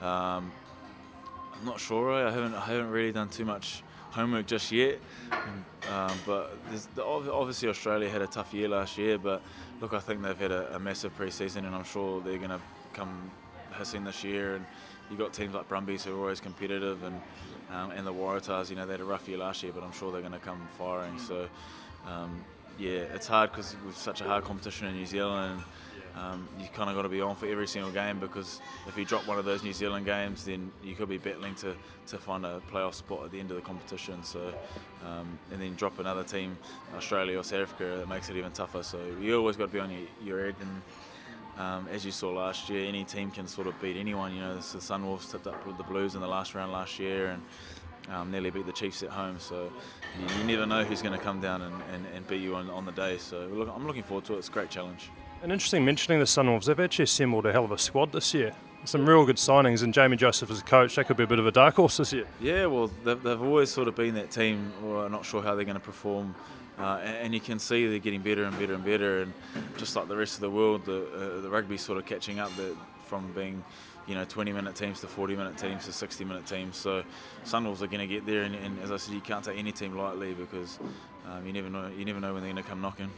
Um, 0.00 0.52
I'm 1.54 1.64
not 1.64 1.80
sure. 1.80 2.12
I 2.12 2.30
haven't 2.30 2.54
I 2.54 2.66
haven't 2.66 2.90
really 2.90 3.12
done 3.12 3.28
too 3.28 3.44
much 3.44 3.82
homework 4.10 4.46
just 4.46 4.72
yet. 4.72 4.98
Um, 5.90 6.12
but 6.26 6.56
obviously 6.98 7.68
Australia 7.68 8.10
had 8.10 8.22
a 8.22 8.26
tough 8.26 8.52
year 8.52 8.68
last 8.68 8.98
year. 8.98 9.18
But 9.18 9.42
look, 9.80 9.92
I 9.92 10.00
think 10.00 10.22
they've 10.22 10.38
had 10.38 10.52
a, 10.52 10.76
a 10.76 10.78
massive 10.78 11.14
pre-season, 11.16 11.64
and 11.64 11.74
I'm 11.74 11.84
sure 11.84 12.20
they're 12.20 12.38
going 12.38 12.50
to 12.50 12.60
come 12.92 13.30
hissing 13.76 14.04
this 14.04 14.22
year. 14.22 14.56
And 14.56 14.66
you've 15.08 15.18
got 15.18 15.32
teams 15.32 15.54
like 15.54 15.68
Brumbies 15.68 16.04
who 16.04 16.14
are 16.16 16.20
always 16.20 16.40
competitive, 16.40 17.02
and 17.02 17.20
um, 17.70 17.90
and 17.92 18.06
the 18.06 18.12
Waratahs. 18.12 18.70
You 18.70 18.76
know 18.76 18.86
they 18.86 18.92
had 18.92 19.00
a 19.00 19.04
rough 19.04 19.28
year 19.28 19.38
last 19.38 19.62
year, 19.62 19.72
but 19.72 19.82
I'm 19.82 19.92
sure 19.92 20.12
they're 20.12 20.20
going 20.20 20.32
to 20.32 20.38
come 20.38 20.66
firing. 20.76 21.18
So. 21.18 21.48
Um, 22.06 22.44
yeah, 22.78 23.00
it's 23.14 23.26
hard 23.26 23.50
because 23.50 23.74
with 23.84 23.96
such 23.96 24.20
a 24.20 24.24
hard 24.24 24.44
competition 24.44 24.86
in 24.86 24.94
New 24.94 25.06
Zealand, 25.06 25.62
um, 26.16 26.48
you 26.58 26.66
kind 26.74 26.88
of 26.90 26.96
got 26.96 27.02
to 27.02 27.08
be 27.08 27.20
on 27.20 27.36
for 27.36 27.46
every 27.46 27.66
single 27.66 27.90
game 27.90 28.18
because 28.18 28.60
if 28.86 28.96
you 28.96 29.04
drop 29.04 29.26
one 29.26 29.38
of 29.38 29.44
those 29.44 29.62
New 29.62 29.72
Zealand 29.72 30.06
games, 30.06 30.44
then 30.44 30.72
you 30.82 30.94
could 30.94 31.08
be 31.08 31.18
battling 31.18 31.54
to, 31.56 31.74
to 32.08 32.18
find 32.18 32.44
a 32.44 32.60
playoff 32.72 32.94
spot 32.94 33.24
at 33.24 33.30
the 33.30 33.38
end 33.38 33.50
of 33.50 33.56
the 33.56 33.62
competition. 33.62 34.22
So, 34.22 34.52
um, 35.04 35.38
and 35.52 35.60
then 35.60 35.74
drop 35.74 35.98
another 35.98 36.24
team, 36.24 36.58
Australia 36.96 37.38
or 37.38 37.44
South 37.44 37.62
Africa, 37.62 38.00
it 38.02 38.08
makes 38.08 38.30
it 38.30 38.36
even 38.36 38.52
tougher. 38.52 38.82
So 38.82 38.98
you 39.20 39.36
always 39.36 39.56
got 39.56 39.66
to 39.66 39.72
be 39.72 39.80
on 39.80 39.90
your, 40.24 40.44
head. 40.44 40.54
And 40.60 40.82
um, 41.58 41.88
as 41.92 42.04
you 42.04 42.12
saw 42.12 42.30
last 42.30 42.68
year, 42.68 42.88
any 42.88 43.04
team 43.04 43.30
can 43.30 43.46
sort 43.46 43.66
of 43.66 43.80
beat 43.80 43.96
anyone. 43.96 44.34
You 44.34 44.40
know, 44.40 44.54
the 44.56 44.60
Sunwolves 44.60 45.30
tipped 45.30 45.46
up 45.46 45.66
with 45.66 45.76
the 45.76 45.84
Blues 45.84 46.14
in 46.14 46.20
the 46.20 46.28
last 46.28 46.54
round 46.54 46.72
last 46.72 46.98
year, 46.98 47.28
and 47.28 47.42
um, 48.10 48.30
nearly 48.30 48.50
beat 48.50 48.66
the 48.66 48.72
Chiefs 48.72 49.02
at 49.02 49.10
home. 49.10 49.38
So 49.38 49.70
you, 50.18 50.36
you 50.38 50.44
never 50.44 50.66
know 50.66 50.84
who's 50.84 51.02
going 51.02 51.16
to 51.16 51.24
come 51.24 51.40
down 51.40 51.62
and, 51.62 51.74
and, 51.92 52.06
and, 52.14 52.26
beat 52.26 52.40
you 52.40 52.54
on, 52.54 52.70
on 52.70 52.84
the 52.84 52.92
day. 52.92 53.18
So 53.18 53.46
look, 53.52 53.70
I'm 53.74 53.86
looking 53.86 54.02
forward 54.02 54.24
to 54.26 54.34
it. 54.34 54.38
It's 54.38 54.48
a 54.48 54.52
great 54.52 54.70
challenge. 54.70 55.10
And 55.42 55.52
interesting 55.52 55.84
mentioning 55.84 56.18
the 56.18 56.24
Sunwolves, 56.24 56.64
they've 56.64 56.80
actually 56.80 57.04
assembled 57.04 57.46
a 57.46 57.52
hell 57.52 57.64
of 57.64 57.72
a 57.72 57.78
squad 57.78 58.12
this 58.12 58.34
year. 58.34 58.52
Some 58.84 59.08
real 59.08 59.26
good 59.26 59.36
signings, 59.36 59.82
and 59.82 59.92
Jamie 59.92 60.16
Joseph 60.16 60.50
as 60.50 60.60
a 60.60 60.64
coach, 60.64 60.94
that 60.96 61.06
could 61.06 61.16
be 61.16 61.24
a 61.24 61.26
bit 61.26 61.38
of 61.38 61.46
a 61.46 61.52
dark 61.52 61.76
horse 61.76 61.96
this 61.96 62.12
year. 62.12 62.26
Yeah, 62.40 62.66
well, 62.66 62.90
they've, 63.04 63.20
they've 63.20 63.42
always 63.42 63.70
sort 63.70 63.88
of 63.88 63.96
been 63.96 64.14
that 64.14 64.30
team, 64.30 64.72
or 64.84 65.04
I'm 65.04 65.12
not 65.12 65.24
sure 65.24 65.42
how 65.42 65.56
they're 65.56 65.64
going 65.64 65.74
to 65.74 65.80
perform. 65.80 66.34
Uh, 66.78 67.00
and, 67.02 67.16
and, 67.16 67.34
you 67.34 67.40
can 67.40 67.58
see 67.58 67.88
they're 67.88 67.98
getting 67.98 68.22
better 68.22 68.44
and 68.44 68.56
better 68.56 68.74
and 68.74 68.84
better, 68.84 69.22
and 69.22 69.32
just 69.78 69.96
like 69.96 70.06
the 70.06 70.16
rest 70.16 70.36
of 70.36 70.42
the 70.42 70.50
world, 70.50 70.84
the, 70.84 71.08
uh, 71.12 71.40
the 71.40 71.50
rugby's 71.50 71.82
sort 71.82 71.98
of 71.98 72.06
catching 72.06 72.38
up 72.38 72.54
the, 72.54 72.76
from 73.04 73.32
being 73.32 73.64
you 74.08 74.14
know 74.14 74.24
20 74.24 74.52
minute 74.52 74.74
teams 74.74 75.00
to 75.00 75.06
40 75.06 75.36
minute 75.36 75.58
teams 75.58 75.84
to 75.84 75.92
60 75.92 76.24
minute 76.24 76.46
teams. 76.46 76.76
So 76.76 77.04
Sunwolves 77.44 77.82
are 77.82 77.86
going 77.86 78.00
to 78.00 78.06
get 78.06 78.26
there, 78.26 78.42
and, 78.42 78.54
and, 78.54 78.80
as 78.80 78.90
I 78.90 78.96
said, 78.96 79.14
you 79.14 79.20
can't 79.20 79.44
take 79.44 79.58
any 79.58 79.72
team 79.72 79.96
lightly 79.96 80.34
because 80.34 80.78
um, 81.30 81.46
you 81.46 81.52
never 81.52 81.68
know 81.68 81.88
you 81.96 82.04
never 82.04 82.20
know 82.20 82.32
when 82.32 82.42
they're 82.42 82.52
going 82.52 82.64
to 82.64 82.68
come 82.68 82.80
knocking. 82.80 83.10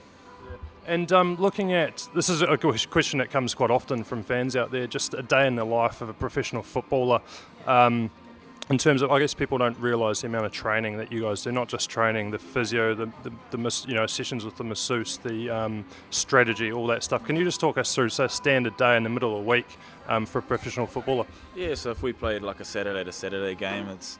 And 0.87 1.13
um, 1.13 1.37
looking 1.37 1.73
at 1.73 2.09
this 2.15 2.29
is 2.29 2.43
a 2.43 2.57
question 2.57 3.19
that 3.19 3.31
comes 3.31 3.55
quite 3.55 3.71
often 3.71 4.03
from 4.03 4.23
fans 4.23 4.57
out 4.57 4.73
there. 4.73 4.87
Just 4.87 5.15
a 5.15 5.23
day 5.23 5.47
in 5.47 5.55
the 5.55 5.65
life 5.65 6.01
of 6.01 6.09
a 6.09 6.15
professional 6.15 6.63
footballer. 6.63 7.21
Um, 7.67 8.11
in 8.71 8.79
terms 8.79 9.03
of, 9.03 9.11
I 9.11 9.19
guess 9.19 9.35
people 9.35 9.59
don't 9.59 9.77
realise 9.79 10.21
the 10.21 10.29
amount 10.29 10.47
of 10.47 10.53
training 10.53 10.97
that 10.99 11.11
you 11.11 11.23
guys 11.23 11.43
do. 11.43 11.51
Not 11.51 11.69
just 11.69 11.91
training, 11.91 12.31
the 12.31 12.39
physio, 12.39 12.95
the, 12.95 13.11
the, 13.25 13.33
the 13.51 13.85
you 13.89 13.95
know 13.95 14.07
sessions 14.07 14.45
with 14.45 14.57
the 14.57 14.65
masseuse, 14.65 15.17
the 15.17 15.51
um, 15.51 15.85
strategy, 16.11 16.73
all 16.73 16.87
that 16.87 17.03
stuff. 17.03 17.25
Can 17.25 17.35
you 17.35 17.45
just 17.45 17.59
talk 17.59 17.77
us 17.77 17.93
through 17.93 18.11
so 18.11 18.25
a 18.25 18.29
standard 18.29 18.77
day 18.77 18.97
in 18.97 19.03
the 19.03 19.09
middle 19.09 19.37
of 19.37 19.45
the 19.45 19.51
week 19.51 19.77
um, 20.11 20.27
for 20.27 20.41
a 20.41 20.43
professional 20.43 20.87
footballer? 20.87 21.25
Yeah, 21.55 21.75
so 21.75 21.91
if 21.93 22.03
we 22.03 22.13
played 22.13 22.43
like 22.43 22.61
a 22.61 22.65
Saturday 22.65 23.05
to 23.05 23.13
Saturday 23.13 23.55
game, 23.55 23.89
it's 23.89 24.19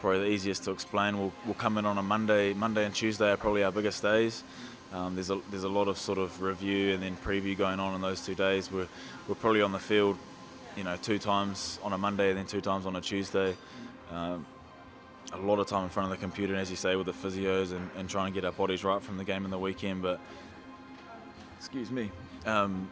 probably 0.00 0.20
the 0.20 0.26
easiest 0.26 0.64
to 0.64 0.72
explain. 0.72 1.16
We'll, 1.18 1.32
we'll 1.46 1.54
come 1.54 1.78
in 1.78 1.86
on 1.86 1.96
a 1.96 2.02
Monday. 2.02 2.52
Monday 2.52 2.84
and 2.84 2.94
Tuesday 2.94 3.30
are 3.30 3.36
probably 3.36 3.62
our 3.62 3.72
biggest 3.72 4.02
days. 4.02 4.42
Um, 4.92 5.14
there's 5.14 5.30
a 5.30 5.40
there's 5.50 5.62
a 5.62 5.68
lot 5.68 5.86
of 5.86 5.96
sort 5.96 6.18
of 6.18 6.42
review 6.42 6.92
and 6.94 7.02
then 7.02 7.16
preview 7.16 7.56
going 7.56 7.78
on 7.78 7.94
in 7.94 8.00
those 8.00 8.26
two 8.26 8.34
days. 8.34 8.72
We're 8.72 8.88
we're 9.28 9.36
probably 9.36 9.62
on 9.62 9.70
the 9.70 9.78
field, 9.78 10.18
you 10.76 10.82
know, 10.82 10.96
two 10.96 11.20
times 11.20 11.78
on 11.84 11.92
a 11.92 11.98
Monday 11.98 12.30
and 12.30 12.38
then 12.38 12.46
two 12.46 12.60
times 12.60 12.86
on 12.86 12.96
a 12.96 13.00
Tuesday. 13.00 13.56
Um, 14.10 14.44
a 15.32 15.38
lot 15.38 15.60
of 15.60 15.68
time 15.68 15.84
in 15.84 15.90
front 15.90 16.10
of 16.12 16.18
the 16.18 16.20
computer, 16.20 16.54
and 16.54 16.60
as 16.60 16.70
you 16.70 16.76
say, 16.76 16.96
with 16.96 17.06
the 17.06 17.12
physios 17.12 17.70
and, 17.70 17.88
and 17.96 18.10
trying 18.10 18.32
to 18.32 18.34
get 18.34 18.44
our 18.44 18.50
bodies 18.50 18.82
right 18.82 19.00
from 19.00 19.16
the 19.16 19.22
game 19.22 19.44
in 19.44 19.52
the 19.52 19.58
weekend. 19.58 20.02
But 20.02 20.18
excuse 21.56 21.92
me. 21.92 22.10
Um, 22.46 22.88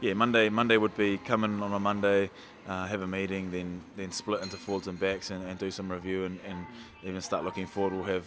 yeah, 0.00 0.14
Monday. 0.14 0.48
Monday 0.48 0.76
would 0.76 0.96
be 0.96 1.18
coming 1.18 1.62
on 1.62 1.72
a 1.72 1.78
Monday, 1.78 2.30
uh, 2.66 2.86
have 2.86 3.02
a 3.02 3.06
meeting, 3.06 3.50
then 3.50 3.82
then 3.96 4.12
split 4.12 4.42
into 4.42 4.56
forwards 4.56 4.88
and 4.88 4.98
backs, 4.98 5.30
and, 5.30 5.46
and 5.46 5.58
do 5.58 5.70
some 5.70 5.90
review, 5.92 6.24
and, 6.24 6.40
and, 6.46 6.66
even 7.02 7.20
start 7.20 7.44
looking 7.44 7.66
forward. 7.66 7.94
We'll 7.94 8.04
have 8.04 8.26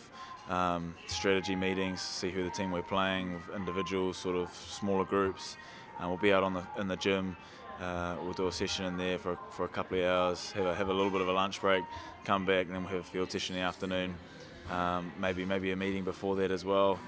um, 0.50 0.96
strategy 1.08 1.56
meetings, 1.56 2.02
see 2.02 2.32
who 2.32 2.44
the 2.44 2.50
team 2.50 2.72
we're 2.72 2.82
playing, 2.82 3.40
individuals, 3.56 4.18
sort 4.18 4.36
of 4.36 4.54
smaller 4.54 5.06
groups, 5.06 5.58
and 6.00 6.10
we'll 6.10 6.18
be 6.18 6.34
out 6.34 6.44
on 6.44 6.54
the 6.54 6.64
in 6.78 6.88
the 6.88 6.96
gym. 6.96 7.36
Uh, 7.82 8.16
we'll 8.24 8.34
do 8.34 8.48
a 8.48 8.52
session 8.52 8.86
in 8.86 8.98
there 8.98 9.18
for, 9.18 9.38
for 9.52 9.66
a 9.66 9.68
couple 9.68 9.98
of 9.98 10.06
hours, 10.06 10.52
have 10.52 10.66
a, 10.66 10.76
have 10.76 10.90
a 10.90 10.94
little 10.94 11.10
bit 11.10 11.22
of 11.22 11.28
a 11.28 11.34
lunch 11.34 11.60
break, 11.60 11.84
come 12.24 12.46
back, 12.46 12.68
and 12.68 12.76
then 12.76 12.84
we'll 12.84 12.92
have 12.92 13.02
a 13.02 13.04
field 13.04 13.32
session 13.32 13.56
in 13.56 13.62
the 13.62 13.68
afternoon. 13.68 14.14
Um, 14.72 15.12
maybe 15.20 15.44
maybe 15.44 15.72
a 15.72 15.76
meeting 15.76 16.04
before 16.04 16.36
that 16.38 16.52
as 16.52 16.64
well. 16.64 17.00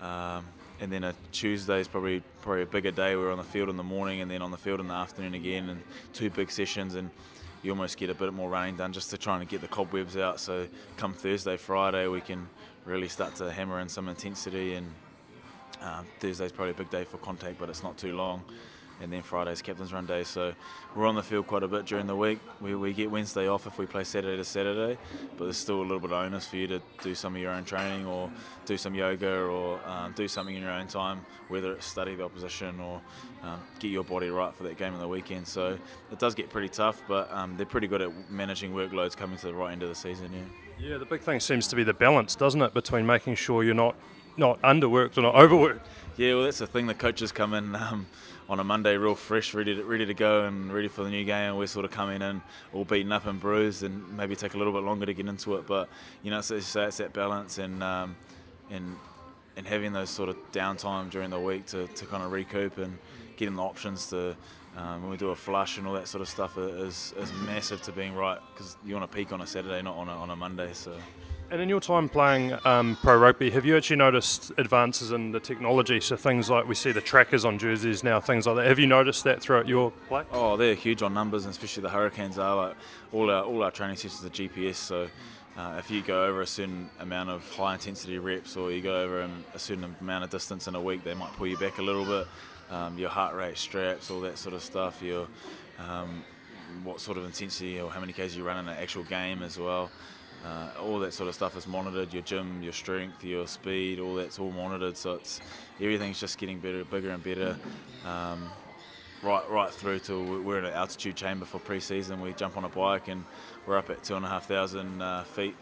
Um, 0.00 0.46
and 0.80 0.90
then 0.92 1.04
a 1.04 1.14
Tuesday 1.32 1.80
is 1.80 1.88
probably 1.88 2.22
probably 2.42 2.62
a 2.62 2.66
bigger 2.66 2.90
day. 2.90 3.16
We're 3.16 3.32
on 3.32 3.38
the 3.38 3.44
field 3.44 3.68
in 3.68 3.76
the 3.76 3.82
morning 3.82 4.20
and 4.20 4.30
then 4.30 4.42
on 4.42 4.50
the 4.50 4.56
field 4.56 4.80
in 4.80 4.88
the 4.88 4.94
afternoon 4.94 5.34
again, 5.34 5.68
and 5.68 5.82
two 6.12 6.30
big 6.30 6.50
sessions. 6.50 6.94
And 6.94 7.10
you 7.62 7.70
almost 7.70 7.96
get 7.96 8.10
a 8.10 8.14
bit 8.14 8.32
more 8.32 8.50
running 8.50 8.76
done 8.76 8.92
just 8.92 9.10
to 9.10 9.18
try 9.18 9.38
and 9.38 9.48
get 9.48 9.60
the 9.60 9.68
cobwebs 9.68 10.16
out. 10.16 10.40
So 10.40 10.68
come 10.96 11.14
Thursday, 11.14 11.56
Friday, 11.56 12.06
we 12.08 12.20
can 12.20 12.48
really 12.84 13.08
start 13.08 13.34
to 13.36 13.50
hammer 13.50 13.80
in 13.80 13.88
some 13.88 14.08
intensity. 14.08 14.74
And 14.74 14.86
um, 15.80 16.06
Thursday's 16.20 16.52
probably 16.52 16.72
a 16.72 16.74
big 16.74 16.90
day 16.90 17.04
for 17.04 17.16
contact, 17.18 17.58
but 17.58 17.70
it's 17.70 17.82
not 17.82 17.96
too 17.96 18.14
long 18.14 18.44
and 19.00 19.12
then 19.12 19.22
Friday's 19.22 19.62
captain's 19.62 19.92
run 19.92 20.06
day. 20.06 20.24
So 20.24 20.54
we're 20.94 21.06
on 21.06 21.14
the 21.14 21.22
field 21.22 21.46
quite 21.46 21.62
a 21.62 21.68
bit 21.68 21.86
during 21.86 22.06
the 22.06 22.16
week. 22.16 22.38
We, 22.60 22.74
we 22.74 22.92
get 22.92 23.10
Wednesday 23.10 23.48
off 23.48 23.66
if 23.66 23.78
we 23.78 23.86
play 23.86 24.04
Saturday 24.04 24.36
to 24.36 24.44
Saturday, 24.44 24.98
but 25.36 25.44
there's 25.44 25.56
still 25.56 25.80
a 25.80 25.82
little 25.82 26.00
bit 26.00 26.12
of 26.12 26.24
onus 26.24 26.46
for 26.46 26.56
you 26.56 26.66
to 26.68 26.80
do 27.02 27.14
some 27.14 27.34
of 27.34 27.42
your 27.42 27.52
own 27.52 27.64
training 27.64 28.06
or 28.06 28.30
do 28.66 28.76
some 28.76 28.94
yoga 28.94 29.42
or 29.42 29.80
um, 29.86 30.12
do 30.12 30.28
something 30.28 30.54
in 30.54 30.62
your 30.62 30.70
own 30.72 30.86
time, 30.86 31.24
whether 31.48 31.72
it's 31.72 31.86
study 31.86 32.14
the 32.14 32.24
opposition 32.24 32.80
or 32.80 33.00
um, 33.42 33.60
get 33.78 33.88
your 33.88 34.04
body 34.04 34.30
right 34.30 34.54
for 34.54 34.62
that 34.64 34.76
game 34.76 34.94
on 34.94 35.00
the 35.00 35.08
weekend. 35.08 35.46
So 35.46 35.78
it 36.12 36.18
does 36.18 36.34
get 36.34 36.50
pretty 36.50 36.68
tough, 36.68 37.02
but 37.08 37.30
um, 37.32 37.56
they're 37.56 37.66
pretty 37.66 37.88
good 37.88 38.02
at 38.02 38.30
managing 38.30 38.72
workloads 38.72 39.16
coming 39.16 39.36
to 39.38 39.46
the 39.46 39.54
right 39.54 39.72
end 39.72 39.82
of 39.82 39.88
the 39.88 39.94
season. 39.94 40.30
Yeah. 40.32 40.40
Yeah, 40.76 40.98
the 40.98 41.04
big 41.04 41.20
thing 41.20 41.38
seems 41.38 41.68
to 41.68 41.76
be 41.76 41.84
the 41.84 41.94
balance, 41.94 42.34
doesn't 42.34 42.60
it, 42.60 42.74
between 42.74 43.06
making 43.06 43.36
sure 43.36 43.62
you're 43.62 43.74
not 43.74 43.94
not 44.36 44.60
underworked 44.62 45.16
or 45.16 45.22
not 45.22 45.34
overworked. 45.36 45.86
Yeah, 46.16 46.34
well, 46.34 46.44
that's 46.44 46.58
the 46.58 46.66
thing. 46.66 46.86
The 46.86 46.94
coaches 46.94 47.32
come 47.32 47.54
in 47.54 47.74
um, 47.76 48.06
on 48.48 48.60
a 48.60 48.64
Monday 48.64 48.96
real 48.96 49.14
fresh, 49.14 49.54
ready 49.54 49.74
to, 49.74 49.84
ready 49.84 50.06
to 50.06 50.14
go 50.14 50.44
and 50.44 50.72
ready 50.72 50.88
for 50.88 51.02
the 51.02 51.10
new 51.10 51.24
game. 51.24 51.50
And 51.50 51.58
we're 51.58 51.66
sort 51.66 51.84
of 51.84 51.90
coming 51.90 52.22
in 52.22 52.42
all 52.72 52.84
beaten 52.84 53.12
up 53.12 53.26
and 53.26 53.40
bruised, 53.40 53.82
and 53.82 54.16
maybe 54.16 54.36
take 54.36 54.54
a 54.54 54.58
little 54.58 54.72
bit 54.72 54.82
longer 54.82 55.06
to 55.06 55.14
get 55.14 55.26
into 55.26 55.56
it. 55.56 55.66
But 55.66 55.88
you 56.22 56.30
know, 56.30 56.38
it's, 56.38 56.50
it's, 56.50 56.76
it's 56.76 56.98
that 56.98 57.12
balance 57.12 57.58
and 57.58 57.82
um, 57.82 58.16
and 58.70 58.96
and 59.56 59.66
having 59.66 59.92
those 59.92 60.10
sort 60.10 60.28
of 60.28 60.36
downtime 60.52 61.10
during 61.10 61.30
the 61.30 61.38
week 61.40 61.66
to, 61.66 61.86
to 61.86 62.06
kind 62.06 62.22
of 62.22 62.32
recoup 62.32 62.78
and 62.78 62.98
getting 63.36 63.54
the 63.54 63.62
options 63.62 64.08
to 64.10 64.36
um, 64.76 65.02
when 65.02 65.10
we 65.10 65.16
do 65.16 65.30
a 65.30 65.36
flush 65.36 65.78
and 65.78 65.86
all 65.86 65.94
that 65.94 66.08
sort 66.08 66.22
of 66.22 66.28
stuff 66.28 66.58
is, 66.58 67.14
is 67.16 67.32
massive 67.46 67.80
to 67.82 67.92
being 67.92 68.14
right 68.14 68.40
because 68.52 68.76
you 68.84 68.94
want 68.96 69.08
to 69.08 69.16
peak 69.16 69.32
on 69.32 69.40
a 69.40 69.46
Saturday, 69.46 69.80
not 69.82 69.94
on 69.96 70.08
a, 70.08 70.12
on 70.12 70.30
a 70.30 70.36
Monday. 70.36 70.70
So. 70.72 70.96
And 71.50 71.60
in 71.60 71.68
your 71.68 71.80
time 71.80 72.08
playing 72.08 72.56
um, 72.64 72.96
pro 73.02 73.16
rugby, 73.16 73.50
have 73.50 73.64
you 73.64 73.76
actually 73.76 73.96
noticed 73.96 74.50
advances 74.56 75.12
in 75.12 75.30
the 75.30 75.38
technology? 75.38 76.00
So 76.00 76.16
things 76.16 76.48
like 76.48 76.66
we 76.66 76.74
see 76.74 76.90
the 76.90 77.02
trackers 77.02 77.44
on 77.44 77.58
jerseys 77.58 78.02
now, 78.02 78.18
things 78.18 78.46
like 78.46 78.56
that. 78.56 78.66
Have 78.66 78.78
you 78.78 78.86
noticed 78.86 79.24
that 79.24 79.40
throughout 79.40 79.68
your 79.68 79.92
play? 80.08 80.24
Oh, 80.32 80.56
they're 80.56 80.74
huge 80.74 81.02
on 81.02 81.12
numbers, 81.12 81.44
and 81.44 81.52
especially 81.52 81.82
the 81.82 81.90
Hurricanes 81.90 82.38
are. 82.38 82.56
Like 82.56 82.76
all 83.12 83.30
our 83.30 83.44
all 83.44 83.62
our 83.62 83.70
training 83.70 83.96
sessions 83.96 84.24
are 84.24 84.30
GPS. 84.30 84.76
So 84.76 85.08
uh, 85.56 85.76
if 85.78 85.90
you 85.90 86.02
go 86.02 86.24
over 86.24 86.40
a 86.42 86.46
certain 86.46 86.90
amount 86.98 87.30
of 87.30 87.48
high 87.50 87.74
intensity 87.74 88.18
reps, 88.18 88.56
or 88.56 88.72
you 88.72 88.80
go 88.80 89.02
over 89.02 89.28
a 89.54 89.58
certain 89.58 89.94
amount 90.00 90.24
of 90.24 90.30
distance 90.30 90.66
in 90.66 90.74
a 90.74 90.80
week, 90.80 91.04
they 91.04 91.14
might 91.14 91.32
pull 91.34 91.46
you 91.46 91.58
back 91.58 91.78
a 91.78 91.82
little 91.82 92.04
bit. 92.04 92.26
Um, 92.70 92.98
your 92.98 93.10
heart 93.10 93.36
rate, 93.36 93.58
straps, 93.58 94.10
all 94.10 94.22
that 94.22 94.38
sort 94.38 94.54
of 94.54 94.62
stuff. 94.62 95.02
Your 95.02 95.28
um, 95.78 96.24
what 96.82 97.00
sort 97.00 97.18
of 97.18 97.24
intensity 97.24 97.80
or 97.80 97.90
how 97.90 98.00
many 98.00 98.12
k's 98.12 98.36
you 98.36 98.42
run 98.42 98.58
in 98.58 98.68
an 98.68 98.76
actual 98.76 99.04
game 99.04 99.42
as 99.42 99.58
well. 99.58 99.90
Uh, 100.44 100.68
all 100.82 100.98
that 100.98 101.12
sort 101.12 101.28
of 101.28 101.34
stuff 101.34 101.56
is 101.56 101.66
monitored. 101.66 102.12
Your 102.12 102.22
gym, 102.22 102.62
your 102.62 102.72
strength, 102.72 103.24
your 103.24 103.46
speed, 103.46 103.98
all 103.98 104.14
that's 104.14 104.38
all 104.38 104.50
monitored. 104.50 104.96
So 104.96 105.14
it's 105.14 105.40
everything's 105.80 106.20
just 106.20 106.36
getting 106.38 106.58
better, 106.58 106.84
bigger 106.84 107.10
and 107.10 107.24
better. 107.24 107.56
Um, 108.04 108.50
right, 109.22 109.48
right 109.48 109.70
through 109.70 110.00
to 110.00 110.42
we're 110.42 110.58
in 110.58 110.66
an 110.66 110.74
altitude 110.74 111.16
chamber 111.16 111.46
for 111.46 111.58
pre-season. 111.58 112.20
We 112.20 112.34
jump 112.34 112.56
on 112.58 112.64
a 112.64 112.68
bike 112.68 113.08
and 113.08 113.24
we're 113.66 113.78
up 113.78 113.88
at 113.88 114.04
two 114.04 114.16
and 114.16 114.24
a 114.24 114.28
half 114.28 114.46
thousand 114.46 115.00
uh, 115.00 115.24
feet 115.24 115.56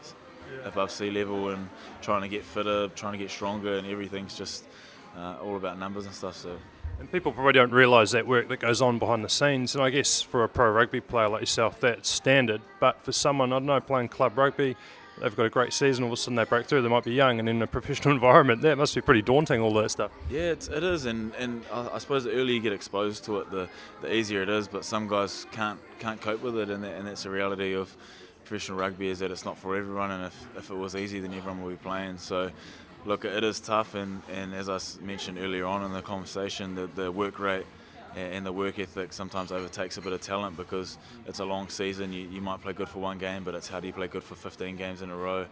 above 0.65 0.91
sea 0.91 1.11
level 1.11 1.51
and 1.51 1.69
trying 2.01 2.23
to 2.23 2.29
get 2.29 2.43
fitter, 2.43 2.89
trying 2.89 3.13
to 3.13 3.19
get 3.19 3.31
stronger, 3.31 3.77
and 3.77 3.87
everything's 3.87 4.37
just 4.37 4.65
uh, 5.17 5.37
all 5.41 5.57
about 5.57 5.79
numbers 5.79 6.07
and 6.07 6.15
stuff. 6.15 6.37
So. 6.37 6.59
And 6.99 7.11
people 7.11 7.33
probably 7.33 7.53
don't 7.55 7.73
realise 7.73 8.13
that 8.13 8.27
work 8.27 8.49
that 8.49 8.61
goes 8.61 8.81
on 8.81 8.99
behind 8.99 9.25
the 9.25 9.29
scenes. 9.29 9.75
And 9.75 9.83
I 9.83 9.91
guess 9.91 10.23
for 10.23 10.45
a 10.45 10.49
pro 10.49 10.71
rugby 10.71 11.01
player 11.01 11.29
like 11.29 11.43
yourself, 11.43 11.81
that's 11.81 12.09
standard. 12.09 12.61
But 12.81 13.03
for 13.03 13.13
someone, 13.13 13.53
I 13.53 13.57
don't 13.57 13.67
know, 13.67 13.81
playing 13.81 14.09
club 14.09 14.39
rugby, 14.39 14.77
they've 15.21 15.35
got 15.35 15.47
a 15.47 15.51
great 15.51 15.73
season, 15.73 16.05
all 16.05 16.11
of 16.11 16.15
a 16.15 16.17
sudden 16.17 16.37
they 16.37 16.45
break 16.45 16.67
through, 16.67 16.83
they 16.83 16.89
might 16.89 17.05
be 17.05 17.13
young, 17.13 17.39
and 17.39 17.49
in 17.49 17.61
a 17.63 17.67
professional 17.79 18.15
environment, 18.15 18.63
that 18.63 18.79
must 18.79 18.95
be 18.95 19.01
pretty 19.01 19.23
daunting, 19.23 19.61
all 19.61 19.73
that 19.75 19.91
stuff. 19.91 20.11
Yeah, 20.31 20.51
it's, 20.51 20.69
it 20.69 20.83
is. 20.83 21.07
And, 21.07 21.35
and 21.37 21.65
I 21.73 21.99
suppose 21.99 22.25
the 22.25 22.33
earlier 22.33 22.55
you 22.55 22.61
get 22.61 22.73
exposed 22.73 23.25
to 23.25 23.41
it, 23.41 23.51
the, 23.51 23.69
the 24.01 24.15
easier 24.15 24.43
it 24.43 24.49
is. 24.49 24.69
But 24.69 24.85
some 24.85 25.09
guys 25.09 25.47
can't, 25.53 25.81
can't 25.99 26.21
cope 26.21 26.43
with 26.43 26.57
it, 26.57 26.71
and, 26.71 26.85
that, 26.85 26.95
and 26.95 27.07
that's 27.07 27.25
the 27.25 27.31
reality 27.31 27.75
of 27.75 27.95
professional 28.45 28.79
rugby 28.79 29.09
is 29.09 29.21
that 29.21 29.31
it's 29.31 29.45
not 29.45 29.57
for 29.57 29.77
everyone. 29.77 30.11
And 30.11 30.25
if, 30.25 30.49
if 30.57 30.71
it 30.71 30.75
was 30.75 30.95
easy, 30.95 31.21
then 31.21 31.33
everyone 31.35 31.63
would 31.63 31.71
be 31.71 31.83
playing. 31.83 32.19
So 32.19 32.51
look, 33.05 33.25
it 33.25 33.45
is 33.45 33.61
tough, 33.61 33.95
and, 33.95 34.23
and 34.31 34.55
as 34.55 34.69
I 34.69 34.79
mentioned 35.03 35.39
earlier 35.39 35.67
on 35.67 35.85
in 35.85 35.93
the 35.93 36.03
conversation, 36.03 36.75
the, 36.75 36.87
the 36.87 37.11
work 37.11 37.39
rate 37.39 37.67
and 38.15 38.45
the 38.45 38.53
work 38.53 38.79
ethic 38.79 39.13
sometimes 39.13 39.51
overtakes 39.51 39.97
a 39.97 40.01
bit 40.03 40.13
of 40.13 40.21
talent 40.21 40.57
because 40.57 40.99
it's 41.27 41.39
a 41.39 41.45
long 41.45 41.69
season. 41.69 42.13
You, 42.13 42.29
you 42.29 42.41
might 42.41 42.61
play 42.61 42.73
good 42.73 42.89
for 42.89 42.99
one 42.99 43.19
game, 43.19 43.43
but 43.43 43.55
it's 43.55 43.69
how 43.69 43.81
do 43.81 43.87
you 43.87 43.93
play 43.93 44.07
good 44.07 44.23
for 44.23 44.35
15 44.35 44.77
games 44.77 45.03
in 45.03 45.11
a 45.11 45.17
row? 45.17 45.47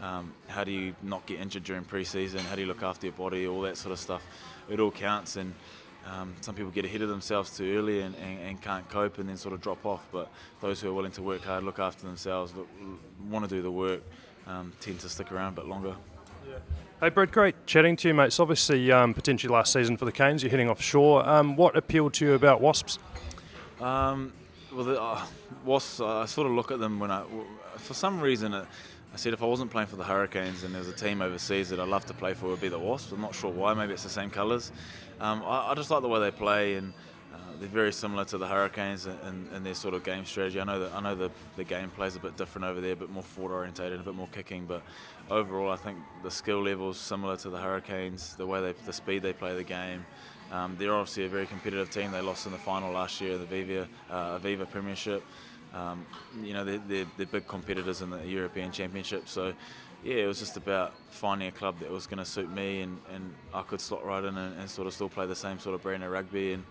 Um, 0.00 0.32
how 0.48 0.64
do 0.64 0.72
you 0.72 0.94
not 1.02 1.26
get 1.26 1.40
injured 1.40 1.64
during 1.64 1.84
preseason? 1.84 2.40
How 2.40 2.54
do 2.54 2.62
you 2.62 2.66
look 2.66 2.82
after 2.82 3.06
your 3.06 3.14
body? 3.14 3.46
All 3.46 3.60
that 3.62 3.76
sort 3.76 3.92
of 3.92 3.98
stuff. 3.98 4.22
It 4.68 4.80
all 4.80 4.90
counts, 4.90 5.36
and 5.36 5.54
um, 6.06 6.34
some 6.40 6.54
people 6.54 6.70
get 6.70 6.84
ahead 6.84 7.02
of 7.02 7.08
themselves 7.08 7.56
too 7.56 7.76
early 7.76 8.00
and, 8.00 8.14
and, 8.16 8.40
and, 8.40 8.62
can't 8.62 8.88
cope 8.88 9.18
and 9.18 9.28
then 9.28 9.36
sort 9.36 9.54
of 9.54 9.60
drop 9.60 9.84
off. 9.84 10.06
But 10.12 10.30
those 10.60 10.80
who 10.80 10.88
are 10.88 10.94
willing 10.94 11.12
to 11.12 11.22
work 11.22 11.42
hard, 11.42 11.64
look 11.64 11.78
after 11.78 12.06
themselves, 12.06 12.52
want 13.28 13.48
to 13.48 13.54
do 13.54 13.60
the 13.60 13.70
work, 13.70 14.02
um, 14.46 14.72
tend 14.80 15.00
to 15.00 15.08
stick 15.08 15.32
around 15.32 15.54
a 15.54 15.56
bit 15.56 15.66
longer. 15.66 15.96
Yeah. 16.48 16.58
Hey, 16.98 17.10
Brad, 17.10 17.30
great 17.30 17.66
chatting 17.66 17.94
to 17.96 18.08
you, 18.08 18.14
mate. 18.14 18.40
Obviously 18.40 18.90
um, 18.90 19.12
potentially 19.12 19.52
last 19.52 19.70
season 19.70 19.98
for 19.98 20.06
the 20.06 20.12
Canes. 20.12 20.42
You're 20.42 20.48
heading 20.48 20.70
offshore. 20.70 21.28
Um, 21.28 21.54
what 21.54 21.76
appealed 21.76 22.14
to 22.14 22.24
you 22.24 22.32
about 22.32 22.62
Wasps? 22.62 22.98
Um, 23.82 24.32
well, 24.72 24.84
the, 24.86 25.02
uh, 25.02 25.26
Wasps, 25.66 26.00
uh, 26.00 26.20
I 26.20 26.24
sort 26.24 26.46
of 26.46 26.54
look 26.54 26.70
at 26.70 26.80
them 26.80 26.98
when 26.98 27.10
I, 27.10 27.22
for 27.76 27.92
some 27.92 28.18
reason, 28.18 28.54
uh, 28.54 28.64
I 29.12 29.16
said 29.18 29.34
if 29.34 29.42
I 29.42 29.44
wasn't 29.44 29.70
playing 29.70 29.88
for 29.88 29.96
the 29.96 30.04
Hurricanes 30.04 30.64
and 30.64 30.74
there's 30.74 30.88
a 30.88 30.94
team 30.94 31.20
overseas 31.20 31.68
that 31.68 31.78
I'd 31.78 31.88
love 31.88 32.06
to 32.06 32.14
play 32.14 32.32
for, 32.32 32.46
it 32.46 32.50
would 32.52 32.60
be 32.62 32.70
the 32.70 32.78
Wasps. 32.78 33.12
I'm 33.12 33.20
not 33.20 33.34
sure 33.34 33.52
why. 33.52 33.74
Maybe 33.74 33.92
it's 33.92 34.02
the 34.02 34.08
same 34.08 34.30
colours. 34.30 34.72
Um, 35.20 35.42
I, 35.44 35.72
I, 35.72 35.74
just 35.74 35.90
like 35.90 36.00
the 36.00 36.08
way 36.08 36.20
they 36.20 36.30
play 36.30 36.76
and 36.76 36.94
they're 37.60 37.68
very 37.68 37.92
similar 37.92 38.24
to 38.26 38.38
the 38.38 38.46
Hurricanes 38.46 39.06
in, 39.06 39.62
their 39.62 39.74
sort 39.74 39.94
of 39.94 40.04
game 40.04 40.24
strategy. 40.24 40.60
I 40.60 40.64
know 40.64 40.80
that 40.80 40.94
I 40.94 41.00
know 41.00 41.14
the, 41.14 41.30
the 41.56 41.64
game 41.64 41.90
plays 41.90 42.16
a 42.16 42.20
bit 42.20 42.36
different 42.36 42.66
over 42.66 42.80
there, 42.80 42.92
a 42.92 42.96
bit 42.96 43.10
more 43.10 43.22
forward 43.22 43.54
orientated, 43.54 44.00
a 44.00 44.02
bit 44.02 44.14
more 44.14 44.28
kicking. 44.28 44.66
But 44.66 44.82
overall, 45.30 45.70
I 45.70 45.76
think 45.76 45.98
the 46.22 46.30
skill 46.30 46.62
level 46.62 46.90
is 46.90 46.98
similar 46.98 47.36
to 47.38 47.50
the 47.50 47.58
Hurricanes. 47.58 48.36
The 48.36 48.46
way 48.46 48.60
they, 48.60 48.72
the 48.84 48.92
speed 48.92 49.22
they 49.22 49.32
play 49.32 49.54
the 49.54 49.64
game. 49.64 50.04
Um, 50.52 50.76
they're 50.78 50.94
obviously 50.94 51.24
a 51.24 51.28
very 51.28 51.46
competitive 51.46 51.90
team. 51.90 52.12
They 52.12 52.20
lost 52.20 52.46
in 52.46 52.52
the 52.52 52.58
final 52.58 52.92
last 52.92 53.20
year, 53.20 53.32
of 53.34 53.40
the 53.40 53.46
Viva 53.46 53.88
uh, 54.10 54.38
Aviva 54.38 54.70
Premiership. 54.70 55.24
Um, 55.74 56.06
you 56.42 56.54
know, 56.54 56.64
they're, 56.64 56.80
they're, 56.86 57.06
they're, 57.16 57.26
big 57.26 57.48
competitors 57.48 58.00
in 58.00 58.10
the 58.10 58.24
European 58.24 58.70
Championship. 58.70 59.28
So, 59.28 59.52
yeah, 60.04 60.16
it 60.16 60.26
was 60.26 60.38
just 60.38 60.56
about 60.56 60.94
finding 61.10 61.48
a 61.48 61.52
club 61.52 61.80
that 61.80 61.90
was 61.90 62.06
going 62.06 62.18
to 62.18 62.24
suit 62.24 62.48
me 62.50 62.82
and, 62.82 62.98
and 63.12 63.34
I 63.52 63.62
could 63.62 63.80
slot 63.80 64.04
right 64.04 64.22
in 64.22 64.38
and, 64.38 64.58
and, 64.58 64.70
sort 64.70 64.86
of 64.86 64.94
still 64.94 65.08
play 65.08 65.26
the 65.26 65.34
same 65.34 65.58
sort 65.58 65.74
of 65.74 65.82
brand 65.82 66.04
of 66.04 66.12
rugby. 66.12 66.52
And 66.52 66.64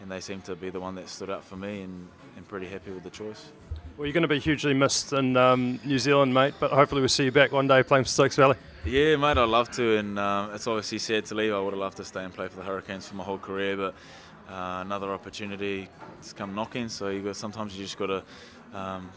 and 0.00 0.10
they 0.10 0.20
seem 0.20 0.40
to 0.42 0.56
be 0.56 0.70
the 0.70 0.80
one 0.80 0.94
that 0.94 1.08
stood 1.08 1.30
out 1.30 1.44
for 1.44 1.56
me, 1.56 1.82
and, 1.82 2.08
and 2.36 2.48
pretty 2.48 2.66
happy 2.66 2.90
with 2.90 3.04
the 3.04 3.10
choice. 3.10 3.52
Well, 4.00 4.06
you're 4.06 4.14
going 4.14 4.22
to 4.22 4.28
be 4.28 4.38
hugely 4.38 4.72
missed 4.72 5.12
in 5.12 5.36
um, 5.36 5.78
New 5.84 5.98
Zealand, 5.98 6.32
mate, 6.32 6.54
but 6.58 6.70
hopefully 6.70 7.02
we'll 7.02 7.10
see 7.10 7.24
you 7.24 7.32
back 7.32 7.52
one 7.52 7.68
day 7.68 7.82
playing 7.82 8.04
for 8.04 8.08
Stokes 8.08 8.34
Valley. 8.34 8.56
Yeah, 8.82 9.16
mate, 9.16 9.36
I'd 9.36 9.46
love 9.46 9.70
to, 9.72 9.98
and 9.98 10.18
um, 10.18 10.54
it's 10.54 10.66
obviously 10.66 10.96
sad 10.96 11.26
to 11.26 11.34
leave. 11.34 11.52
I 11.52 11.60
would 11.60 11.74
have 11.74 11.80
loved 11.80 11.98
to 11.98 12.04
stay 12.06 12.24
and 12.24 12.32
play 12.32 12.48
for 12.48 12.56
the 12.56 12.62
Hurricanes 12.62 13.06
for 13.06 13.16
my 13.16 13.24
whole 13.24 13.36
career, 13.36 13.76
but 13.76 13.94
uh, 14.48 14.80
another 14.80 15.12
opportunity 15.12 15.86
has 16.16 16.32
come 16.32 16.54
knocking. 16.54 16.88
So 16.88 17.10
you 17.10 17.20
got 17.20 17.36
sometimes 17.36 17.76
you 17.76 17.84
just 17.84 17.98
got 17.98 18.06
to 18.06 18.22
um, 18.72 19.10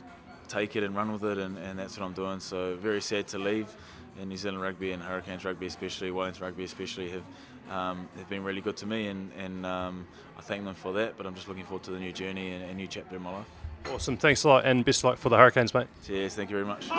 take 0.50 0.76
it 0.76 0.84
and 0.84 0.94
run 0.94 1.14
with 1.14 1.24
it, 1.24 1.38
and, 1.38 1.58
and 1.60 1.80
that's 1.80 1.98
what 1.98 2.06
I'm 2.06 2.12
doing. 2.12 2.42
So 2.42 2.76
very 2.76 3.00
sad 3.00 3.26
to 3.30 3.40
leave. 3.40 3.74
And 4.20 4.28
New 4.28 4.36
Zealand 4.36 4.62
rugby 4.62 4.92
and 4.92 5.02
Hurricanes 5.02 5.46
rugby, 5.46 5.68
especially 5.68 6.12
Wellington 6.12 6.44
rugby, 6.44 6.66
especially 6.66 7.10
have 7.10 7.24
um, 7.72 8.10
they've 8.18 8.28
been 8.28 8.44
really 8.44 8.60
good 8.60 8.76
to 8.76 8.86
me, 8.86 9.08
and, 9.08 9.32
and 9.40 9.66
um, 9.66 10.06
I 10.38 10.42
thank 10.42 10.66
them 10.66 10.76
for 10.76 10.92
that. 10.92 11.16
But 11.16 11.26
I'm 11.26 11.36
just 11.36 11.48
looking 11.48 11.64
forward 11.64 11.84
to 11.84 11.92
the 11.92 12.00
new 12.00 12.12
journey 12.12 12.52
and 12.52 12.70
a 12.70 12.74
new 12.74 12.88
chapter 12.88 13.16
in 13.16 13.22
my 13.22 13.32
life. 13.32 13.63
Awesome. 13.92 14.18
Thanks 14.18 14.44
a 14.44 14.48
lot 14.48 14.66
and 14.66 14.84
best 14.84 15.04
luck 15.04 15.18
for 15.18 15.30
the 15.30 15.38
Hurricanes, 15.38 15.74
mate. 15.74 15.88
Cheers. 16.06 16.36
Thank 16.36 16.50
you 16.50 16.56
very 16.56 16.66
much. 16.66 16.90